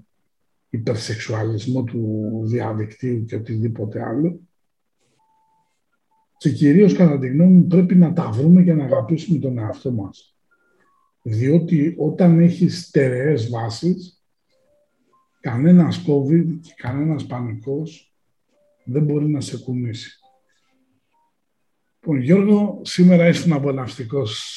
[0.71, 4.41] υπερσεξουαλισμό του διαδικτύου και οτιδήποτε άλλο.
[6.37, 9.93] Και κυρίως, κατά τη γνώμη μου, πρέπει να τα βρούμε και να αγαπήσουμε τον εαυτό
[9.93, 10.37] μας.
[11.23, 14.23] Διότι όταν έχεις στερεές βάσεις,
[15.41, 18.15] κανένας COVID και κανένας πανικός
[18.85, 20.19] δεν μπορεί να σε κουνήσει.
[22.01, 24.55] Λοιπόν, Γιώργο, σήμερα ήσουν απολαυστικός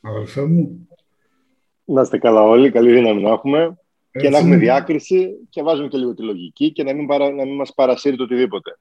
[0.00, 0.88] αδελφέ μου.
[1.84, 3.78] Να είστε καλά όλοι, καλή δύναμη να έχουμε.
[4.20, 7.44] Και να έχουμε διάκριση και βάζουμε και λίγο τη λογική και να μην, παρα, να
[7.44, 8.78] μην μας παρασύρει το οτιδήποτε.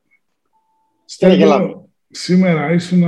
[1.05, 3.03] Στέλιο, σήμερα ήσουν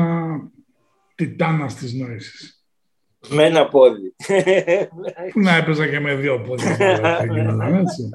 [1.16, 2.64] τιτάνας της νόησης.
[3.28, 4.16] Με ένα πόδι.
[5.34, 6.78] να έπαιζα και με δύο πόδια.
[7.82, 8.10] έτσι.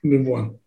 [0.00, 0.60] λοιπόν,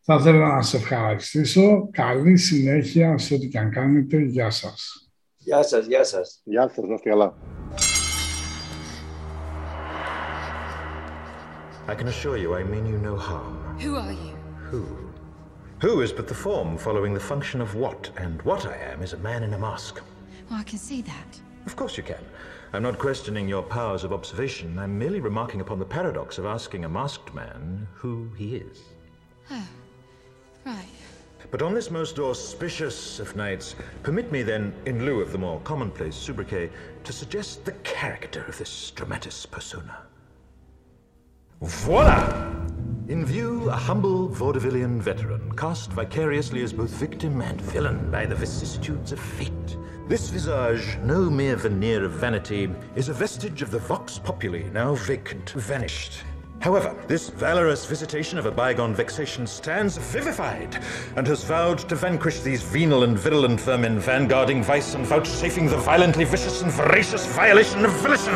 [0.00, 1.88] θα ήθελα να σε ευχαριστήσω.
[1.90, 4.18] Καλή συνέχεια σε ό,τι και αν κάνετε.
[4.18, 5.10] Γεια σας.
[5.36, 6.40] Γεια σας, γεια σας.
[6.44, 7.34] Γεια σας, να είστε καλά.
[11.90, 13.76] I can assure you I mean you no harm.
[13.80, 14.36] Who are you?
[14.70, 14.86] Who?
[15.80, 19.12] Who is but the form following the function of what, and what I am is
[19.12, 20.00] a man in a mask.
[20.48, 21.40] Well, I can see that.
[21.66, 22.24] Of course you can.
[22.72, 24.78] I'm not questioning your powers of observation.
[24.78, 28.82] I'm merely remarking upon the paradox of asking a masked man who he is.
[29.50, 29.66] Oh.
[30.64, 30.86] Right.
[31.50, 35.58] But on this most auspicious of nights, permit me then, in lieu of the more
[35.62, 36.70] commonplace sobriquet,
[37.02, 40.06] to suggest the character of this dramatis persona.
[41.62, 42.56] Voila!
[43.08, 48.34] In view, a humble vaudevillian veteran, cast vicariously as both victim and villain by the
[48.34, 49.76] vicissitudes of fate.
[50.08, 54.94] This visage, no mere veneer of vanity, is a vestige of the vox populi, now
[54.94, 56.24] vacant, vanished,
[56.60, 60.78] However, this valorous visitation of a bygone vexation stands vivified,
[61.16, 65.78] and has vowed to vanquish these venal and virulent vermin, vanguarding vice and vouchsafing the
[65.78, 68.34] violently vicious and voracious violation of volition.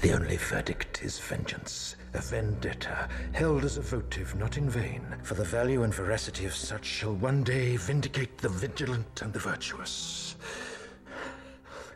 [0.00, 5.34] The only verdict is vengeance, a vendetta, held as a votive not in vain, for
[5.34, 10.36] the value and veracity of such shall one day vindicate the vigilant and the virtuous.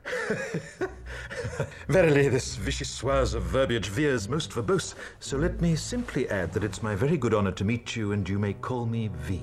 [1.89, 6.65] Verily, this vicious vichyssoise of verbiage veers most verbose, so let me simply add that
[6.65, 9.41] it's my very good honor to meet you, and you may call me V.